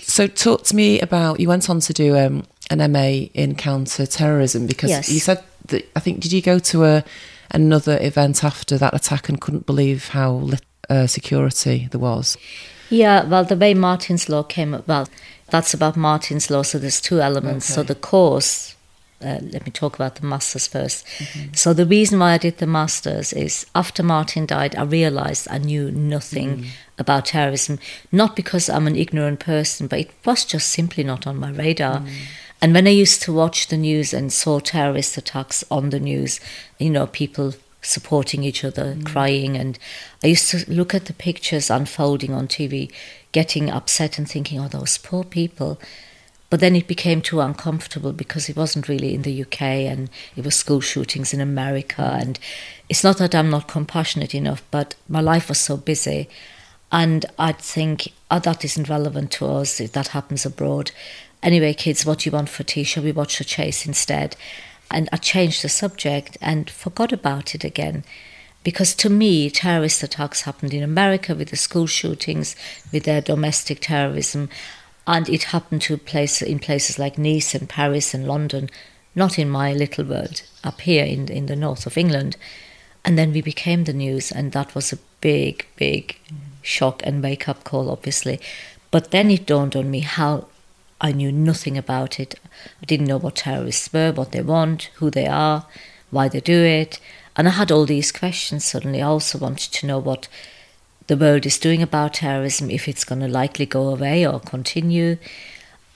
So 0.00 0.26
talk 0.26 0.64
to 0.64 0.76
me 0.76 0.98
about 0.98 1.38
you 1.38 1.46
went 1.46 1.70
on 1.70 1.78
to 1.78 1.92
do 1.92 2.18
um, 2.18 2.42
an 2.68 2.90
MA 2.90 3.28
in 3.32 3.54
counter 3.54 4.06
terrorism 4.06 4.66
because 4.66 4.90
yes. 4.90 5.08
you 5.08 5.20
said 5.20 5.40
that 5.66 5.88
I 5.94 6.00
think 6.00 6.18
did 6.18 6.32
you 6.32 6.42
go 6.42 6.58
to 6.58 6.84
a 6.84 7.04
another 7.52 7.96
event 8.00 8.42
after 8.42 8.76
that 8.78 8.92
attack 8.92 9.28
and 9.28 9.40
couldn't 9.40 9.66
believe 9.66 10.08
how 10.08 10.32
little 10.32 10.66
uh, 10.88 11.06
security 11.06 11.88
there 11.90 12.00
was? 12.00 12.36
Yeah, 12.90 13.24
well, 13.24 13.44
the 13.44 13.56
way 13.56 13.74
Martyn's 13.74 14.28
Law 14.28 14.42
came 14.42 14.74
about, 14.74 14.88
well 14.88 15.08
that's 15.52 15.74
about 15.74 15.96
Martyn's 15.96 16.50
Law, 16.50 16.62
so 16.62 16.78
there's 16.78 17.00
two 17.00 17.20
elements. 17.20 17.70
Okay. 17.70 17.74
So 17.74 17.82
the 17.82 17.94
course, 17.94 18.74
uh, 19.22 19.38
let 19.42 19.64
me 19.66 19.70
talk 19.70 19.94
about 19.94 20.16
the 20.16 20.26
masters 20.26 20.66
1st 20.66 21.04
mm-hmm. 21.04 21.52
So 21.52 21.74
the 21.74 21.84
reason 21.84 22.18
why 22.18 22.32
I 22.32 22.38
did 22.38 22.56
the 22.56 22.66
masters 22.66 23.34
is 23.34 23.66
after 23.74 24.02
Martyn 24.02 24.46
died, 24.46 24.74
I 24.74 24.84
realized 24.84 25.46
I 25.50 25.58
knew 25.58 25.90
nothing 25.90 26.58
mm. 26.58 26.66
about 26.98 27.26
terrorism. 27.26 27.78
Not 28.10 28.34
because 28.34 28.70
I'm 28.70 28.86
an 28.86 28.96
ignorant 28.96 29.40
person, 29.40 29.88
but 29.88 30.00
it 30.00 30.10
was 30.24 30.46
just 30.46 30.70
simply 30.70 31.04
not 31.04 31.26
on 31.26 31.36
my 31.36 31.50
radar. 31.50 32.00
Mm. 32.00 32.10
And 32.62 32.72
when 32.72 32.86
I 32.86 32.90
used 32.90 33.20
to 33.22 33.32
watch 33.32 33.68
the 33.68 33.76
news 33.76 34.14
and 34.14 34.32
saw 34.32 34.58
terrorist 34.58 35.18
attacks 35.18 35.64
on 35.70 35.90
the 35.90 36.00
news, 36.00 36.40
you 36.78 36.90
know, 36.90 37.06
people 37.06 37.52
supporting 37.82 38.44
each 38.44 38.64
other, 38.64 38.94
mm. 38.94 39.04
crying. 39.04 39.56
And 39.56 39.78
I 40.22 40.28
used 40.28 40.50
to 40.50 40.70
look 40.70 40.94
at 40.94 41.06
the 41.06 41.12
pictures 41.12 41.70
unfolding 41.70 42.32
on 42.32 42.48
TV, 42.48 42.90
getting 43.32 43.70
upset 43.70 44.18
and 44.18 44.28
thinking, 44.28 44.60
oh, 44.60 44.68
those 44.68 44.98
poor 44.98 45.24
people. 45.24 45.80
But 46.48 46.60
then 46.60 46.76
it 46.76 46.86
became 46.86 47.22
too 47.22 47.40
uncomfortable 47.40 48.12
because 48.12 48.48
it 48.48 48.56
wasn't 48.56 48.88
really 48.88 49.14
in 49.14 49.22
the 49.22 49.42
UK 49.42 49.62
and 49.62 50.10
it 50.36 50.44
was 50.44 50.54
school 50.54 50.80
shootings 50.80 51.32
in 51.32 51.40
America. 51.40 52.16
And 52.20 52.38
it's 52.88 53.02
not 53.02 53.16
that 53.18 53.34
I'm 53.34 53.50
not 53.50 53.68
compassionate 53.68 54.34
enough, 54.34 54.62
but 54.70 54.94
my 55.08 55.20
life 55.20 55.48
was 55.48 55.58
so 55.58 55.76
busy. 55.76 56.28
And 56.92 57.24
I'd 57.38 57.58
think, 57.58 58.12
oh, 58.30 58.38
that 58.40 58.66
isn't 58.66 58.90
relevant 58.90 59.30
to 59.32 59.46
us, 59.46 59.78
that 59.78 60.08
happens 60.08 60.44
abroad. 60.44 60.90
Anyway, 61.42 61.72
kids, 61.72 62.04
what 62.04 62.18
do 62.18 62.28
you 62.28 62.36
want 62.36 62.50
for 62.50 62.64
tea? 62.64 62.84
Shall 62.84 63.02
we 63.02 63.12
watch 63.12 63.38
the 63.38 63.44
chase 63.44 63.86
instead? 63.86 64.36
And 64.92 65.08
I 65.12 65.16
changed 65.16 65.62
the 65.62 65.68
subject 65.68 66.36
and 66.40 66.68
forgot 66.70 67.12
about 67.12 67.54
it 67.54 67.64
again. 67.64 68.04
Because 68.64 68.94
to 68.96 69.10
me, 69.10 69.50
terrorist 69.50 70.02
attacks 70.02 70.42
happened 70.42 70.72
in 70.72 70.82
America 70.82 71.34
with 71.34 71.50
the 71.50 71.56
school 71.56 71.86
shootings, 71.86 72.54
with 72.92 73.04
their 73.04 73.20
domestic 73.20 73.80
terrorism, 73.80 74.48
and 75.06 75.28
it 75.28 75.44
happened 75.44 75.82
to 75.82 75.96
place 75.96 76.40
in 76.42 76.60
places 76.60 76.98
like 76.98 77.18
Nice 77.18 77.54
and 77.54 77.68
Paris 77.68 78.14
and 78.14 78.28
London, 78.28 78.70
not 79.16 79.38
in 79.38 79.50
my 79.50 79.72
little 79.72 80.04
world, 80.04 80.42
up 80.62 80.80
here 80.82 81.04
in, 81.04 81.28
in 81.28 81.46
the 81.46 81.56
north 81.56 81.86
of 81.86 81.98
England. 81.98 82.36
And 83.04 83.18
then 83.18 83.32
we 83.32 83.42
became 83.42 83.84
the 83.84 83.92
news, 83.92 84.30
and 84.30 84.52
that 84.52 84.76
was 84.76 84.92
a 84.92 84.98
big, 85.20 85.66
big 85.74 86.18
mm. 86.28 86.36
shock 86.62 87.02
and 87.04 87.20
wake 87.20 87.48
up 87.48 87.64
call, 87.64 87.90
obviously. 87.90 88.38
But 88.92 89.10
then 89.10 89.28
it 89.30 89.46
dawned 89.46 89.74
on 89.74 89.90
me 89.90 90.00
how 90.00 90.46
I 91.02 91.10
knew 91.10 91.32
nothing 91.32 91.76
about 91.76 92.20
it. 92.20 92.38
I 92.80 92.84
didn't 92.86 93.08
know 93.08 93.18
what 93.18 93.36
terrorists 93.36 93.92
were, 93.92 94.12
what 94.12 94.30
they 94.30 94.40
want, 94.40 94.84
who 94.94 95.10
they 95.10 95.26
are, 95.26 95.66
why 96.10 96.28
they 96.28 96.40
do 96.40 96.62
it. 96.62 97.00
And 97.36 97.48
I 97.48 97.50
had 97.50 97.72
all 97.72 97.84
these 97.84 98.12
questions 98.12 98.64
suddenly. 98.64 99.02
I 99.02 99.06
also 99.06 99.36
wanted 99.36 99.72
to 99.72 99.86
know 99.86 99.98
what 99.98 100.28
the 101.08 101.16
world 101.16 101.44
is 101.44 101.58
doing 101.58 101.82
about 101.82 102.14
terrorism, 102.14 102.70
if 102.70 102.86
it's 102.86 103.04
going 103.04 103.20
to 103.20 103.26
likely 103.26 103.66
go 103.66 103.88
away 103.88 104.24
or 104.24 104.38
continue. 104.38 105.18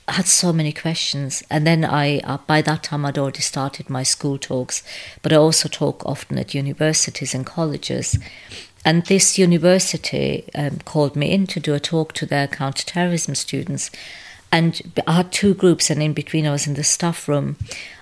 I 0.09 0.13
had 0.15 0.27
so 0.27 0.53
many 0.53 0.73
questions. 0.73 1.45
And 1.51 1.65
then 1.65 1.85
I, 1.85 2.19
uh, 2.21 2.39
by 2.47 2.61
that 2.63 2.83
time, 2.83 3.07
I'd 3.07 3.19
already 3.19 3.43
started 3.43 3.89
my 3.89 4.03
school 4.03 4.39
talks, 4.39 4.83
but 5.23 5.33
I 5.33 5.37
also 5.37 5.69
talk 5.69 6.05
often 6.05 6.37
at 6.37 6.55
universities 6.55 7.33
and 7.33 7.47
colleges. 7.47 8.19
And 8.85 9.07
this 9.07 9.39
university 9.39 10.49
um, 10.55 10.79
called 10.85 11.15
me 11.15 11.31
in 11.33 11.47
to 11.49 11.61
do 11.61 11.75
a 11.75 11.81
talk 11.81 12.13
to 12.15 12.27
their 12.27 12.49
counterterrorism 12.49 13.37
students. 13.37 13.91
And 14.53 15.01
I 15.07 15.13
had 15.13 15.33
two 15.33 15.55
groups, 15.55 15.91
and 15.91 16.03
in 16.03 16.13
between, 16.13 16.47
I 16.47 16.53
was 16.53 16.67
in 16.67 16.75
the 16.75 16.85
staff 16.85 17.29
room. 17.29 17.57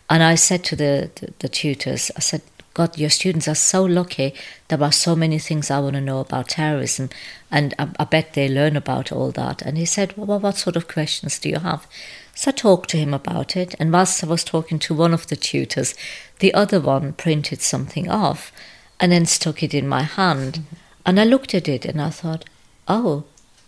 And 0.09 0.23
I 0.23 0.35
said 0.35 0.63
to 0.65 0.77
the, 0.77 1.11
the, 1.15 1.33
the 1.39 1.49
tutors, 1.49 2.11
I 2.17 2.21
said, 2.21 2.43
God, 2.75 2.99
your 2.99 3.11
students 3.11 3.47
are 3.47 3.55
so 3.55 3.85
lucky. 3.85 4.35
There 4.67 4.83
are 4.83 4.91
so 4.91 5.15
many 5.15 5.39
things 5.39 5.71
I 5.71 5.79
want 5.79 5.95
to 5.95 6.01
know 6.01 6.19
about 6.19 6.49
terrorism, 6.49 7.09
and 7.49 7.73
I, 7.79 7.89
I 8.01 8.05
bet 8.05 8.33
they 8.33 8.49
learn 8.49 8.77
about 8.77 9.13
all 9.13 9.31
that. 9.31 9.63
And 9.63 9.79
he 9.79 9.85
said, 9.85 10.17
Well, 10.17 10.41
what 10.41 10.57
sort 10.57 10.75
of 10.75 10.89
questions 10.89 11.39
do 11.39 11.49
you 11.49 11.61
have? 11.61 11.87
So 12.35 12.49
I 12.51 12.53
talked 12.53 12.91
to 12.91 12.97
him 12.97 13.15
about 13.15 13.57
it, 13.57 13.77
and 13.79 13.93
whilst 13.93 14.25
I 14.25 14.27
was 14.27 14.43
talking 14.43 14.81
to 14.81 14.95
one 14.95 15.15
of 15.15 15.29
the 15.29 15.37
tutors, 15.37 15.95
the 16.41 16.53
other 16.53 16.81
one 16.81 17.13
printed 17.13 17.63
something 17.63 18.11
off 18.11 18.53
and 18.99 19.13
then 19.13 19.25
stuck 19.25 19.63
it 19.63 19.73
in 19.73 19.87
my 19.87 20.03
hand. 20.03 20.55
Mm-hmm. 20.55 20.75
And 21.07 21.21
I 21.21 21.25
looked 21.25 21.55
at 21.55 21.69
it 21.69 21.85
and 21.85 22.03
I 22.03 22.11
thought, 22.11 22.45
Oh, 22.89 23.25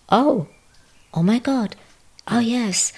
oh, 0.08 0.48
oh 1.14 1.22
my 1.22 1.38
God, 1.38 1.76
Oh, 2.28 2.40
yes. 2.40 2.92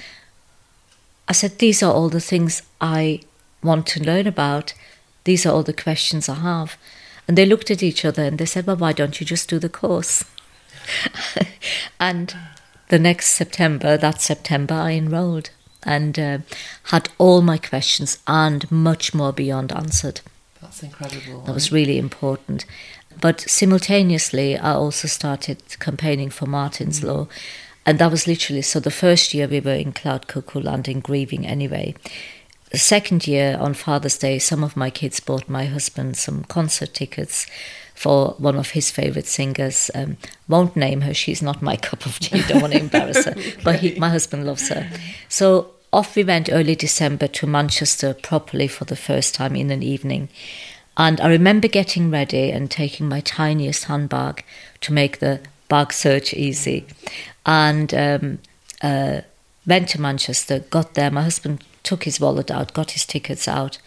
I 1.28 1.32
said, 1.32 1.58
These 1.58 1.82
are 1.82 1.92
all 1.92 2.08
the 2.08 2.20
things 2.20 2.62
I 2.80 3.20
want 3.62 3.86
to 3.88 4.02
learn 4.02 4.26
about. 4.26 4.74
These 5.24 5.44
are 5.44 5.52
all 5.52 5.62
the 5.62 5.72
questions 5.72 6.28
I 6.28 6.36
have. 6.36 6.78
And 7.26 7.36
they 7.36 7.44
looked 7.44 7.70
at 7.70 7.82
each 7.82 8.04
other 8.04 8.22
and 8.24 8.38
they 8.38 8.46
said, 8.46 8.66
Well, 8.66 8.76
why 8.76 8.92
don't 8.92 9.20
you 9.20 9.26
just 9.26 9.50
do 9.50 9.58
the 9.58 9.68
course? 9.68 10.24
and 12.00 12.34
the 12.88 12.98
next 12.98 13.28
September, 13.28 13.96
that 13.98 14.22
September, 14.22 14.74
I 14.74 14.92
enrolled 14.92 15.50
and 15.82 16.18
uh, 16.18 16.38
had 16.84 17.08
all 17.18 17.42
my 17.42 17.58
questions 17.58 18.18
and 18.26 18.70
much 18.70 19.14
more 19.14 19.32
beyond 19.32 19.72
answered. 19.72 20.22
That's 20.60 20.82
incredible. 20.82 21.42
That 21.42 21.54
was 21.54 21.70
really 21.70 21.98
important. 21.98 22.64
But 23.20 23.40
simultaneously, 23.42 24.56
I 24.56 24.72
also 24.72 25.08
started 25.08 25.62
campaigning 25.78 26.30
for 26.30 26.46
Martyn's 26.46 27.00
mm. 27.00 27.04
Law 27.04 27.28
and 27.88 27.98
that 27.98 28.10
was 28.10 28.26
literally 28.26 28.60
so 28.60 28.80
the 28.80 28.90
first 28.90 29.32
year 29.32 29.48
we 29.48 29.60
were 29.60 29.72
in 29.72 29.94
Cloud 29.94 30.26
Cuckoo 30.26 30.60
Land 30.60 30.88
in 30.88 31.00
grieving 31.00 31.46
anyway. 31.46 31.94
The 32.70 32.76
second 32.76 33.26
year 33.26 33.56
on 33.58 33.72
Father's 33.72 34.18
Day, 34.18 34.38
some 34.38 34.62
of 34.62 34.76
my 34.76 34.90
kids 34.90 35.20
bought 35.20 35.48
my 35.48 35.64
husband 35.64 36.18
some 36.18 36.44
concert 36.44 36.92
tickets 36.92 37.46
for 37.94 38.34
one 38.36 38.56
of 38.56 38.72
his 38.72 38.90
favourite 38.90 39.24
singers. 39.24 39.90
Um, 39.94 40.18
won't 40.48 40.76
name 40.76 41.00
her, 41.00 41.14
she's 41.14 41.40
not 41.40 41.62
my 41.62 41.76
cup 41.88 42.04
of 42.04 42.18
tea, 42.18 42.42
don't 42.42 42.60
want 42.60 42.74
to 42.74 42.78
embarrass 42.78 43.24
her, 43.24 43.34
but 43.64 43.76
he, 43.76 43.98
my 43.98 44.10
husband 44.10 44.44
loves 44.44 44.68
her. 44.68 44.86
So 45.30 45.70
off 45.90 46.14
we 46.14 46.24
went 46.24 46.52
early 46.52 46.76
December 46.76 47.26
to 47.28 47.46
Manchester 47.46 48.12
properly 48.12 48.68
for 48.68 48.84
the 48.84 48.96
first 48.96 49.34
time 49.34 49.56
in 49.56 49.70
an 49.70 49.82
evening. 49.82 50.28
And 50.98 51.22
I 51.22 51.28
remember 51.30 51.68
getting 51.68 52.10
ready 52.10 52.50
and 52.50 52.70
taking 52.70 53.08
my 53.08 53.20
tiniest 53.20 53.84
handbag 53.84 54.44
to 54.82 54.92
make 54.92 55.20
the 55.20 55.40
bag 55.68 55.92
search 55.92 56.34
easy. 56.34 56.86
And 57.46 57.94
um, 57.94 58.38
uh, 58.82 59.22
went 59.66 59.88
to 59.90 60.00
Manchester, 60.00 60.60
got 60.60 60.94
there. 60.94 61.10
My 61.10 61.22
husband 61.22 61.64
took 61.82 62.04
his 62.04 62.20
wallet 62.20 62.50
out, 62.50 62.74
got 62.74 62.92
his 62.92 63.06
tickets 63.06 63.46
out. 63.46 63.78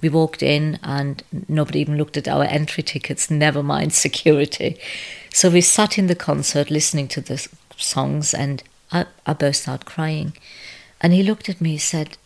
We 0.00 0.08
walked 0.08 0.42
in 0.42 0.78
and 0.82 1.22
nobody 1.48 1.80
even 1.80 1.98
looked 1.98 2.16
at 2.16 2.28
our 2.28 2.44
entry 2.44 2.82
tickets, 2.82 3.30
never 3.30 3.62
mind 3.62 3.92
security. 4.06 4.78
So 5.32 5.50
we 5.50 5.60
sat 5.60 5.98
in 5.98 6.06
the 6.06 6.14
concert 6.14 6.70
listening 6.70 7.08
to 7.08 7.20
the 7.20 7.46
songs 7.76 8.34
and 8.34 8.62
I, 8.92 9.06
I 9.26 9.34
burst 9.34 9.68
out 9.68 9.84
crying. 9.84 10.32
And 11.00 11.12
he 11.12 11.22
looked 11.22 11.48
at 11.48 11.60
me, 11.60 11.72
he 11.72 11.78
said, 11.78 12.16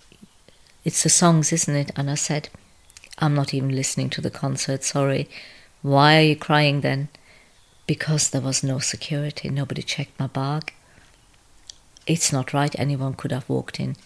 It's 0.84 1.02
the 1.02 1.08
songs, 1.08 1.52
isn't 1.52 1.76
it? 1.76 1.90
And 1.96 2.10
I 2.10 2.14
said, 2.14 2.48
I'm 3.18 3.34
not 3.34 3.54
even 3.54 3.74
listening 3.74 4.10
to 4.10 4.20
the 4.20 4.30
concert, 4.30 4.82
sorry. 4.82 5.28
Why 5.82 6.18
are 6.18 6.22
you 6.22 6.36
crying 6.36 6.80
then? 6.80 7.08
Because 7.86 8.30
there 8.30 8.40
was 8.40 8.62
no 8.62 8.78
security, 8.78 9.48
nobody 9.50 9.82
checked 9.82 10.18
my 10.18 10.26
bag. 10.26 10.72
It's 12.06 12.32
not 12.32 12.52
right, 12.52 12.74
anyone 12.78 13.14
could 13.14 13.32
have 13.32 13.48
walked 13.48 13.80
in. 13.80 13.96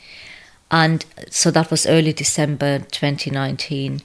And 0.71 1.05
so 1.31 1.51
that 1.51 1.71
was 1.71 1.87
early 1.87 2.13
December 2.13 2.81
2019. 2.81 4.03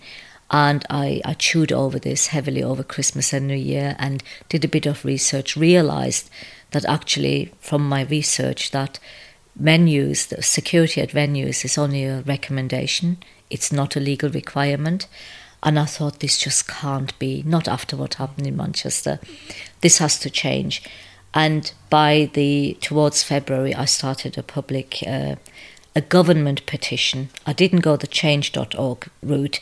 And 0.52 0.86
I, 0.90 1.22
I 1.26 1.34
chewed 1.34 1.72
over 1.72 1.98
this 1.98 2.28
heavily 2.28 2.64
over 2.64 2.84
Christmas 2.84 3.34
and 3.34 3.48
New 3.48 3.56
Year 3.56 3.96
and 3.98 4.24
did 4.50 4.64
a 4.64 4.68
bit 4.68 4.86
of 4.86 5.04
research, 5.04 5.58
realized 5.58 6.30
that 6.72 6.86
actually, 6.86 7.52
from 7.60 7.88
my 7.88 8.04
research, 8.04 8.72
that 8.72 9.00
venues, 9.62 10.28
the 10.28 10.42
security 10.42 11.02
at 11.02 11.10
venues 11.10 11.66
is 11.66 11.78
only 11.78 12.04
a 12.06 12.22
recommendation, 12.22 13.18
it's 13.50 13.72
not 13.72 13.96
a 13.96 14.00
legal 14.00 14.30
requirement. 14.30 15.08
And 15.64 15.80
I 15.80 15.86
thought 15.86 16.20
this 16.20 16.38
just 16.38 16.68
can't 16.68 17.18
be, 17.20 17.42
not 17.46 17.70
after 17.70 17.96
what 17.96 18.16
happened 18.16 18.46
in 18.46 18.58
Manchester. 18.58 19.20
This 19.80 19.98
has 20.00 20.20
to 20.20 20.30
change. 20.30 20.84
And 21.34 21.72
by 21.90 22.30
the 22.34 22.78
towards 22.82 23.24
February, 23.24 23.74
I 23.74 23.86
started 23.86 24.38
a 24.38 24.44
public, 24.44 25.04
uh, 25.08 25.36
a 25.96 26.02
government 26.02 26.66
petition. 26.66 27.30
I 27.48 27.54
didn't 27.54 27.80
go 27.80 27.96
the 27.96 28.08
change.org 28.08 29.10
route. 29.24 29.60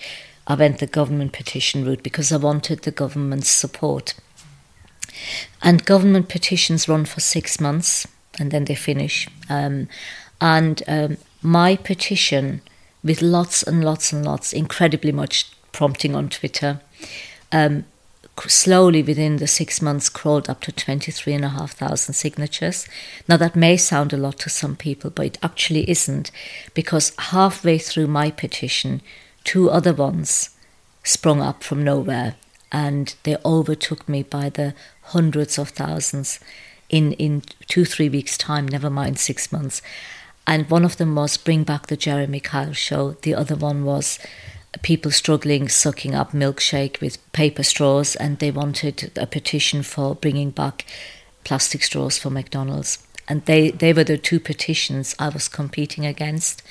I 0.47 0.55
went 0.55 0.79
the 0.79 0.87
government 0.87 1.33
petition 1.33 1.85
route 1.85 2.03
because 2.03 2.31
I 2.31 2.37
wanted 2.37 2.81
the 2.81 2.91
government's 2.91 3.49
support. 3.49 4.15
And 5.61 5.85
government 5.85 6.29
petitions 6.29 6.89
run 6.89 7.05
for 7.05 7.19
six 7.19 7.61
months 7.61 8.07
and 8.39 8.49
then 8.49 8.65
they 8.65 8.75
finish. 8.75 9.29
Um, 9.49 9.87
and 10.41 10.81
um, 10.87 11.17
my 11.43 11.75
petition, 11.75 12.61
with 13.03 13.21
lots 13.21 13.61
and 13.61 13.83
lots 13.83 14.11
and 14.11 14.25
lots, 14.25 14.51
incredibly 14.51 15.11
much 15.11 15.51
prompting 15.71 16.15
on 16.15 16.29
Twitter, 16.29 16.81
um, 17.51 17.85
slowly 18.47 19.03
within 19.03 19.37
the 19.37 19.47
six 19.47 19.81
months 19.81 20.09
crawled 20.09 20.49
up 20.49 20.61
to 20.61 20.71
23,500 20.71 21.97
signatures. 21.97 22.87
Now, 23.27 23.37
that 23.37 23.55
may 23.55 23.77
sound 23.77 24.13
a 24.13 24.17
lot 24.17 24.39
to 24.39 24.49
some 24.49 24.75
people, 24.75 25.09
but 25.09 25.25
it 25.25 25.37
actually 25.43 25.89
isn't, 25.89 26.31
because 26.73 27.13
halfway 27.17 27.77
through 27.77 28.07
my 28.07 28.31
petition, 28.31 29.01
two 29.43 29.69
other 29.69 29.93
ones 29.93 30.51
sprung 31.03 31.41
up 31.41 31.63
from 31.63 31.83
nowhere 31.83 32.35
and 32.71 33.15
they 33.23 33.35
overtook 33.43 34.07
me 34.07 34.23
by 34.23 34.49
the 34.49 34.73
hundreds 35.01 35.57
of 35.57 35.69
thousands 35.69 36.39
in, 36.89 37.13
in 37.13 37.41
two, 37.67 37.85
three 37.85 38.09
weeks' 38.09 38.37
time, 38.37 38.67
never 38.67 38.89
mind 38.89 39.19
six 39.19 39.51
months. 39.51 39.81
And 40.47 40.69
one 40.69 40.83
of 40.83 40.97
them 40.97 41.15
was 41.15 41.37
Bring 41.37 41.63
Back 41.63 41.87
the 41.87 41.97
Jeremy 41.97 42.39
Kyle 42.39 42.73
Show. 42.73 43.11
The 43.21 43.35
other 43.35 43.55
one 43.55 43.85
was 43.85 44.19
people 44.79 45.11
struggling 45.11 45.67
sucking 45.67 46.15
up 46.15 46.31
milkshake 46.31 47.01
with 47.01 47.31
paper 47.33 47.63
straws, 47.63 48.15
and 48.15 48.39
they 48.39 48.51
wanted 48.51 49.11
a 49.17 49.27
petition 49.27 49.83
for 49.83 50.15
bringing 50.15 50.49
back 50.51 50.85
plastic 51.43 51.83
straws 51.83 52.17
for 52.17 52.29
McDonald's. 52.29 53.05
And 53.27 53.45
they, 53.45 53.71
they 53.71 53.93
were 53.93 54.03
the 54.03 54.17
two 54.17 54.39
petitions 54.39 55.15
I 55.19 55.29
was 55.29 55.47
competing 55.47 56.05
against. 56.05 56.63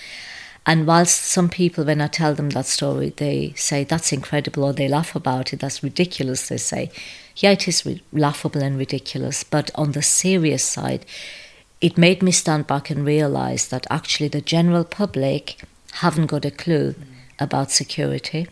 And 0.67 0.87
whilst 0.87 1.23
some 1.23 1.49
people, 1.49 1.85
when 1.85 2.01
I 2.01 2.07
tell 2.07 2.35
them 2.35 2.51
that 2.51 2.67
story, 2.67 3.11
they 3.11 3.55
say 3.57 3.85
that's 3.85 4.13
incredible 4.13 4.65
or 4.65 4.73
they 4.73 4.89
laugh 4.89 5.15
about 5.15 5.53
it, 5.53 5.61
that's 5.61 5.83
ridiculous, 5.83 6.49
they 6.49 6.59
say, 6.59 6.91
yeah, 7.37 7.53
it 7.53 7.67
is 7.67 7.87
re- 7.87 8.03
laughable 8.13 8.63
and 8.63 8.79
ridiculous. 8.79 9.43
But 9.43 9.71
on 9.75 9.93
the 9.93 10.03
serious 10.03 10.63
side, 10.63 11.07
it 11.81 11.97
made 11.97 12.23
me 12.23 12.31
stand 12.31 12.67
back 12.67 12.91
and 12.91 13.07
realize 13.07 13.69
that 13.69 13.87
actually 13.91 14.29
the 14.29 14.43
general 14.43 14.85
public 14.85 15.63
haven't 15.95 16.27
got 16.27 16.45
a 16.45 16.51
clue 16.51 16.95
about 17.41 17.71
security. 17.71 18.47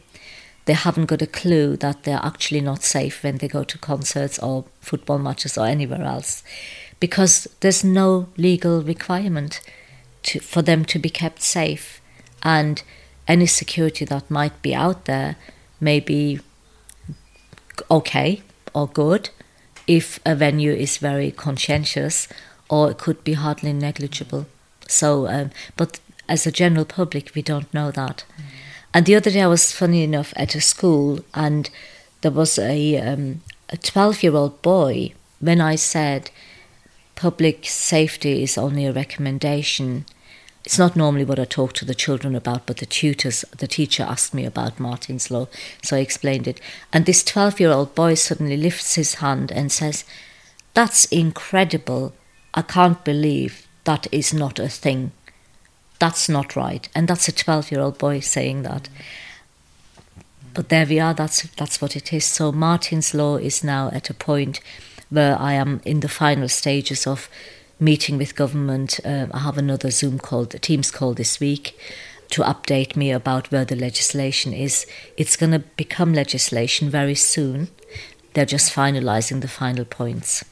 They 0.64 0.74
haven't 0.74 1.06
got 1.06 1.22
a 1.22 1.26
clue 1.26 1.76
that 1.76 2.04
they're 2.04 2.20
actually 2.22 2.60
not 2.60 2.82
safe 2.82 3.22
when 3.22 3.38
they 3.38 3.48
go 3.48 3.64
to 3.64 3.78
concerts 3.78 4.38
or 4.38 4.64
football 4.80 5.18
matches 5.18 5.56
or 5.56 5.66
anywhere 5.66 6.02
else 6.02 6.42
because 7.00 7.48
there's 7.60 7.84
no 7.84 8.28
legal 8.36 8.82
requirement 8.82 9.60
to, 10.24 10.40
for 10.40 10.62
them 10.62 10.84
to 10.86 10.98
be 10.98 11.08
kept 11.08 11.42
safe. 11.42 12.00
And 12.42 12.82
any 13.26 13.46
security 13.46 14.04
that 14.04 14.30
might 14.30 14.60
be 14.62 14.74
out 14.74 15.04
there 15.04 15.36
may 15.80 16.00
be 16.00 16.40
okay 17.90 18.42
or 18.74 18.88
good 18.88 19.30
if 19.86 20.20
a 20.26 20.34
venue 20.34 20.72
is 20.72 20.98
very 20.98 21.30
conscientious 21.30 22.28
or 22.68 22.90
it 22.90 22.98
could 22.98 23.24
be 23.24 23.34
hardly 23.34 23.72
negligible. 23.72 24.46
So, 24.86 25.26
um, 25.28 25.50
but 25.76 26.00
as 26.28 26.46
a 26.46 26.52
general 26.52 26.84
public, 26.84 27.32
we 27.34 27.42
don't 27.42 27.72
know 27.72 27.90
that. 27.90 28.24
Mm. 28.36 28.44
And 28.94 29.06
the 29.06 29.16
other 29.16 29.30
day, 29.30 29.42
I 29.42 29.46
was 29.46 29.72
funny 29.72 30.02
enough 30.02 30.32
at 30.36 30.54
a 30.54 30.60
school, 30.60 31.20
and 31.34 31.68
there 32.22 32.30
was 32.30 32.58
a 32.58 32.96
um, 32.98 33.42
a 33.68 33.76
twelve 33.76 34.22
year 34.22 34.34
old 34.34 34.62
boy. 34.62 35.12
When 35.40 35.60
I 35.60 35.76
said 35.76 36.30
public 37.14 37.66
safety 37.66 38.42
is 38.42 38.58
only 38.58 38.86
a 38.86 38.92
recommendation, 38.92 40.04
it's 40.64 40.78
not 40.78 40.96
normally 40.96 41.24
what 41.24 41.38
I 41.38 41.44
talk 41.44 41.72
to 41.74 41.84
the 41.84 41.94
children 41.94 42.34
about, 42.34 42.66
but 42.66 42.76
the 42.76 42.86
tutors, 42.86 43.44
the 43.56 43.66
teacher 43.66 44.02
asked 44.02 44.34
me 44.34 44.44
about 44.44 44.78
Martyn's 44.78 45.30
Law, 45.30 45.48
so 45.82 45.96
I 45.96 46.00
explained 46.00 46.46
it. 46.46 46.60
And 46.92 47.06
this 47.06 47.24
12 47.24 47.58
year 47.60 47.70
old 47.70 47.94
boy 47.94 48.14
suddenly 48.14 48.56
lifts 48.56 48.94
his 48.94 49.14
hand 49.14 49.50
and 49.50 49.72
says, 49.72 50.04
That's 50.74 51.06
incredible. 51.06 52.14
I 52.52 52.62
can't 52.62 53.02
believe 53.04 53.66
that 53.84 54.06
is 54.12 54.34
not 54.34 54.58
a 54.58 54.68
thing. 54.68 55.12
That's 55.98 56.28
not 56.28 56.56
right. 56.56 56.88
And 56.94 57.08
that's 57.08 57.28
a 57.28 57.32
12 57.32 57.72
year 57.72 57.80
old 57.80 57.98
boy 57.98 58.20
saying 58.20 58.62
that. 58.62 58.88
But 60.54 60.68
there 60.68 60.86
we 60.86 60.98
are, 60.98 61.14
that's, 61.14 61.42
that's 61.56 61.80
what 61.80 61.94
it 61.96 62.12
is. 62.12 62.24
So 62.24 62.50
Martyn's 62.50 63.14
Law 63.14 63.36
is 63.36 63.62
now 63.62 63.90
at 63.92 64.10
a 64.10 64.14
point 64.14 64.60
where 65.10 65.38
I 65.38 65.52
am 65.52 65.80
in 65.84 66.00
the 66.00 66.08
final 66.08 66.48
stages 66.48 67.06
of 67.06 67.28
meeting 67.78 68.18
with 68.18 68.34
government. 68.34 68.98
Uh, 69.04 69.26
I 69.32 69.40
have 69.40 69.58
another 69.58 69.90
Zoom 69.90 70.18
call, 70.18 70.44
the 70.44 70.58
Teams 70.58 70.90
call 70.90 71.14
this 71.14 71.38
week 71.38 71.78
to 72.30 72.42
update 72.42 72.96
me 72.96 73.10
about 73.10 73.50
where 73.50 73.64
the 73.64 73.76
legislation 73.76 74.52
is. 74.52 74.86
It's 75.16 75.36
going 75.36 75.52
to 75.52 75.60
become 75.60 76.12
legislation 76.12 76.90
very 76.90 77.14
soon. 77.14 77.68
They're 78.34 78.44
just 78.44 78.74
finalising 78.74 79.40
the 79.40 79.48
final 79.48 79.84
points. 79.84 80.44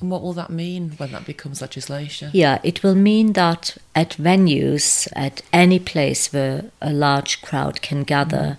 And 0.00 0.10
what 0.10 0.22
will 0.22 0.34
that 0.34 0.50
mean 0.50 0.90
when 0.98 1.12
that 1.12 1.24
becomes 1.24 1.62
legislation? 1.62 2.30
Yeah, 2.34 2.58
it 2.62 2.82
will 2.82 2.94
mean 2.94 3.32
that 3.32 3.78
at 3.94 4.10
venues, 4.10 5.08
at 5.16 5.40
any 5.52 5.78
place 5.78 6.32
where 6.32 6.70
a 6.82 6.92
large 6.92 7.40
crowd 7.40 7.80
can 7.80 8.02
gather, 8.02 8.58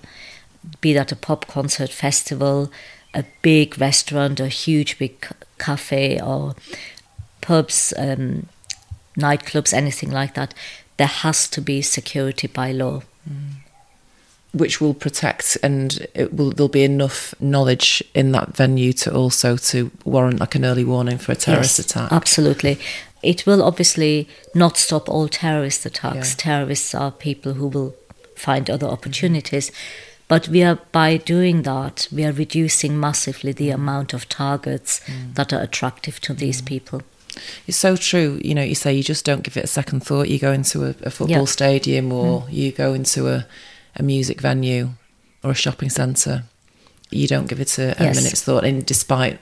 be 0.82 0.94
that 0.94 1.12
a 1.12 1.16
pop 1.16 1.46
concert 1.48 1.92
festival, 1.92 2.72
a 3.14 3.24
big 3.42 3.80
restaurant, 3.80 4.40
a 4.40 4.48
huge 4.48 4.98
big 4.98 5.28
cafe, 5.60 6.20
or 6.20 6.56
pubs, 7.42 7.94
um, 7.98 8.48
nightclubs, 9.16 9.74
anything 9.74 10.12
like 10.12 10.34
that, 10.34 10.54
there 10.98 11.08
has 11.08 11.48
to 11.50 11.62
be 11.62 11.82
security 11.84 12.48
by 12.48 12.72
law. 12.72 13.04
Mm. 13.30 13.57
Which 14.58 14.82
will 14.82 14.93
protect, 14.93 15.58
and 15.62 16.08
it 16.14 16.34
will 16.34 16.51
there'll 16.51 16.70
be 16.70 16.84
enough 16.84 17.34
knowledge 17.39 18.03
in 18.14 18.32
that 18.32 18.55
venue 18.55 18.93
to 18.93 19.14
also 19.14 19.58
to 19.58 19.91
warrant 20.03 20.39
like 20.39 20.55
an 20.55 20.66
early 20.66 20.84
warning 20.84 21.18
for 21.18 21.32
a 21.32 21.36
terrorist 21.36 21.80
yes, 21.80 21.86
attack. 21.86 22.12
Absolutely, 22.12 22.80
it 23.22 23.45
will 23.45 23.62
obviously 23.62 24.28
not 24.53 24.78
stop 24.78 25.10
all 25.10 25.28
terrorist 25.28 25.86
attacks. 25.86 26.32
Yeah. 26.32 26.38
Terrorists 26.38 26.95
are 26.95 27.12
people 27.12 27.53
who 27.53 27.68
will 27.68 27.95
find 28.36 28.70
other 28.70 28.88
opportunities. 28.88 29.72
But 30.28 30.49
we 30.49 30.62
are 30.64 30.80
by 30.91 31.18
doing 31.18 31.62
that, 31.64 32.08
we 32.12 32.26
are 32.26 32.34
reducing 32.34 32.99
massively 32.99 33.53
the 33.53 33.70
amount 33.70 34.14
of 34.14 34.28
targets 34.28 34.99
mm. 35.05 35.34
that 35.36 35.53
are 35.53 35.62
attractive 35.62 36.20
to 36.22 36.34
these 36.34 36.62
mm. 36.62 36.66
people. 36.66 37.01
It's 37.66 37.78
so 37.78 37.95
true. 37.95 38.39
You 38.43 38.55
know, 38.55 38.64
you 38.64 38.76
say 38.76 38.93
you 38.93 39.03
just 39.03 39.24
don't 39.24 39.43
give 39.43 39.55
it 39.55 39.64
a 39.64 39.68
second 39.68 40.01
thought. 40.01 40.28
You 40.28 40.39
go 40.39 40.51
into 40.51 40.84
a, 40.84 40.89
a 41.03 41.10
football 41.10 41.39
yeah. 41.39 41.45
stadium 41.45 42.12
or 42.12 42.41
mm. 42.41 42.53
you 42.53 42.72
go 42.72 42.93
into 42.93 43.30
a, 43.30 43.45
a 43.98 44.04
music 44.04 44.39
venue 44.41 44.91
or 45.43 45.52
a 45.52 45.56
shopping 45.56 45.89
centre 45.89 46.43
you 47.10 47.28
don't 47.28 47.48
give 47.48 47.60
it 47.60 47.78
a, 47.78 48.00
a 48.02 48.06
Yes. 48.06 48.16
minute's 48.16 48.43
thought. 48.43 48.66
And 48.66 48.86
despite 48.86 49.39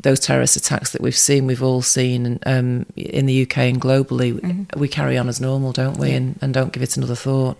those 0.00 0.20
terrorist 0.20 0.56
attacks 0.56 0.90
that 0.92 1.00
we've 1.00 1.16
seen, 1.16 1.46
we've 1.46 1.62
all 1.62 1.82
seen 1.82 2.38
um, 2.46 2.86
in 2.96 3.26
the 3.26 3.42
UK 3.42 3.58
and 3.58 3.80
globally, 3.80 4.66
we 4.76 4.88
carry 4.88 5.18
on 5.18 5.28
as 5.28 5.40
normal, 5.40 5.72
don't 5.72 5.98
we? 5.98 6.12
And, 6.12 6.38
and 6.40 6.54
don't 6.54 6.72
give 6.72 6.82
it 6.82 6.96
another 6.96 7.14
thought. 7.16 7.56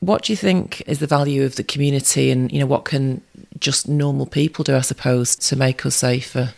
What 0.00 0.24
do 0.24 0.32
you 0.32 0.36
think 0.36 0.82
is 0.86 0.98
the 0.98 1.06
value 1.06 1.44
of 1.44 1.56
the 1.56 1.64
community, 1.64 2.30
and 2.30 2.52
you 2.52 2.58
know 2.60 2.66
what 2.66 2.84
can 2.84 3.22
just 3.58 3.88
normal 3.88 4.26
people 4.26 4.62
do, 4.62 4.76
I 4.76 4.80
suppose, 4.80 5.34
to 5.36 5.56
make 5.56 5.86
us 5.86 5.94
safer? 5.96 6.52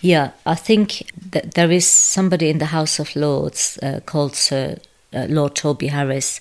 Yeah, 0.00 0.30
I 0.46 0.54
think 0.54 1.10
that 1.30 1.54
there 1.54 1.70
is 1.70 1.86
somebody 1.86 2.48
in 2.48 2.58
the 2.58 2.66
House 2.66 2.98
of 2.98 3.14
Lords 3.14 3.78
uh, 3.82 4.00
called 4.04 4.34
Sir 4.34 4.78
uh, 5.12 5.26
Lord 5.28 5.54
Toby 5.54 5.88
Harris, 5.88 6.40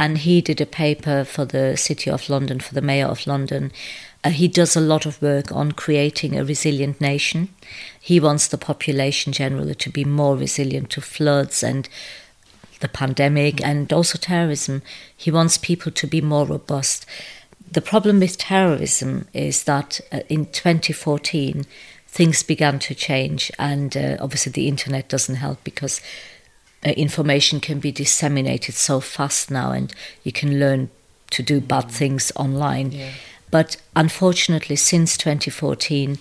and 0.00 0.16
he 0.16 0.40
did 0.40 0.62
a 0.62 0.66
paper 0.66 1.24
for 1.24 1.44
the 1.44 1.76
City 1.76 2.10
of 2.10 2.30
London, 2.30 2.58
for 2.58 2.72
the 2.72 2.80
Mayor 2.80 3.04
of 3.04 3.26
London. 3.26 3.70
Uh, 4.24 4.30
he 4.30 4.48
does 4.48 4.74
a 4.74 4.80
lot 4.80 5.04
of 5.04 5.20
work 5.20 5.52
on 5.52 5.72
creating 5.72 6.38
a 6.38 6.44
resilient 6.44 7.02
nation. 7.02 7.50
He 8.00 8.18
wants 8.18 8.48
the 8.48 8.56
population 8.56 9.34
generally 9.34 9.74
to 9.74 9.90
be 9.90 10.06
more 10.06 10.38
resilient 10.38 10.88
to 10.92 11.02
floods 11.02 11.62
and 11.62 11.86
the 12.80 12.88
pandemic 12.88 13.62
and 13.62 13.92
also 13.92 14.16
terrorism. 14.16 14.80
He 15.14 15.30
wants 15.30 15.58
people 15.58 15.92
to 15.92 16.06
be 16.06 16.22
more 16.22 16.46
robust. 16.46 17.04
The 17.70 17.82
problem 17.82 18.20
with 18.20 18.38
terrorism 18.38 19.28
is 19.34 19.64
that 19.64 20.00
uh, 20.10 20.20
in 20.30 20.46
2014, 20.46 21.66
things 22.08 22.42
began 22.42 22.78
to 22.78 22.94
change, 22.94 23.52
and 23.58 23.94
uh, 23.94 24.16
obviously 24.18 24.52
the 24.52 24.66
internet 24.66 25.10
doesn't 25.10 25.34
help 25.34 25.62
because 25.62 26.00
information 26.82 27.60
can 27.60 27.80
be 27.80 27.92
disseminated 27.92 28.74
so 28.74 29.00
fast 29.00 29.50
now, 29.50 29.72
and 29.72 29.92
you 30.24 30.32
can 30.32 30.58
learn 30.58 30.90
to 31.30 31.42
do 31.42 31.60
bad 31.60 31.90
things 31.90 32.32
online. 32.36 32.92
Yeah. 32.92 33.10
But 33.50 33.76
unfortunately, 33.96 34.76
since 34.76 35.16
2014, 35.16 36.18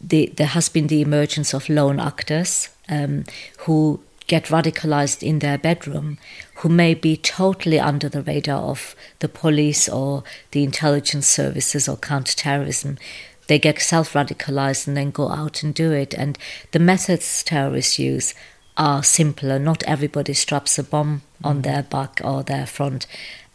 the, 0.00 0.32
there 0.34 0.48
has 0.48 0.68
been 0.68 0.86
the 0.86 1.02
emergence 1.02 1.54
of 1.54 1.68
lone 1.68 2.00
actors 2.00 2.70
um, 2.88 3.24
who 3.60 4.00
get 4.26 4.46
radicalized 4.46 5.22
in 5.22 5.40
their 5.40 5.58
bedroom, 5.58 6.18
who 6.56 6.68
may 6.68 6.94
be 6.94 7.16
totally 7.16 7.78
under 7.78 8.08
the 8.08 8.22
radar 8.22 8.62
of 8.62 8.96
the 9.18 9.28
police 9.28 9.88
or 9.88 10.24
the 10.52 10.64
intelligence 10.64 11.26
services 11.26 11.88
or 11.88 11.96
counterterrorism. 11.96 12.98
They 13.46 13.58
get 13.58 13.80
self 13.80 14.14
radicalized 14.14 14.86
and 14.86 14.96
then 14.96 15.10
go 15.10 15.28
out 15.28 15.62
and 15.62 15.74
do 15.74 15.92
it. 15.92 16.14
And 16.14 16.38
the 16.72 16.78
methods 16.78 17.42
terrorists 17.42 17.98
use 17.98 18.34
are 18.76 19.02
simpler. 19.02 19.58
Not 19.58 19.82
everybody 19.84 20.34
straps 20.34 20.78
a 20.78 20.82
bomb 20.82 21.22
on 21.42 21.62
their 21.62 21.82
back 21.82 22.20
or 22.24 22.42
their 22.42 22.66
front 22.66 23.06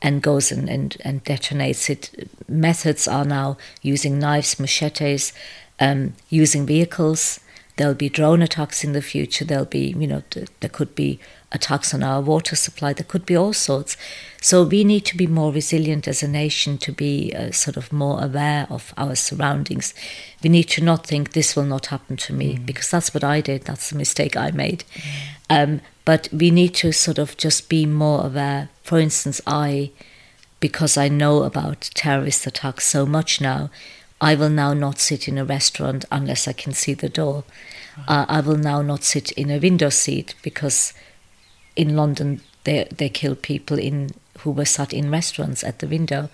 and 0.02 0.22
goes 0.22 0.52
and, 0.52 0.70
and, 0.70 0.96
and 1.04 1.24
detonates 1.24 1.90
it. 1.90 2.30
Methods 2.48 3.08
are 3.08 3.26
now 3.26 3.58
using 3.82 4.20
knives, 4.20 4.60
machetes, 4.60 5.34
um, 5.80 6.14
using 6.30 6.66
vehicles. 6.66 7.40
There'll 7.76 7.94
be 7.94 8.10
drone 8.10 8.42
attacks 8.42 8.84
in 8.84 8.94
the 8.94 9.02
future. 9.02 9.46
There'll 9.46 9.66
be, 9.66 9.96
you 9.98 10.08
know, 10.08 10.24
there 10.60 10.70
could 10.70 10.96
be 10.96 11.20
attacks 11.52 11.94
on 11.94 12.04
our 12.04 12.22
water 12.22 12.56
supply. 12.56 12.94
There 12.94 13.06
could 13.06 13.26
be 13.26 13.36
all 13.36 13.54
sorts. 13.54 13.98
So 14.42 14.64
we 14.64 14.84
need 14.84 15.06
to 15.06 15.18
be 15.18 15.28
more 15.28 15.52
resilient 15.52 16.08
as 16.08 16.24
a 16.24 16.28
nation 16.28 16.78
to 16.80 16.92
be 16.92 17.34
uh, 17.36 17.52
sort 17.52 17.76
of 17.76 17.92
more 17.92 18.24
aware 18.24 18.68
of 18.70 18.94
our 18.98 19.16
surroundings. 19.16 19.94
We 20.44 20.50
need 20.50 20.70
to 20.70 20.84
not 20.84 21.06
think 21.06 21.32
this 21.32 21.56
will 21.56 21.66
not 21.66 21.88
happen 21.88 22.18
to 22.18 22.34
me 22.34 22.58
because 22.58 22.90
that's 22.90 23.14
what 23.14 23.24
I 23.24 23.42
did. 23.42 23.64
That's 23.64 23.90
the 23.90 23.98
mistake 23.98 24.38
I 24.38 24.52
made. 24.52 24.84
Um, 25.50 25.82
but 26.06 26.30
we 26.32 26.52
need 26.52 26.74
to 26.76 26.92
sort 26.92 27.18
of 27.18 27.36
just 27.38 27.70
be 27.70 27.86
more 27.86 28.26
aware. 28.26 28.70
For 28.84 29.00
instance, 29.00 29.42
I, 29.46 29.92
because 30.60 30.98
I 30.98 31.10
know 31.10 31.44
about 31.44 31.90
terrorist 31.94 32.48
attacks 32.48 32.88
so 32.88 33.06
much 33.06 33.42
now, 33.42 33.70
I 34.22 34.36
will 34.36 34.50
now 34.50 34.74
not 34.74 35.00
sit 35.00 35.28
in 35.28 35.38
a 35.38 35.46
restaurant 35.46 36.06
unless 36.12 36.48
I 36.48 36.54
can 36.54 36.74
see 36.74 36.94
the 36.94 37.10
door. 37.10 37.44
Uh, 38.08 38.26
I 38.28 38.42
will 38.42 38.58
now 38.58 38.82
not 38.82 39.04
sit 39.04 39.32
in 39.34 39.50
a 39.50 39.60
window 39.60 39.90
seat 39.90 40.36
because 40.42 40.94
in 41.80 41.96
London 41.96 42.42
they 42.64 42.88
they 42.96 43.10
kill 43.10 43.36
people 43.36 43.80
in 43.80 44.12
who 44.40 44.52
were 44.52 44.66
sat 44.66 44.94
in 44.94 45.12
restaurants 45.12 45.64
at 45.64 45.80
the 45.80 45.88
window. 45.88 46.30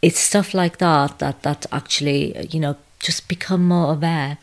It's 0.00 0.18
stuff 0.18 0.54
like 0.54 0.78
that 0.78 1.18
that 1.18 1.42
that 1.42 1.66
actually 1.72 2.46
you 2.48 2.60
know 2.60 2.76
just 2.98 3.28
become 3.28 3.64
more 3.64 3.92
aware. 3.92 4.38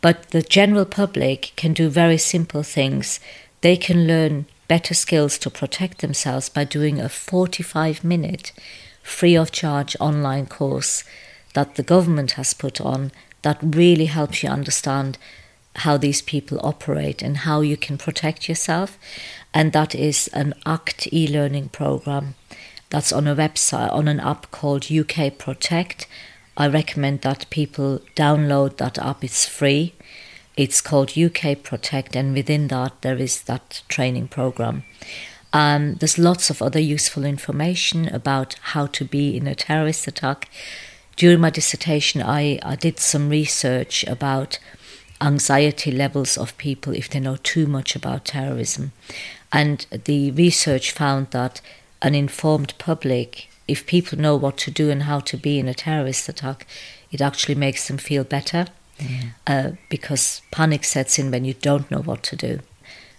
But 0.00 0.30
the 0.30 0.42
general 0.42 0.84
public 0.84 1.52
can 1.56 1.72
do 1.72 1.88
very 1.88 2.18
simple 2.18 2.62
things. 2.62 3.20
They 3.60 3.76
can 3.76 4.06
learn 4.06 4.46
better 4.68 4.94
skills 4.94 5.38
to 5.38 5.50
protect 5.50 5.98
themselves 5.98 6.48
by 6.48 6.64
doing 6.64 7.00
a 7.00 7.08
45 7.08 8.04
minute 8.04 8.52
free 9.02 9.36
of 9.36 9.50
charge 9.50 9.96
online 9.98 10.46
course 10.46 11.04
that 11.54 11.74
the 11.74 11.82
government 11.82 12.32
has 12.32 12.54
put 12.54 12.80
on 12.80 13.10
that 13.42 13.58
really 13.62 14.06
helps 14.06 14.42
you 14.42 14.48
understand 14.50 15.18
how 15.76 15.96
these 15.96 16.22
people 16.22 16.60
operate 16.62 17.22
and 17.22 17.38
how 17.38 17.60
you 17.60 17.76
can 17.76 17.96
protect 17.96 18.48
yourself. 18.48 18.98
And 19.54 19.72
that 19.72 19.94
is 19.94 20.28
an 20.28 20.54
ACT 20.66 21.12
e 21.12 21.26
learning 21.26 21.70
program 21.70 22.34
that's 22.90 23.12
on 23.12 23.26
a 23.26 23.36
website, 23.36 23.92
on 23.92 24.08
an 24.08 24.20
app 24.20 24.50
called 24.50 24.90
UK 24.90 25.36
Protect. 25.36 26.06
I 26.56 26.68
recommend 26.68 27.22
that 27.22 27.50
people 27.50 28.00
download 28.16 28.78
that 28.78 28.98
app, 28.98 29.22
it's 29.22 29.46
free. 29.46 29.94
It's 30.56 30.80
called 30.80 31.16
UK 31.16 31.62
Protect, 31.62 32.16
and 32.16 32.34
within 32.34 32.66
that, 32.68 33.02
there 33.02 33.16
is 33.16 33.42
that 33.42 33.82
training 33.88 34.28
program. 34.28 34.82
Um, 35.52 35.94
there's 35.94 36.18
lots 36.18 36.50
of 36.50 36.60
other 36.60 36.80
useful 36.80 37.24
information 37.24 38.08
about 38.08 38.56
how 38.72 38.86
to 38.86 39.04
be 39.04 39.36
in 39.36 39.46
a 39.46 39.54
terrorist 39.54 40.08
attack. 40.08 40.48
During 41.16 41.40
my 41.40 41.50
dissertation, 41.50 42.22
I, 42.22 42.58
I 42.62 42.76
did 42.76 42.98
some 42.98 43.28
research 43.28 44.04
about 44.04 44.58
anxiety 45.20 45.90
levels 45.90 46.36
of 46.36 46.56
people 46.58 46.92
if 46.92 47.08
they 47.08 47.20
know 47.20 47.36
too 47.36 47.66
much 47.66 47.96
about 47.96 48.24
terrorism. 48.24 48.92
And 49.52 49.86
the 49.90 50.30
research 50.32 50.92
found 50.92 51.30
that 51.30 51.60
an 52.02 52.14
informed 52.14 52.74
public, 52.78 53.48
if 53.66 53.86
people 53.86 54.18
know 54.18 54.36
what 54.36 54.56
to 54.58 54.70
do 54.70 54.90
and 54.90 55.04
how 55.04 55.20
to 55.20 55.36
be 55.36 55.58
in 55.58 55.68
a 55.68 55.74
terrorist 55.74 56.28
attack, 56.28 56.66
it 57.10 57.20
actually 57.20 57.54
makes 57.54 57.88
them 57.88 57.98
feel 57.98 58.24
better 58.24 58.66
uh, 59.46 59.72
because 59.88 60.42
panic 60.50 60.84
sets 60.84 61.18
in 61.18 61.30
when 61.30 61.44
you 61.44 61.54
don't 61.54 61.90
know 61.90 62.00
what 62.00 62.22
to 62.24 62.36
do. 62.36 62.60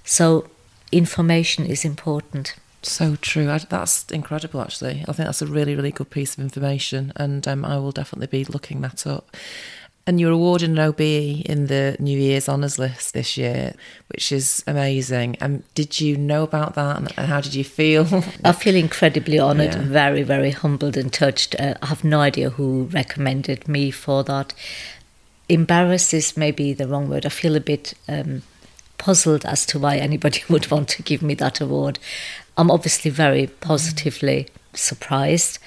So, 0.04 0.48
information 0.92 1.66
is 1.66 1.86
important. 1.86 2.56
So 2.82 3.16
true. 3.18 3.50
I, 3.50 3.58
that's 3.58 4.10
incredible, 4.10 4.62
actually. 4.62 5.04
I 5.08 5.12
think 5.12 5.28
that's 5.28 5.42
a 5.42 5.48
really, 5.48 5.76
really 5.76 5.92
good 5.92 6.10
piece 6.10 6.38
of 6.38 6.44
information, 6.44 7.12
and 7.16 7.48
um, 7.48 7.66
I 7.66 7.78
will 7.78 7.92
definitely 7.92 8.28
be 8.28 8.46
looking 8.46 8.82
that 8.82 9.06
up. 9.06 9.36
And 10.10 10.20
you're 10.20 10.32
awarded 10.32 10.72
an 10.72 10.80
OBE 10.80 11.02
in 11.46 11.68
the 11.68 11.96
New 12.00 12.18
Year's 12.18 12.50
Honours 12.50 12.80
list 12.80 13.14
this 13.14 13.38
year, 13.38 13.76
which 14.08 14.32
is 14.32 14.64
amazing. 14.66 15.38
Um, 15.40 15.62
did 15.76 16.02
you 16.02 16.18
know 16.18 16.42
about 16.42 16.74
that, 16.74 16.98
and, 16.98 17.14
and 17.16 17.28
how 17.28 17.42
did 17.42 17.54
you 17.54 17.64
feel? 17.64 18.08
I 18.44 18.54
feel 18.54 18.74
incredibly 18.74 19.40
honoured, 19.40 19.76
Yeah. 19.76 19.84
very, 19.84 20.24
very 20.24 20.50
humbled 20.50 20.98
and 20.98 21.14
touched. 21.14 21.54
Uh, 21.60 21.76
I 21.84 21.86
have 21.86 22.04
no 22.04 22.22
idea 22.22 22.50
who 22.50 22.90
recommended 22.92 23.68
me 23.68 23.92
for 23.92 24.24
that. 24.24 24.56
Embarrassed 25.48 26.12
is 26.16 26.36
maybe 26.36 26.74
the 26.74 26.88
wrong 26.88 27.08
word. 27.08 27.28
I 27.28 27.30
feel 27.30 27.56
a 27.56 27.60
bit 27.60 27.94
um, 28.08 28.42
puzzled 28.98 29.46
as 29.46 29.64
to 29.68 29.78
why 29.78 29.98
anybody 29.98 30.42
would 30.50 30.72
want 30.72 30.90
to 30.90 31.04
give 31.04 31.22
me 31.22 31.36
that 31.36 31.62
award. 31.62 32.00
I'm 32.58 32.72
obviously 32.72 33.12
very 33.12 33.46
positively 33.46 34.48
surprised, 34.74 35.60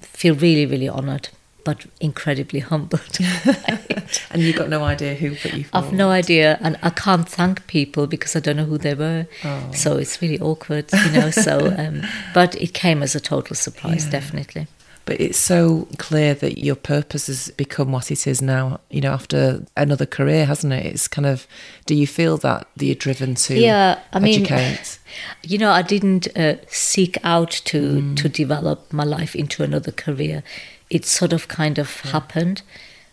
feel 0.00 0.34
really, 0.36 0.64
really 0.64 0.88
honoured, 0.88 1.28
but 1.64 1.86
incredibly 2.00 2.60
humbled. 2.60 3.18
and 4.30 4.42
you've 4.42 4.56
got 4.56 4.68
no 4.68 4.82
idea 4.84 5.14
who 5.14 5.34
put 5.36 5.54
you 5.54 5.64
forward. 5.64 5.86
I've 5.86 5.92
no 5.92 6.10
idea, 6.10 6.58
and 6.60 6.78
I 6.82 6.90
can't 6.90 7.28
thank 7.28 7.66
people 7.66 8.06
because 8.06 8.36
I 8.36 8.40
don't 8.40 8.56
know 8.56 8.64
who 8.64 8.78
they 8.78 8.94
were. 8.94 9.26
Oh. 9.44 9.70
So 9.72 9.96
it's 9.96 10.20
really 10.22 10.40
awkward, 10.40 10.86
you 10.92 11.12
know. 11.12 11.30
so, 11.46 11.74
um, 11.76 12.02
but 12.34 12.54
it 12.56 12.74
came 12.74 13.02
as 13.02 13.14
a 13.14 13.20
total 13.20 13.56
surprise, 13.56 14.04
Yeah. 14.06 14.10
definitely. 14.12 14.66
But 15.06 15.18
it's 15.20 15.38
so 15.38 15.88
clear 15.98 16.34
that 16.34 16.58
your 16.58 16.76
purpose 16.76 17.26
has 17.28 17.50
become 17.56 17.90
what 17.90 18.10
it 18.12 18.26
is 18.26 18.40
now, 18.40 18.80
you 18.90 19.00
know, 19.00 19.12
after 19.12 19.64
another 19.76 20.06
career, 20.06 20.44
hasn't 20.46 20.72
it? 20.72 20.86
It's 20.86 21.08
kind 21.08 21.26
of, 21.26 21.48
do 21.86 21.94
you 21.96 22.06
feel 22.06 22.36
that, 22.38 22.68
that 22.76 22.84
you're 22.84 22.94
driven 22.94 23.34
to 23.36 23.58
Yeah, 23.58 23.98
I 24.12 24.20
mean, 24.20 24.42
educate? 24.42 24.98
You 25.42 25.58
know, 25.58 25.70
I 25.72 25.82
didn't 25.82 26.28
uh, 26.36 26.56
seek 26.68 27.16
out 27.24 27.50
to 27.50 28.14
to 28.14 28.28
develop 28.28 28.92
my 28.92 29.02
life 29.04 29.34
into 29.34 29.64
another 29.64 29.90
career. 29.90 30.44
It 30.90 31.06
sort 31.06 31.32
of 31.32 31.48
kind 31.48 31.78
of 31.78 32.00
happened. 32.00 32.62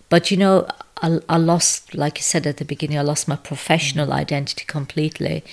But 0.09 0.31
you 0.31 0.37
know, 0.37 0.67
I, 1.01 1.19
I 1.29 1.37
lost, 1.37 1.93
like 1.93 2.17
you 2.17 2.23
said 2.23 2.47
at 2.47 2.57
the 2.57 2.65
beginning, 2.65 2.97
I 2.97 3.01
lost 3.01 3.27
my 3.27 3.35
professional 3.35 4.11
identity 4.11 4.65
completely. 4.65 5.43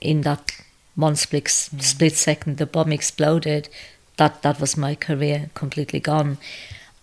In 0.00 0.22
that 0.22 0.50
one 0.96 1.16
split 1.16 1.48
split 1.48 2.14
second, 2.14 2.56
the 2.58 2.66
bomb 2.66 2.92
exploded. 2.92 3.68
That 4.16 4.42
that 4.42 4.60
was 4.60 4.76
my 4.76 4.94
career 4.94 5.50
completely 5.54 6.00
gone. 6.00 6.38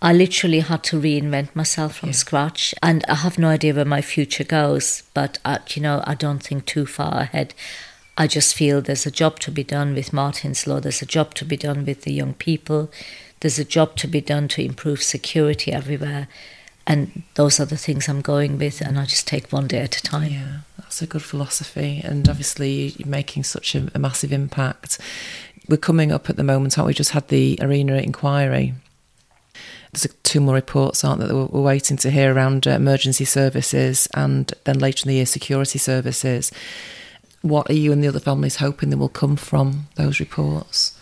I 0.02 0.12
literally 0.14 0.60
had 0.60 0.82
to 0.84 1.00
reinvent 1.00 1.54
myself 1.54 1.96
from 1.96 2.12
scratch, 2.12 2.74
and 2.82 3.04
I 3.06 3.16
have 3.16 3.38
no 3.38 3.48
idea 3.48 3.74
where 3.74 3.84
my 3.84 4.00
future 4.00 4.44
goes. 4.44 5.02
But 5.12 5.38
uh, 5.44 5.58
you 5.70 5.82
know, 5.82 6.02
I 6.06 6.14
don't 6.14 6.42
think 6.42 6.66
too 6.66 6.86
far 6.86 7.20
ahead. 7.20 7.54
I 8.16 8.26
just 8.26 8.54
feel 8.54 8.80
there's 8.80 9.06
a 9.06 9.10
job 9.10 9.38
to 9.40 9.50
be 9.50 9.64
done 9.64 9.94
with 9.94 10.12
Martyn's 10.12 10.66
Law. 10.66 10.80
There's 10.80 11.02
a 11.02 11.06
job 11.06 11.34
to 11.34 11.44
be 11.44 11.56
done 11.56 11.84
with 11.86 12.02
the 12.02 12.12
young 12.12 12.34
people. 12.34 12.90
There's 13.40 13.58
a 13.58 13.64
job 13.64 13.96
to 13.96 14.06
be 14.06 14.20
done 14.20 14.48
to 14.48 14.64
improve 14.64 15.02
security 15.02 15.72
everywhere. 15.72 16.28
And 16.86 17.22
those 17.34 17.60
are 17.60 17.66
the 17.66 17.76
things 17.76 18.08
I'm 18.08 18.20
going 18.20 18.58
with, 18.58 18.80
and 18.80 18.98
I 18.98 19.04
just 19.04 19.28
take 19.28 19.52
one 19.52 19.68
day 19.68 19.80
at 19.80 19.96
a 19.96 20.02
time. 20.02 20.32
Yeah, 20.32 20.58
that's 20.78 21.02
a 21.02 21.06
good 21.06 21.22
philosophy. 21.22 22.00
And 22.02 22.28
obviously, 22.28 22.94
you're 22.96 23.06
making 23.06 23.44
such 23.44 23.74
a, 23.74 23.90
a 23.94 23.98
massive 23.98 24.32
impact. 24.32 24.98
We're 25.68 25.76
coming 25.76 26.10
up 26.10 26.28
at 26.28 26.36
the 26.36 26.42
moment, 26.42 26.78
aren't 26.78 26.88
we? 26.88 26.94
Just 26.94 27.10
had 27.10 27.28
the 27.28 27.58
arena 27.60 27.96
inquiry 27.96 28.74
there's 29.92 30.06
two 30.22 30.40
more 30.40 30.54
reports, 30.54 31.04
aren't 31.04 31.18
there, 31.20 31.28
that 31.28 31.52
we're 31.52 31.62
waiting 31.62 31.96
to 31.98 32.10
hear 32.10 32.32
around 32.32 32.66
uh, 32.66 32.70
emergency 32.70 33.24
services 33.24 34.06
and 34.14 34.52
then 34.64 34.78
later 34.78 35.04
in 35.04 35.08
the 35.08 35.16
year 35.16 35.26
security 35.26 35.78
services. 35.78 36.52
What 37.42 37.68
are 37.70 37.74
you 37.74 37.90
and 37.90 38.02
the 38.02 38.08
other 38.08 38.20
families 38.20 38.56
hoping 38.56 38.90
that 38.90 38.98
will 38.98 39.08
come 39.08 39.36
from 39.36 39.88
those 39.96 40.20
reports? 40.20 40.96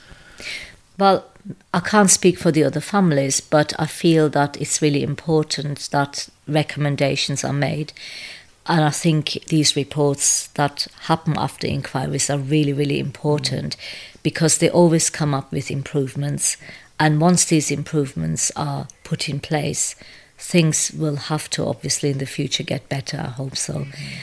Well, 0.98 1.24
I 1.72 1.80
can't 1.80 2.10
speak 2.10 2.38
for 2.38 2.50
the 2.50 2.64
other 2.64 2.80
families, 2.80 3.40
but 3.40 3.72
I 3.78 3.86
feel 3.86 4.28
that 4.30 4.60
it's 4.60 4.82
really 4.82 5.02
important 5.02 5.88
that 5.90 6.28
recommendations 6.46 7.44
are 7.44 7.52
made. 7.52 7.92
And 8.66 8.84
I 8.84 8.90
think 8.90 9.38
these 9.46 9.76
reports 9.76 10.48
that 10.48 10.88
happen 11.02 11.34
after 11.38 11.66
inquiries 11.66 12.28
are 12.28 12.38
really, 12.38 12.72
really 12.72 12.98
important 12.98 13.76
because 14.22 14.58
they 14.58 14.68
always 14.68 15.08
come 15.08 15.32
up 15.32 15.50
with 15.50 15.70
improvements 15.70 16.58
and 17.00 17.20
once 17.20 17.44
these 17.44 17.70
improvements 17.70 18.50
are 18.56 18.88
put 19.04 19.28
in 19.28 19.40
place, 19.40 19.94
things 20.36 20.90
will 20.92 21.16
have 21.16 21.48
to 21.50 21.64
obviously 21.64 22.10
in 22.10 22.18
the 22.18 22.26
future 22.26 22.62
get 22.62 22.88
better. 22.88 23.18
I 23.18 23.30
hope 23.30 23.56
so. 23.56 23.74
Mm-hmm. 23.74 24.14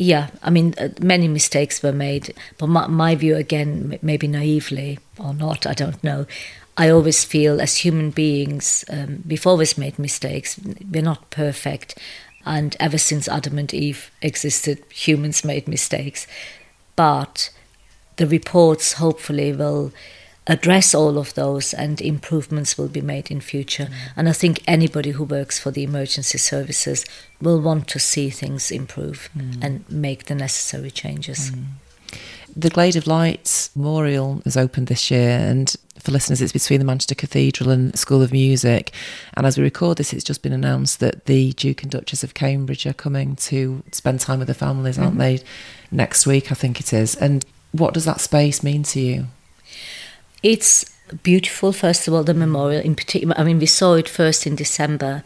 Yeah, 0.00 0.30
I 0.42 0.48
mean, 0.48 0.72
uh, 0.78 0.88
many 1.02 1.28
mistakes 1.28 1.82
were 1.82 1.92
made, 1.92 2.32
but 2.56 2.68
my, 2.68 2.86
my 2.86 3.14
view, 3.14 3.36
again, 3.36 3.98
maybe 4.00 4.26
naively 4.26 4.98
or 5.18 5.34
not, 5.34 5.66
I 5.66 5.74
don't 5.74 6.02
know. 6.02 6.24
I 6.78 6.88
always 6.88 7.22
feel 7.22 7.60
as 7.60 7.76
human 7.76 8.10
beings, 8.10 8.82
um, 8.88 9.22
we've 9.28 9.46
always 9.46 9.76
made 9.76 9.98
mistakes. 9.98 10.58
We're 10.90 11.02
not 11.02 11.28
perfect. 11.28 11.98
And 12.46 12.74
ever 12.80 12.96
since 12.96 13.28
Adam 13.28 13.58
and 13.58 13.74
Eve 13.74 14.10
existed, 14.22 14.82
humans 14.90 15.44
made 15.44 15.68
mistakes. 15.68 16.26
But 16.96 17.50
the 18.16 18.26
reports 18.26 18.94
hopefully 18.94 19.52
will 19.52 19.92
address 20.50 20.94
all 20.94 21.16
of 21.16 21.32
those 21.34 21.72
and 21.72 22.00
improvements 22.00 22.76
will 22.76 22.88
be 22.88 23.00
made 23.00 23.30
in 23.30 23.40
future 23.40 23.84
mm. 23.84 23.94
and 24.16 24.28
i 24.28 24.32
think 24.32 24.60
anybody 24.66 25.12
who 25.12 25.24
works 25.24 25.58
for 25.58 25.70
the 25.70 25.84
emergency 25.84 26.36
services 26.36 27.06
will 27.40 27.60
want 27.60 27.86
to 27.86 27.98
see 27.98 28.28
things 28.28 28.70
improve 28.70 29.30
mm. 29.36 29.62
and 29.62 29.88
make 29.88 30.24
the 30.24 30.34
necessary 30.34 30.90
changes 30.90 31.52
mm. 31.52 31.64
the 32.54 32.68
glade 32.68 32.96
of 32.96 33.06
lights 33.06 33.70
memorial 33.76 34.42
has 34.44 34.56
opened 34.56 34.88
this 34.88 35.08
year 35.08 35.38
and 35.38 35.76
for 36.00 36.10
listeners 36.10 36.42
it's 36.42 36.52
between 36.52 36.80
the 36.80 36.84
manchester 36.84 37.14
cathedral 37.14 37.70
and 37.70 37.96
school 37.96 38.20
of 38.20 38.32
music 38.32 38.90
and 39.34 39.46
as 39.46 39.56
we 39.56 39.62
record 39.62 39.98
this 39.98 40.12
it's 40.12 40.24
just 40.24 40.42
been 40.42 40.52
announced 40.52 40.98
that 40.98 41.26
the 41.26 41.52
duke 41.52 41.82
and 41.84 41.92
duchess 41.92 42.24
of 42.24 42.34
cambridge 42.34 42.86
are 42.86 42.92
coming 42.92 43.36
to 43.36 43.84
spend 43.92 44.18
time 44.18 44.40
with 44.40 44.48
the 44.48 44.54
families 44.54 44.98
aren't 44.98 45.12
mm-hmm. 45.12 45.36
they 45.36 45.42
next 45.92 46.26
week 46.26 46.50
i 46.50 46.54
think 46.56 46.80
it 46.80 46.92
is 46.92 47.14
and 47.14 47.44
what 47.70 47.94
does 47.94 48.04
that 48.04 48.20
space 48.20 48.64
mean 48.64 48.82
to 48.82 48.98
you 48.98 49.26
it's 50.42 50.84
beautiful, 51.22 51.72
first 51.72 52.06
of 52.08 52.14
all, 52.14 52.24
the 52.24 52.34
memorial 52.34 52.82
in 52.82 52.94
particular. 52.94 53.34
I 53.38 53.44
mean, 53.44 53.58
we 53.58 53.66
saw 53.66 53.94
it 53.94 54.08
first 54.08 54.46
in 54.46 54.54
December, 54.54 55.22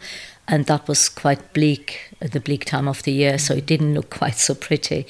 and 0.47 0.65
that 0.65 0.87
was 0.87 1.09
quite 1.09 1.53
bleak 1.53 2.13
at 2.21 2.31
the 2.31 2.39
bleak 2.39 2.65
time 2.65 2.87
of 2.87 3.03
the 3.03 3.11
year, 3.11 3.37
so 3.37 3.55
it 3.55 3.65
didn't 3.65 3.93
look 3.93 4.09
quite 4.19 4.35
so 4.35 4.55
pretty. 4.55 5.07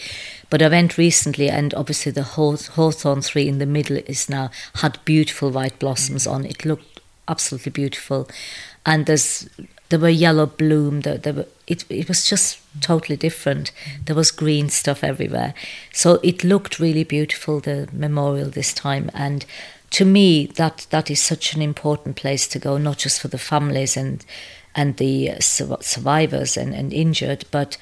But 0.50 0.62
I 0.62 0.70
went 0.70 0.98
recently, 0.98 1.50
and 1.50 1.74
obviously 1.74 2.12
the 2.12 2.24
hawthorn 2.24 3.22
tree 3.22 3.48
in 3.48 3.60
the 3.60 3.66
middle 3.66 3.98
is 3.98 4.30
now 4.30 4.52
had 4.76 5.04
beautiful 5.06 5.52
white 5.52 5.80
blossoms 5.80 6.28
mm. 6.28 6.32
on. 6.32 6.46
It 6.46 6.66
looked 6.66 7.02
absolutely 7.28 7.72
beautiful, 7.72 8.30
and 8.86 9.06
there's 9.06 9.50
there 9.90 10.00
were 10.00 10.10
yellow 10.10 10.46
bloom. 10.46 11.02
There, 11.02 11.18
there 11.18 11.34
were, 11.34 11.48
it 11.68 11.86
it 11.90 12.08
was 12.08 12.26
just 12.26 12.60
totally 12.82 13.18
different. 13.18 13.72
There 14.06 14.16
was 14.16 14.32
green 14.32 14.70
stuff 14.70 15.04
everywhere, 15.04 15.54
so 15.92 16.20
it 16.24 16.44
looked 16.44 16.80
really 16.80 17.04
beautiful. 17.04 17.60
The 17.60 17.90
memorial 17.92 18.50
this 18.50 18.74
time, 18.74 19.10
and 19.14 19.46
to 19.96 20.04
me, 20.04 20.48
that 20.58 20.88
that 20.90 21.10
is 21.10 21.22
such 21.22 21.56
an 21.56 21.62
important 21.62 22.18
place 22.18 22.50
to 22.50 22.60
go, 22.60 22.78
not 22.78 22.98
just 22.98 23.22
for 23.22 23.30
the 23.30 23.38
families 23.38 23.96
and 23.96 24.26
and 24.76 24.98
the 24.98 25.32
survivors 25.40 26.58
and, 26.58 26.76
and 26.76 26.92
injured, 26.92 27.46
but 27.50 27.78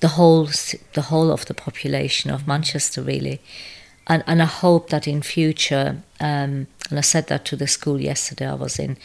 the 0.00 0.08
whole 0.08 0.50
the 0.92 1.06
whole 1.08 1.30
of 1.30 1.46
the 1.46 1.54
population 1.54 2.30
of 2.30 2.46
Manchester 2.46 3.00
really. 3.00 3.40
And 4.06 4.22
and 4.26 4.42
I 4.42 4.44
hope 4.44 4.90
that 4.90 5.08
in 5.08 5.22
future, 5.22 6.02
um, 6.20 6.66
and 6.90 6.98
I 6.98 7.00
said 7.00 7.28
that 7.28 7.46
to 7.46 7.56
the 7.56 7.66
school 7.66 7.98
yesterday 7.98 8.46
I 8.46 8.54
was 8.54 8.78
in. 8.78 8.98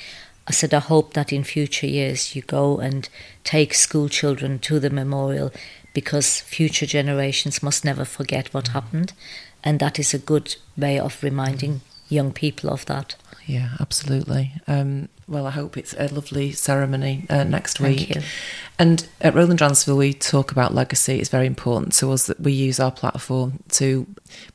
I 0.45 0.51
said 0.51 0.73
I 0.73 0.79
hope 0.79 1.13
that 1.13 1.31
in 1.31 1.45
future 1.45 1.87
years 1.87 2.35
you 2.35 2.41
go 2.41 2.79
and 2.79 3.07
take 3.45 3.73
school 3.73 4.09
children 4.09 4.59
to 4.59 4.81
the 4.81 4.89
memorial 4.89 5.53
because 5.93 6.41
future 6.41 6.85
generations 6.85 7.63
must 7.63 7.85
never 7.85 8.03
forget 8.03 8.53
what 8.53 8.69
happened, 8.69 9.13
and 9.63 9.79
that 9.79 9.97
is 9.97 10.13
a 10.13 10.25
good 10.31 10.57
way 10.75 10.99
of 10.99 11.23
reminding 11.23 11.79
young 12.09 12.33
people 12.33 12.69
of 12.69 12.85
that. 12.85 13.15
Yeah, 13.45 13.69
absolutely. 13.79 14.53
Um, 14.67 15.09
well, 15.27 15.47
I 15.47 15.51
hope 15.51 15.75
it's 15.75 15.95
a 15.97 16.07
lovely 16.13 16.51
ceremony 16.51 17.25
uh, 17.29 17.43
next 17.43 17.79
Thank 17.79 17.99
week. 17.99 18.15
You. 18.15 18.21
And 18.77 19.07
at 19.21 19.33
Roland 19.33 19.57
Dransfield, 19.57 19.97
we 19.97 20.13
talk 20.13 20.51
about 20.51 20.73
legacy. 20.73 21.19
It's 21.19 21.29
very 21.29 21.47
important 21.47 21.93
to 21.93 22.11
us 22.11 22.27
that 22.27 22.39
we 22.39 22.51
use 22.51 22.79
our 22.79 22.91
platform 22.91 23.63
to 23.69 24.05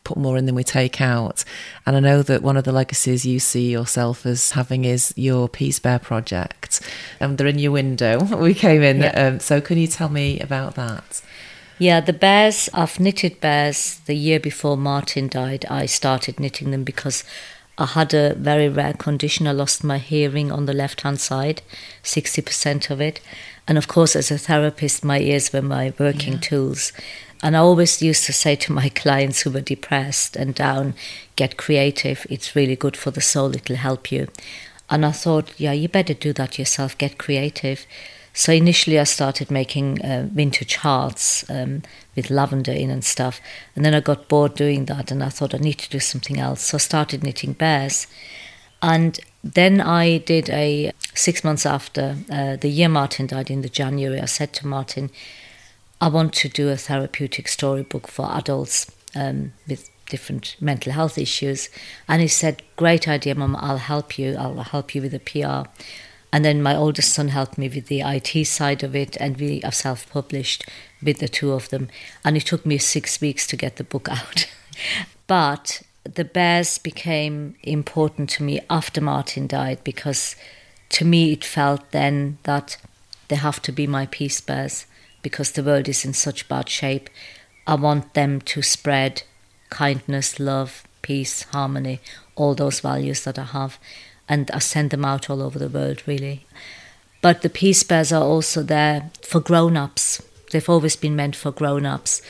put 0.04 0.16
more 0.16 0.36
in 0.36 0.46
than 0.46 0.54
we 0.54 0.62
take 0.62 1.00
out. 1.00 1.44
And 1.86 1.96
I 1.96 2.00
know 2.00 2.22
that 2.22 2.42
one 2.42 2.56
of 2.56 2.62
the 2.62 2.72
legacies 2.72 3.26
you 3.26 3.40
see 3.40 3.70
yourself 3.70 4.24
as 4.26 4.52
having 4.52 4.84
is 4.84 5.12
your 5.16 5.48
Peace 5.48 5.80
Bear 5.80 5.98
project. 5.98 6.80
And 7.18 7.30
um, 7.30 7.36
they're 7.36 7.48
in 7.48 7.58
your 7.58 7.72
window. 7.72 8.20
We 8.44 8.54
came 8.54 8.82
in. 8.82 8.98
Yeah. 8.98 9.26
Um, 9.26 9.40
so, 9.40 9.60
can 9.60 9.78
you 9.78 9.86
tell 9.86 10.08
me 10.08 10.38
about 10.40 10.74
that? 10.74 11.22
Yeah, 11.78 12.00
the 12.00 12.12
bears, 12.12 12.68
I've 12.72 13.00
knitted 13.00 13.40
bears 13.40 14.00
the 14.06 14.14
year 14.14 14.38
before 14.38 14.76
Martyn 14.76 15.28
died. 15.28 15.64
I 15.68 15.86
started 15.86 16.38
knitting 16.38 16.70
them 16.70 16.84
because 16.84 17.24
I 17.76 17.86
had 17.86 18.14
a 18.14 18.34
very 18.34 18.68
rare 18.68 18.92
condition. 18.92 19.48
I 19.48 19.52
lost 19.52 19.82
my 19.82 19.98
hearing 19.98 20.52
on 20.52 20.66
the 20.66 20.72
left 20.72 21.00
hand 21.00 21.20
side, 21.20 21.62
60% 22.04 22.90
of 22.90 23.00
it. 23.00 23.20
And 23.66 23.76
of 23.76 23.88
course, 23.88 24.14
as 24.14 24.30
a 24.30 24.38
therapist, 24.38 25.04
my 25.04 25.18
ears 25.18 25.52
were 25.52 25.62
my 25.62 25.92
working 25.98 26.34
yeah. 26.34 26.40
tools. 26.40 26.92
And 27.42 27.56
I 27.56 27.60
always 27.60 28.00
used 28.00 28.24
to 28.26 28.32
say 28.32 28.54
to 28.56 28.72
my 28.72 28.88
clients 28.94 29.40
who 29.40 29.50
were 29.50 29.60
depressed 29.60 30.36
and 30.36 30.54
down, 30.54 30.94
get 31.34 31.56
creative. 31.56 32.24
It's 32.30 32.54
really 32.54 32.76
good 32.76 32.96
for 32.96 33.10
the 33.10 33.20
soul, 33.20 33.54
it'll 33.54 33.76
help 33.76 34.12
you. 34.12 34.28
And 34.88 35.04
I 35.04 35.12
thought, 35.12 35.58
yeah, 35.58 35.72
you 35.72 35.88
better 35.88 36.14
do 36.14 36.32
that 36.34 36.58
yourself, 36.58 36.96
get 36.96 37.18
creative. 37.18 37.86
So 38.36 38.52
initially, 38.52 38.98
I 38.98 39.04
started 39.04 39.48
making 39.48 40.02
uh, 40.02 40.28
vintage 40.30 40.74
hearts 40.76 41.48
um, 41.48 41.82
with 42.16 42.30
lavender 42.30 42.72
in 42.72 42.90
and 42.90 43.04
stuff. 43.04 43.40
And 43.76 43.84
then 43.84 43.94
I 43.94 44.00
got 44.00 44.28
bored 44.28 44.56
doing 44.56 44.86
that, 44.86 45.12
and 45.12 45.22
I 45.22 45.28
thought 45.28 45.54
I 45.54 45.58
need 45.58 45.78
to 45.78 45.88
do 45.88 46.00
something 46.00 46.40
else. 46.40 46.62
So 46.62 46.76
I 46.76 46.78
started 46.78 47.22
knitting 47.22 47.52
bears. 47.52 48.08
And 48.82 49.20
then 49.44 49.80
I 49.80 50.18
did 50.18 50.50
a 50.50 50.92
six 51.14 51.44
months 51.44 51.64
after 51.64 52.16
uh, 52.30 52.56
the 52.56 52.68
year 52.68 52.88
Martyn 52.88 53.28
died 53.28 53.50
in 53.50 53.62
the 53.62 53.68
January. 53.68 54.20
I 54.20 54.26
said 54.26 54.52
to 54.54 54.66
Martyn, 54.66 55.10
I 56.00 56.08
want 56.08 56.32
to 56.34 56.48
do 56.48 56.68
a 56.70 56.76
therapeutic 56.76 57.46
storybook 57.46 58.08
for 58.08 58.30
adults 58.32 58.90
um, 59.14 59.52
with 59.68 59.88
different 60.10 60.56
mental 60.60 60.92
health 60.92 61.18
issues. 61.18 61.70
And 62.08 62.20
he 62.20 62.28
said, 62.28 62.62
Great 62.76 63.06
idea, 63.06 63.36
Mum, 63.36 63.56
I'll 63.60 63.78
help 63.78 64.18
you. 64.18 64.34
I'll 64.36 64.56
help 64.56 64.94
you 64.94 65.02
with 65.02 65.12
the 65.12 65.20
PR. 65.20 65.70
And 66.34 66.44
then 66.44 66.64
my 66.64 66.74
oldest 66.74 67.14
son 67.14 67.28
helped 67.28 67.58
me 67.58 67.68
with 67.68 67.86
the 67.86 68.00
IT 68.00 68.48
side 68.48 68.82
of 68.82 68.96
it, 68.96 69.16
and 69.20 69.36
we 69.36 69.62
are 69.62 69.70
self 69.70 70.10
published 70.10 70.64
with 71.00 71.20
the 71.20 71.28
two 71.28 71.52
of 71.52 71.68
them. 71.68 71.88
And 72.24 72.36
it 72.36 72.44
took 72.44 72.66
me 72.66 72.76
six 72.76 73.20
weeks 73.20 73.46
to 73.46 73.56
get 73.56 73.76
the 73.76 73.84
book 73.84 74.08
out. 74.10 74.48
but 75.28 75.82
the 76.02 76.24
bears 76.24 76.78
became 76.78 77.54
important 77.62 78.30
to 78.30 78.42
me 78.42 78.60
after 78.68 79.00
Martyn 79.00 79.46
died 79.46 79.78
because 79.84 80.34
to 80.88 81.04
me 81.04 81.30
it 81.30 81.44
felt 81.44 81.92
then 81.92 82.38
that 82.42 82.78
they 83.28 83.36
have 83.36 83.62
to 83.62 83.70
be 83.70 83.86
my 83.86 84.06
peace 84.06 84.40
bears 84.40 84.86
because 85.22 85.52
the 85.52 85.62
world 85.62 85.88
is 85.88 86.04
in 86.04 86.14
such 86.14 86.48
bad 86.48 86.68
shape. 86.68 87.08
I 87.64 87.76
want 87.76 88.14
them 88.14 88.40
to 88.40 88.60
spread 88.60 89.22
kindness, 89.70 90.40
love, 90.40 90.82
peace, 91.00 91.44
harmony, 91.44 92.00
all 92.34 92.56
those 92.56 92.80
values 92.80 93.22
that 93.22 93.38
I 93.38 93.44
have 93.44 93.78
and 94.28 94.50
I 94.50 94.58
send 94.58 94.90
them 94.90 95.04
out 95.04 95.28
all 95.28 95.42
over 95.42 95.58
the 95.58 95.68
world, 95.68 96.02
really. 96.06 96.46
But 97.20 97.42
the 97.42 97.50
peace 97.50 97.82
bears 97.82 98.12
are 98.12 98.22
also 98.22 98.62
there 98.62 99.10
for 99.22 99.40
grown 99.40 99.76
ups. 99.76 100.22
They've 100.50 100.68
always 100.68 100.96
been 100.96 101.16
meant 101.16 101.36
for 101.36 101.50
grown 101.50 101.86
ups 101.86 102.22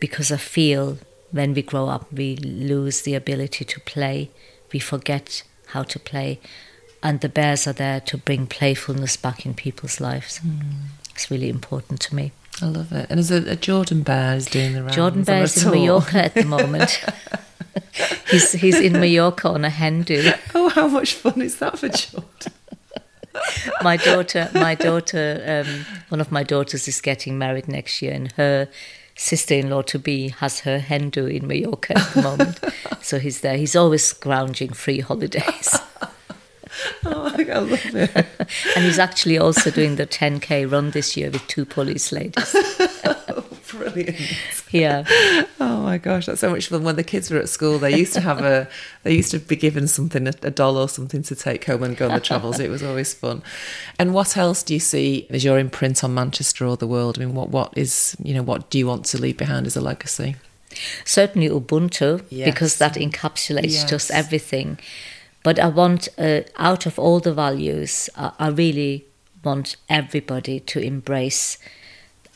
because 0.00 0.30
I 0.30 0.36
feel 0.36 0.98
when 1.30 1.54
we 1.54 1.62
grow 1.62 1.88
up, 1.88 2.12
we 2.12 2.36
lose 2.36 3.02
the 3.02 3.14
ability 3.14 3.64
to 3.64 3.80
play, 3.80 4.30
we 4.72 4.78
forget 4.78 5.42
how 5.68 5.82
to 5.84 5.98
play. 5.98 6.38
And 7.02 7.20
the 7.20 7.28
bears 7.28 7.66
are 7.66 7.72
there 7.72 8.00
to 8.00 8.18
bring 8.18 8.46
playfulness 8.46 9.16
back 9.16 9.44
in 9.44 9.54
people's 9.54 10.00
lives. 10.00 10.38
Mm. 10.40 10.88
It's 11.10 11.30
really 11.30 11.48
important 11.48 12.00
to 12.02 12.14
me. 12.14 12.32
I 12.60 12.66
love 12.66 12.92
it. 12.92 13.06
And 13.10 13.18
a, 13.18 13.52
a 13.52 13.56
Jordan 13.56 14.02
Bear 14.02 14.36
is 14.36 14.46
doing 14.46 14.74
the 14.74 14.82
rounds. 14.82 14.94
Jordan 14.94 15.24
Bear 15.24 15.42
is 15.42 15.64
in 15.64 15.70
Mallorca 15.70 16.24
at 16.24 16.34
the 16.34 16.44
moment. 16.56 17.04
he's 18.30 18.52
he's 18.52 18.80
in 18.80 18.94
Mallorca 18.94 19.48
on 19.48 19.64
a 19.64 19.70
hen 19.70 20.02
do. 20.02 20.32
Oh, 20.54 20.68
how 20.68 20.88
much 20.88 21.14
fun 21.14 21.40
is 21.40 21.58
that 21.58 21.78
for 21.78 21.88
Jordan? 21.88 22.52
my 23.82 23.96
daughter, 23.96 24.50
my 24.54 24.74
daughter, 24.74 25.64
um, 25.66 25.86
one 26.08 26.20
of 26.20 26.30
my 26.30 26.42
daughters 26.42 26.86
is 26.86 27.00
getting 27.00 27.38
married 27.38 27.68
next 27.68 28.02
year, 28.02 28.12
and 28.12 28.32
her 28.32 28.68
sister-in-law 29.14 29.82
to 29.82 29.98
be 29.98 30.28
has 30.28 30.60
her 30.60 30.78
hen 30.78 31.10
do 31.10 31.26
in 31.26 31.46
Mallorca 31.46 31.98
at 31.98 32.12
the 32.14 32.22
moment. 32.22 32.60
so 33.02 33.18
he's 33.18 33.40
there. 33.40 33.56
He's 33.56 33.76
always 33.76 34.04
scrounging 34.04 34.72
free 34.72 35.00
holidays. 35.00 35.78
oh, 37.04 37.32
I 37.36 37.42
love 37.42 37.94
it. 37.94 38.26
and 38.76 38.84
he's 38.84 38.98
actually 38.98 39.38
also 39.38 39.70
doing 39.70 39.96
the 39.96 40.06
10k 40.06 40.70
run 40.70 40.90
this 40.90 41.16
year 41.16 41.30
with 41.30 41.46
two 41.46 41.64
police 41.64 42.12
ladies. 42.12 42.54
Brilliant. 43.92 44.18
Yeah. 44.72 45.04
Oh 45.60 45.82
my 45.82 45.98
gosh, 45.98 46.24
that's 46.24 46.40
so 46.40 46.50
much 46.50 46.68
fun. 46.68 46.82
When 46.82 46.96
the 46.96 47.04
kids 47.04 47.30
were 47.30 47.36
at 47.36 47.50
school, 47.50 47.78
they 47.78 47.94
used 47.94 48.14
to 48.14 48.22
have 48.22 48.40
a, 48.40 48.66
they 49.02 49.14
used 49.14 49.30
to 49.32 49.38
be 49.38 49.54
given 49.54 49.86
something, 49.86 50.26
a, 50.26 50.32
a 50.42 50.50
doll 50.50 50.78
or 50.78 50.88
something 50.88 51.22
to 51.24 51.34
take 51.34 51.66
home 51.66 51.82
and 51.82 51.94
go 51.94 52.08
on 52.08 52.14
the 52.14 52.20
travels. 52.20 52.58
It 52.58 52.70
was 52.70 52.82
always 52.82 53.12
fun. 53.12 53.42
And 53.98 54.14
what 54.14 54.34
else 54.34 54.62
do 54.62 54.72
you 54.72 54.80
see 54.80 55.26
as 55.28 55.44
your 55.44 55.58
imprint 55.58 56.02
on 56.02 56.14
Manchester 56.14 56.64
or 56.64 56.78
the 56.78 56.86
world? 56.86 57.18
I 57.18 57.26
mean, 57.26 57.34
what, 57.34 57.50
what 57.50 57.76
is, 57.76 58.16
you 58.22 58.32
know, 58.32 58.42
what 58.42 58.70
do 58.70 58.78
you 58.78 58.86
want 58.86 59.04
to 59.06 59.18
leave 59.20 59.36
behind 59.36 59.66
as 59.66 59.76
a 59.76 59.82
legacy? 59.82 60.36
Certainly 61.04 61.50
Ubuntu, 61.50 62.24
yes. 62.30 62.46
because 62.46 62.78
that 62.78 62.94
encapsulates 62.94 63.72
yes. 63.72 63.90
just 63.90 64.10
everything. 64.10 64.78
But 65.42 65.58
I 65.58 65.68
want, 65.68 66.08
uh, 66.16 66.40
out 66.56 66.86
of 66.86 66.98
all 66.98 67.20
the 67.20 67.34
values, 67.34 68.08
I 68.16 68.48
really 68.48 69.04
want 69.44 69.76
everybody 69.88 70.60
to 70.60 70.80
embrace 70.80 71.58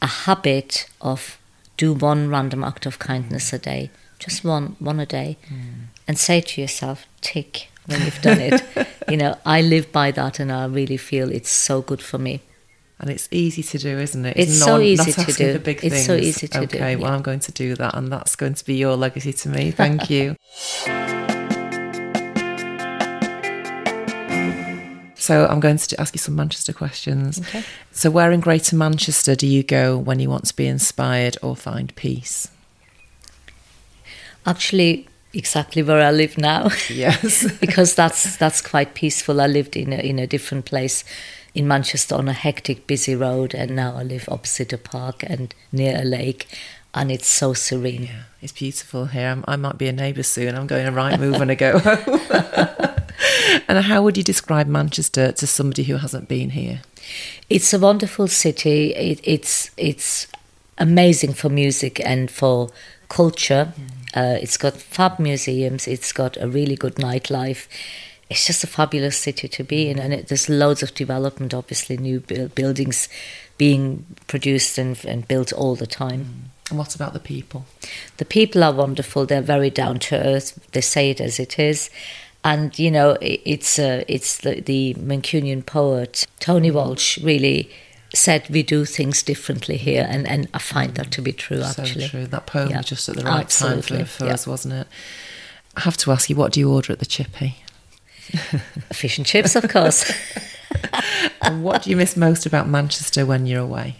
a 0.03 0.07
habit 0.07 0.87
of 1.01 1.39
do 1.77 1.93
one 1.93 2.29
random 2.29 2.65
act 2.65 2.87
of 2.87 2.99
kindness 2.99 3.53
a 3.53 3.59
day, 3.59 3.91
just 4.19 4.45
one, 4.45 4.77
one 4.79 5.01
a 5.01 5.07
day, 5.07 5.37
mm. 5.49 5.87
and 6.09 6.19
say 6.19 6.41
to 6.41 6.61
yourself, 6.61 7.07
tick 7.21 7.69
when 7.87 8.03
you've 8.03 8.21
done 8.23 8.41
it. 8.41 8.63
you 9.09 9.17
know, 9.17 9.37
I 9.45 9.63
live 9.63 9.93
by 9.93 10.11
that, 10.13 10.41
and 10.41 10.53
I 10.53 10.67
really 10.67 10.97
feel 10.97 11.31
it's 11.31 11.51
so 11.51 11.83
good 11.83 12.03
for 12.03 12.19
me. 12.19 12.43
And 12.99 13.11
it's 13.11 13.29
easy 13.31 13.63
to 13.63 13.79
do, 13.79 13.99
isn't 13.99 14.25
it? 14.25 14.37
It's, 14.39 14.53
it's 14.53 14.61
so 14.61 14.77
not, 14.77 14.83
easy 14.83 15.11
not 15.11 15.29
to 15.29 15.33
do. 15.33 15.59
big 15.59 15.85
it's 15.85 15.95
things. 15.95 16.07
so 16.07 16.15
easy 16.15 16.49
to 16.49 16.59
okay, 16.59 16.67
do. 16.67 16.77
Okay, 16.79 16.97
well, 16.97 17.11
yeah. 17.11 17.17
I'm 17.17 17.23
going 17.23 17.41
to 17.41 17.53
do 17.53 17.75
that, 17.75 17.95
and 17.95 18.11
that's 18.11 18.37
going 18.37 18.55
to 18.55 18.65
be 18.65 18.75
your 18.75 18.97
legacy 18.97 19.35
to 19.35 19.49
me. 19.51 19.71
Thank 19.71 20.09
you. 20.11 20.37
So 25.27 25.45
I'm 25.47 25.59
going 25.59 25.77
to 25.77 26.01
ask 26.01 26.15
you 26.15 26.21
some 26.21 26.37
Manchester 26.37 26.73
questions. 26.73 27.41
Okay. 27.41 27.65
So 27.91 28.13
where 28.13 28.31
in 28.31 28.39
Greater 28.39 28.77
Manchester 28.77 29.35
do 29.35 29.49
you 29.49 29.65
go 29.65 29.99
when 29.99 30.21
you 30.21 30.31
want 30.31 30.45
to 30.45 30.55
be 30.55 30.69
inspired 30.69 31.37
or 31.43 31.57
find 31.57 31.93
peace? 31.97 32.47
Actually, 34.47 35.09
exactly 35.35 35.83
where 35.83 36.01
I 36.01 36.13
live 36.13 36.39
now. 36.39 36.69
Yes. 36.89 37.51
because 37.61 37.97
that's 37.97 38.37
that's 38.37 38.63
quite 38.63 38.95
peaceful. 38.95 39.41
I 39.41 39.49
lived 39.49 39.75
in 39.75 39.93
a 39.93 39.97
in 39.97 40.21
a 40.21 40.29
different 40.29 40.65
place 40.65 41.03
in 41.57 41.67
Manchester 41.67 42.15
on 42.15 42.29
a 42.29 42.33
hectic, 42.33 42.87
busy 42.87 43.17
road, 43.17 43.53
and 43.53 43.75
now 43.75 43.97
I 43.97 44.05
live 44.05 44.29
opposite 44.29 44.73
a 44.73 44.79
park 44.79 45.25
and 45.27 45.53
near 45.73 46.03
a 46.03 46.05
lake, 46.05 46.47
and 46.95 47.11
it's 47.11 47.27
so 47.27 47.53
serene. 47.53 48.05
Yeah, 48.05 48.23
it's 48.41 48.53
beautiful 48.53 49.07
here. 49.07 49.31
I'm, 49.31 49.45
i 49.49 49.57
might 49.57 49.77
be 49.77 49.89
a 49.89 49.93
neighbour 49.93 50.23
soon. 50.23 50.55
I'm 50.55 50.69
going 50.69 50.87
a 50.87 50.93
right 50.93 51.19
move 51.19 51.41
when 51.41 51.51
I 51.51 51.57
go 51.57 51.79
home. 51.81 52.93
and 53.69 53.85
how 53.85 54.03
would 54.03 54.17
you 54.17 54.23
describe 54.23 54.67
Manchester 54.67 55.33
to 55.33 55.47
somebody 55.47 55.85
who 55.85 55.97
hasn't 55.97 56.29
been 56.29 56.51
here? 56.51 56.83
It's 57.49 57.73
a 57.73 57.79
wonderful 57.79 58.29
city. 58.29 58.95
It, 58.95 59.21
it's 59.23 59.71
it's 59.77 60.27
amazing 60.79 61.35
for 61.35 61.49
music 61.49 62.01
and 62.05 62.31
for 62.31 62.71
culture. 63.09 63.73
Mm. 63.79 63.91
Uh, 64.15 64.39
it's 64.41 64.57
got 64.57 64.75
fab 64.77 65.19
museums. 65.19 65.87
It's 65.87 66.13
got 66.13 66.37
a 66.39 66.49
really 66.49 66.77
good 66.77 66.97
nightlife. 66.97 67.69
It's 68.29 68.47
just 68.47 68.65
a 68.65 68.67
fabulous 68.67 69.17
city 69.17 69.47
to 69.47 69.63
be 69.63 69.89
in, 69.89 70.01
and 70.01 70.13
it, 70.13 70.29
there's 70.29 70.49
loads 70.49 70.83
of 70.83 70.95
development. 70.95 71.55
Obviously, 71.55 71.97
new 71.97 72.21
buildings 72.21 73.09
being 73.57 74.05
produced 74.27 74.79
and, 74.79 75.03
and 75.05 75.29
built 75.29 75.53
all 75.53 75.77
the 75.77 75.87
time. 75.87 76.25
Mm. 76.25 76.71
And 76.71 76.79
what 76.81 76.97
about 76.97 77.13
the 77.13 77.21
people? 77.21 77.65
The 78.17 78.25
people 78.25 78.65
are 78.65 78.73
wonderful. 78.73 79.25
They're 79.25 79.41
very 79.41 79.71
down 79.71 80.01
to 80.01 80.17
earth. 80.17 80.59
They 80.73 80.81
say 80.81 81.11
it 81.11 81.21
as 81.21 81.39
it 81.39 81.61
is 81.61 81.91
and 82.47 82.79
you 82.79 82.93
know 82.93 83.19
it's 83.21 83.79
uh, 83.79 84.05
it's 84.07 84.39
the, 84.39 84.61
the 84.61 84.95
Mancunian 84.95 85.67
poet 85.67 86.27
Tony 86.39 86.71
Walsh 86.71 87.19
really 87.19 87.69
said 88.15 88.49
we 88.49 88.63
do 88.63 88.85
things 88.85 89.23
differently 89.23 89.77
here, 89.77 90.07
and, 90.09 90.27
and 90.29 90.49
I 90.55 90.59
find 90.59 90.95
that 90.95 91.11
to 91.13 91.23
be 91.23 91.33
true. 91.33 91.61
Actually, 91.63 92.03
so 92.03 92.09
true. 92.09 92.27
That 92.27 92.47
poem 92.47 92.71
yeah. 92.71 92.79
was 92.79 92.87
just 92.87 93.09
at 93.09 93.17
the 93.17 93.25
right 93.25 93.41
Absolutely. 93.41 93.99
time 93.99 94.07
for, 94.07 94.13
for 94.13 94.27
yeah. 94.27 94.35
us, 94.35 94.47
wasn't 94.47 94.75
it? 94.75 94.87
I 95.77 95.81
have 95.81 95.97
to 95.99 96.13
ask 96.13 96.31
you, 96.31 96.37
what 96.37 96.53
do 96.53 96.61
you 96.61 96.73
order 96.73 96.93
at 96.93 97.01
the 97.01 97.07
Chippy? 97.07 97.57
Fish 98.93 99.19
and 99.19 99.27
chips, 99.27 99.55
of 99.57 99.69
course. 99.69 100.11
and 101.43 101.63
what 101.63 101.83
do 101.83 101.91
you 101.91 101.97
miss 101.97 102.17
most 102.17 102.47
about 102.47 102.69
Manchester 102.69 103.27
when 103.27 103.47
you're 103.47 103.61
away? 103.61 103.97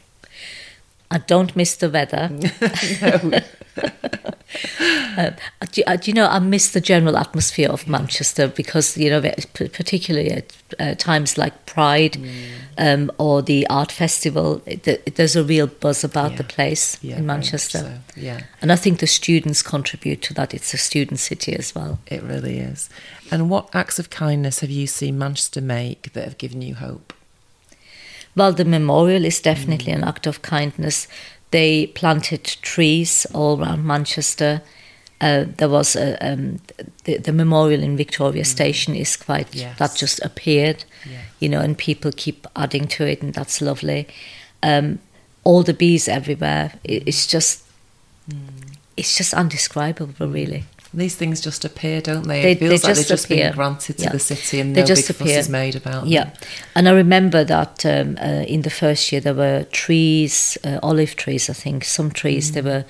I 1.11 1.19
don't 1.19 1.55
miss 1.55 1.77
the 1.77 1.91
weather. 1.91 2.31
uh, 5.19 5.31
do, 5.73 5.83
uh, 5.87 5.97
do, 5.97 6.11
you 6.11 6.15
know, 6.15 6.27
I 6.27 6.39
miss 6.39 6.71
the 6.71 6.81
general 6.81 7.17
atmosphere 7.17 7.69
of 7.69 7.89
Manchester 7.89 8.49
because, 8.49 8.97
you 8.97 9.11
know, 9.11 9.21
particularly 9.21 10.31
at 10.31 10.53
uh, 10.79 10.95
times 10.95 11.37
like 11.37 11.67
Pride 11.67 12.15
mm. 12.15 12.45
um, 12.79 13.13
or 13.19 13.43
the 13.43 13.67
art 13.69 13.93
festival, 13.93 14.63
it, 14.67 15.15
there's 15.17 15.37
a 15.37 15.45
real 15.45 15.67
buzz 15.67 16.05
about 16.05 16.33
yeah. 16.33 16.37
the 16.39 16.45
place 16.45 16.99
yeah, 17.03 17.19
in 17.19 17.27
Manchester. 17.27 17.79
So. 17.79 17.99
Yeah. 18.17 18.43
And 18.63 18.73
I 18.73 18.77
think 18.77 19.01
the 19.01 19.07
students 19.07 19.63
contribute 19.63 20.23
to 20.23 20.35
that. 20.35 20.55
It's 20.55 20.73
a 20.75 20.79
student 20.79 21.21
city 21.21 21.55
as 21.55 21.75
well. 21.75 21.99
It 22.07 22.23
really 22.23 22.59
is. 22.59 22.89
And 23.31 23.51
what 23.51 23.69
acts 23.75 23.99
of 23.99 24.11
kindness 24.11 24.61
have 24.61 24.71
you 24.71 24.87
seen 24.87 25.19
Manchester 25.19 25.61
make 25.61 26.13
that 26.15 26.25
have 26.25 26.39
given 26.39 26.63
you 26.63 26.77
hope? 26.77 27.13
Well, 28.37 28.53
the 28.53 28.65
memorial 28.65 29.25
is 29.25 29.41
definitely 29.41 29.93
mm. 29.93 29.97
an 29.97 30.05
act 30.05 30.27
of 30.27 30.43
kindness. 30.43 31.09
They 31.51 31.89
planted 31.89 32.45
trees 32.45 33.27
all 33.33 33.61
around 33.61 33.87
Manchester. 33.87 34.63
Uh, 35.21 35.47
there 35.57 35.71
was 35.71 35.97
a, 35.97 36.17
um, 36.21 36.61
the, 37.05 37.17
the, 37.17 37.33
memorial 37.33 37.83
in 37.83 37.97
Victoria 37.97 38.43
mm. 38.43 38.47
Station 38.47 38.95
is 38.95 39.17
quite 39.17 39.55
yes. 39.55 39.79
that 39.79 39.95
just 39.95 40.23
appeared, 40.23 40.85
yes. 41.09 41.25
you 41.41 41.49
know, 41.49 41.61
and 41.61 41.79
people 41.79 42.13
keep 42.15 42.47
adding 42.55 42.87
to 42.87 43.07
it, 43.07 43.23
and 43.23 43.33
that's 43.33 43.63
lovely. 43.63 44.07
Um, 44.63 44.99
all 45.43 45.63
the 45.63 45.73
bees 45.73 46.07
everywhere. 46.07 46.75
It, 46.85 47.05
it's 47.09 47.27
just, 47.27 47.65
mm. 48.29 48.77
it's 48.99 49.17
just 49.17 49.33
undescribable, 49.33 50.29
really. 50.29 50.65
These 50.97 51.15
things 51.15 51.43
just 51.43 51.67
appear, 51.67 52.01
don't 52.01 52.27
they? 52.27 52.53
It 52.53 52.59
feels 52.59 52.81
they 52.81 52.89
like 52.89 52.97
they've 52.97 53.07
just 53.07 53.27
appear. 53.27 53.49
been 53.49 53.55
granted 53.55 53.99
to 53.99 54.05
yeah. 54.05 54.13
the 54.13 54.19
city 54.19 54.61
and 54.61 54.75
they 54.75 54.81
no 54.81 54.87
just 54.87 55.07
big 55.07 55.17
appear. 55.17 55.37
fuss 55.37 55.45
is 55.45 55.49
made 55.51 55.77
about 55.77 56.05
them. 56.05 56.13
Yeah, 56.13 56.31
and 56.75 56.89
I 56.89 56.93
remember 56.93 57.45
that 57.45 57.85
um, 57.85 58.17
uh, 58.19 58.45
in 58.49 58.63
the 58.63 58.71
first 58.71 59.13
year 59.13 59.21
there 59.21 59.35
were 59.35 59.65
trees, 59.73 60.57
uh, 60.65 60.81
olive 60.83 61.15
trees, 61.15 61.51
I 61.51 61.53
think, 61.53 61.85
some 61.85 62.11
trees, 62.11 62.51
mm. 62.51 62.55
they 62.55 62.63
were 62.63 62.85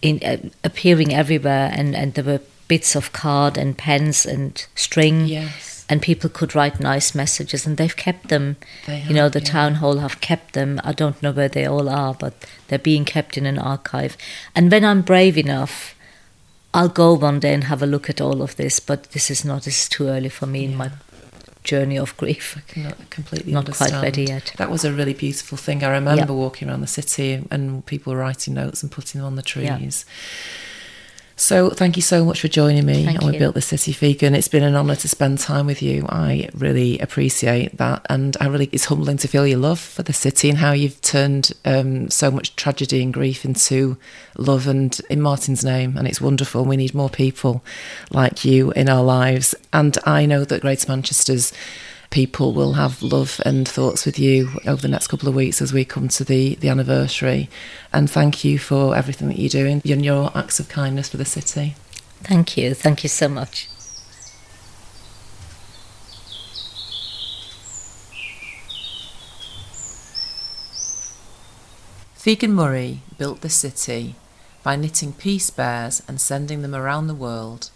in, 0.00 0.20
uh, 0.24 0.36
appearing 0.62 1.12
everywhere 1.12 1.72
and, 1.74 1.96
and 1.96 2.14
there 2.14 2.24
were 2.24 2.40
bits 2.68 2.94
of 2.94 3.12
card 3.12 3.58
and 3.58 3.76
pens 3.76 4.24
and 4.24 4.64
string. 4.76 5.26
Yes. 5.26 5.84
And 5.88 6.00
people 6.00 6.30
could 6.30 6.54
write 6.54 6.78
nice 6.78 7.16
messages, 7.16 7.66
and 7.66 7.76
they've 7.76 7.96
kept 7.96 8.28
them. 8.28 8.58
They 8.86 9.00
have, 9.00 9.10
you 9.10 9.16
know, 9.16 9.28
the 9.28 9.40
yeah. 9.40 9.52
town 9.52 9.74
hall 9.74 9.98
have 9.98 10.20
kept 10.20 10.52
them. 10.52 10.80
I 10.84 10.92
don't 10.92 11.20
know 11.20 11.32
where 11.32 11.48
they 11.48 11.66
all 11.66 11.88
are, 11.88 12.14
but 12.14 12.46
they're 12.68 12.78
being 12.78 13.04
kept 13.04 13.36
in 13.36 13.44
an 13.44 13.58
archive. 13.58 14.16
And 14.54 14.70
when 14.70 14.84
I'm 14.84 15.02
brave 15.02 15.36
enough, 15.36 15.96
I'll 16.72 16.88
go 16.88 17.14
one 17.14 17.40
day 17.40 17.52
and 17.52 17.64
have 17.64 17.82
a 17.82 17.86
look 17.86 18.08
at 18.08 18.20
all 18.20 18.42
of 18.42 18.56
this, 18.56 18.80
but 18.80 19.10
this 19.10 19.30
is 19.30 19.44
not, 19.44 19.64
this 19.64 19.82
is 19.82 19.88
too 19.88 20.06
early 20.08 20.28
for 20.28 20.46
me 20.46 20.62
yeah. 20.62 20.70
in 20.70 20.76
my 20.76 20.90
journey 21.64 21.98
of 21.98 22.16
grief. 22.16 22.56
I 22.58 22.72
cannot 22.72 23.10
completely 23.10 23.52
not 23.52 23.60
understand. 23.60 23.92
quite 23.92 24.02
ready 24.02 24.24
yet. 24.24 24.52
That 24.56 24.70
was 24.70 24.84
a 24.84 24.92
really 24.92 25.14
beautiful 25.14 25.58
thing. 25.58 25.82
I 25.82 25.88
remember 25.88 26.32
walking 26.32 26.68
around 26.68 26.80
the 26.80 26.86
city 26.86 27.44
and 27.50 27.84
people 27.86 28.14
writing 28.14 28.54
notes 28.54 28.82
and 28.82 28.90
putting 28.90 29.20
them 29.20 29.26
on 29.26 29.36
the 29.36 29.42
trees. 29.42 30.04
So 31.40 31.70
thank 31.70 31.96
you 31.96 32.02
so 32.02 32.22
much 32.22 32.42
for 32.42 32.48
joining 32.48 32.84
me 32.84 33.06
thank 33.06 33.22
on 33.22 33.32
We. 33.32 33.38
Built 33.38 33.54
the 33.54 33.62
City 33.62 33.94
Figen. 33.94 34.36
It's 34.36 34.46
been 34.46 34.62
an 34.62 34.76
honour 34.76 34.94
to 34.96 35.08
spend 35.08 35.38
time 35.38 35.64
with 35.64 35.80
you. 35.80 36.04
I 36.06 36.50
really 36.54 36.98
appreciate 36.98 37.78
that, 37.78 38.04
and 38.10 38.36
I 38.42 38.46
really 38.46 38.68
it's 38.72 38.84
humbling 38.84 39.16
to 39.16 39.26
feel 39.26 39.46
your 39.46 39.58
love 39.58 39.80
for 39.80 40.02
the 40.02 40.12
city 40.12 40.50
and 40.50 40.58
how 40.58 40.72
you've 40.72 41.00
turned 41.00 41.52
um, 41.64 42.10
so 42.10 42.30
much 42.30 42.56
tragedy 42.56 43.02
and 43.02 43.12
grief 43.12 43.46
into 43.46 43.96
love 44.36 44.68
and 44.68 45.00
in 45.08 45.22
Martyn's 45.22 45.64
name. 45.64 45.96
And 45.96 46.06
it's 46.06 46.20
wonderful. 46.20 46.66
We 46.66 46.76
need 46.76 46.94
more 46.94 47.08
people 47.08 47.64
like 48.10 48.44
you 48.44 48.72
in 48.72 48.90
our 48.90 49.02
lives, 49.02 49.54
and 49.72 49.96
I 50.04 50.26
know 50.26 50.44
that 50.44 50.60
Greater 50.60 50.92
Manchester's 50.92 51.54
people 52.10 52.52
will 52.52 52.72
have 52.72 53.02
love 53.02 53.40
and 53.46 53.66
thoughts 53.66 54.04
with 54.04 54.18
you 54.18 54.50
over 54.66 54.82
the 54.82 54.88
next 54.88 55.06
couple 55.06 55.28
of 55.28 55.34
weeks 55.34 55.62
as 55.62 55.72
we 55.72 55.84
come 55.84 56.08
to 56.08 56.24
the, 56.24 56.56
the 56.56 56.68
anniversary. 56.68 57.48
And 57.92 58.10
thank 58.10 58.44
you 58.44 58.58
for 58.58 58.96
everything 58.96 59.28
that 59.28 59.38
you're 59.38 59.48
doing 59.48 59.80
and 59.88 60.04
your 60.04 60.36
acts 60.36 60.58
of 60.58 60.68
kindness 60.68 61.08
for 61.08 61.16
the 61.16 61.24
city. 61.24 61.76
Thank 62.22 62.56
you. 62.56 62.74
Thank 62.74 63.04
you 63.04 63.08
so 63.08 63.28
much. 63.28 63.68
Figen 72.18 72.50
Murray 72.50 73.00
built 73.16 73.40
the 73.40 73.48
city 73.48 74.14
by 74.62 74.76
knitting 74.76 75.14
peace 75.14 75.48
bears 75.48 76.02
and 76.06 76.20
sending 76.20 76.60
them 76.60 76.74
around 76.74 77.06
the 77.06 77.14
world 77.14 77.70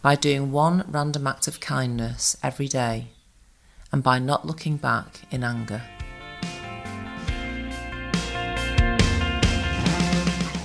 by 0.00 0.14
doing 0.14 0.52
one 0.52 0.84
random 0.86 1.26
act 1.26 1.48
of 1.48 1.58
kindness 1.58 2.36
every 2.42 2.68
day 2.68 3.08
and 3.92 4.02
by 4.02 4.18
not 4.18 4.46
looking 4.46 4.76
back 4.76 5.20
in 5.30 5.44
anger. 5.44 5.82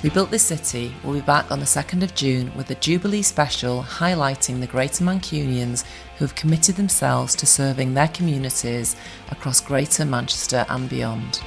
We 0.05 0.11
Built 0.11 0.30
This 0.30 0.43
City 0.43 0.93
will 1.03 1.13
be 1.13 1.21
back 1.21 1.49
on 1.49 1.59
the 1.59 1.65
2nd 1.65 2.03
of 2.03 2.13
June 2.13 2.55
with 2.55 2.69
a 2.69 2.76
Jubilee 2.76 3.23
special 3.23 3.82
highlighting 3.82 4.59
the 4.59 4.67
Greater 4.67 5.03
Mancunians 5.03 5.84
who 6.17 6.26
have 6.26 6.36
committed 6.36 6.76
themselves 6.76 7.34
to 7.38 7.47
serving 7.47 7.95
their 7.95 8.09
communities 8.09 8.95
across 9.32 9.59
Greater 9.59 10.05
Manchester 10.05 10.63
and 10.69 10.88
beyond. 10.88 11.41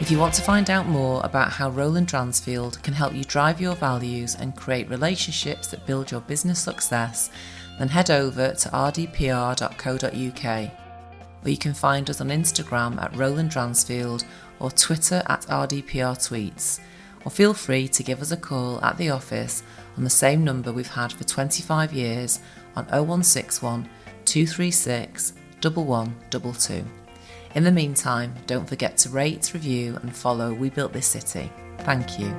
If 0.00 0.10
you 0.10 0.18
want 0.18 0.34
to 0.34 0.42
find 0.42 0.68
out 0.68 0.86
more 0.86 1.20
about 1.22 1.52
how 1.52 1.70
Roland 1.70 2.08
Dransfield 2.08 2.82
can 2.82 2.92
help 2.92 3.14
you 3.14 3.22
drive 3.22 3.60
your 3.60 3.76
values 3.76 4.34
and 4.34 4.56
create 4.56 4.90
relationships 4.90 5.68
that 5.68 5.86
build 5.86 6.10
your 6.10 6.22
business 6.22 6.58
success, 6.58 7.30
then 7.78 7.88
head 7.88 8.10
over 8.10 8.52
to 8.52 8.68
rdpr.co.uk, 8.68 10.44
or 11.44 11.50
you 11.50 11.56
can 11.56 11.74
find 11.74 12.08
us 12.08 12.20
on 12.20 12.28
Instagram 12.28 13.00
at 13.02 13.14
Roland 13.16 13.50
Dransfield 13.50 14.24
or 14.60 14.70
Twitter 14.70 15.22
at 15.26 15.42
RDPR 15.42 16.16
Tweets, 16.16 16.80
or 17.24 17.30
feel 17.30 17.54
free 17.54 17.88
to 17.88 18.02
give 18.02 18.22
us 18.22 18.30
a 18.30 18.36
call 18.36 18.82
at 18.84 18.96
the 18.96 19.10
office 19.10 19.62
on 19.96 20.04
the 20.04 20.10
same 20.10 20.44
number 20.44 20.72
we've 20.72 20.86
had 20.86 21.12
for 21.12 21.24
25 21.24 21.92
years 21.92 22.40
on 22.76 22.84
0161 22.86 23.88
236 24.24 25.32
1122. 25.62 26.84
In 27.54 27.64
the 27.64 27.70
meantime, 27.70 28.34
don't 28.46 28.68
forget 28.68 28.96
to 28.98 29.08
rate, 29.10 29.52
review, 29.54 29.96
and 30.02 30.14
follow 30.14 30.52
We 30.52 30.70
Built 30.70 30.92
This 30.92 31.06
City. 31.06 31.50
Thank 31.78 32.18
you. 32.18 32.34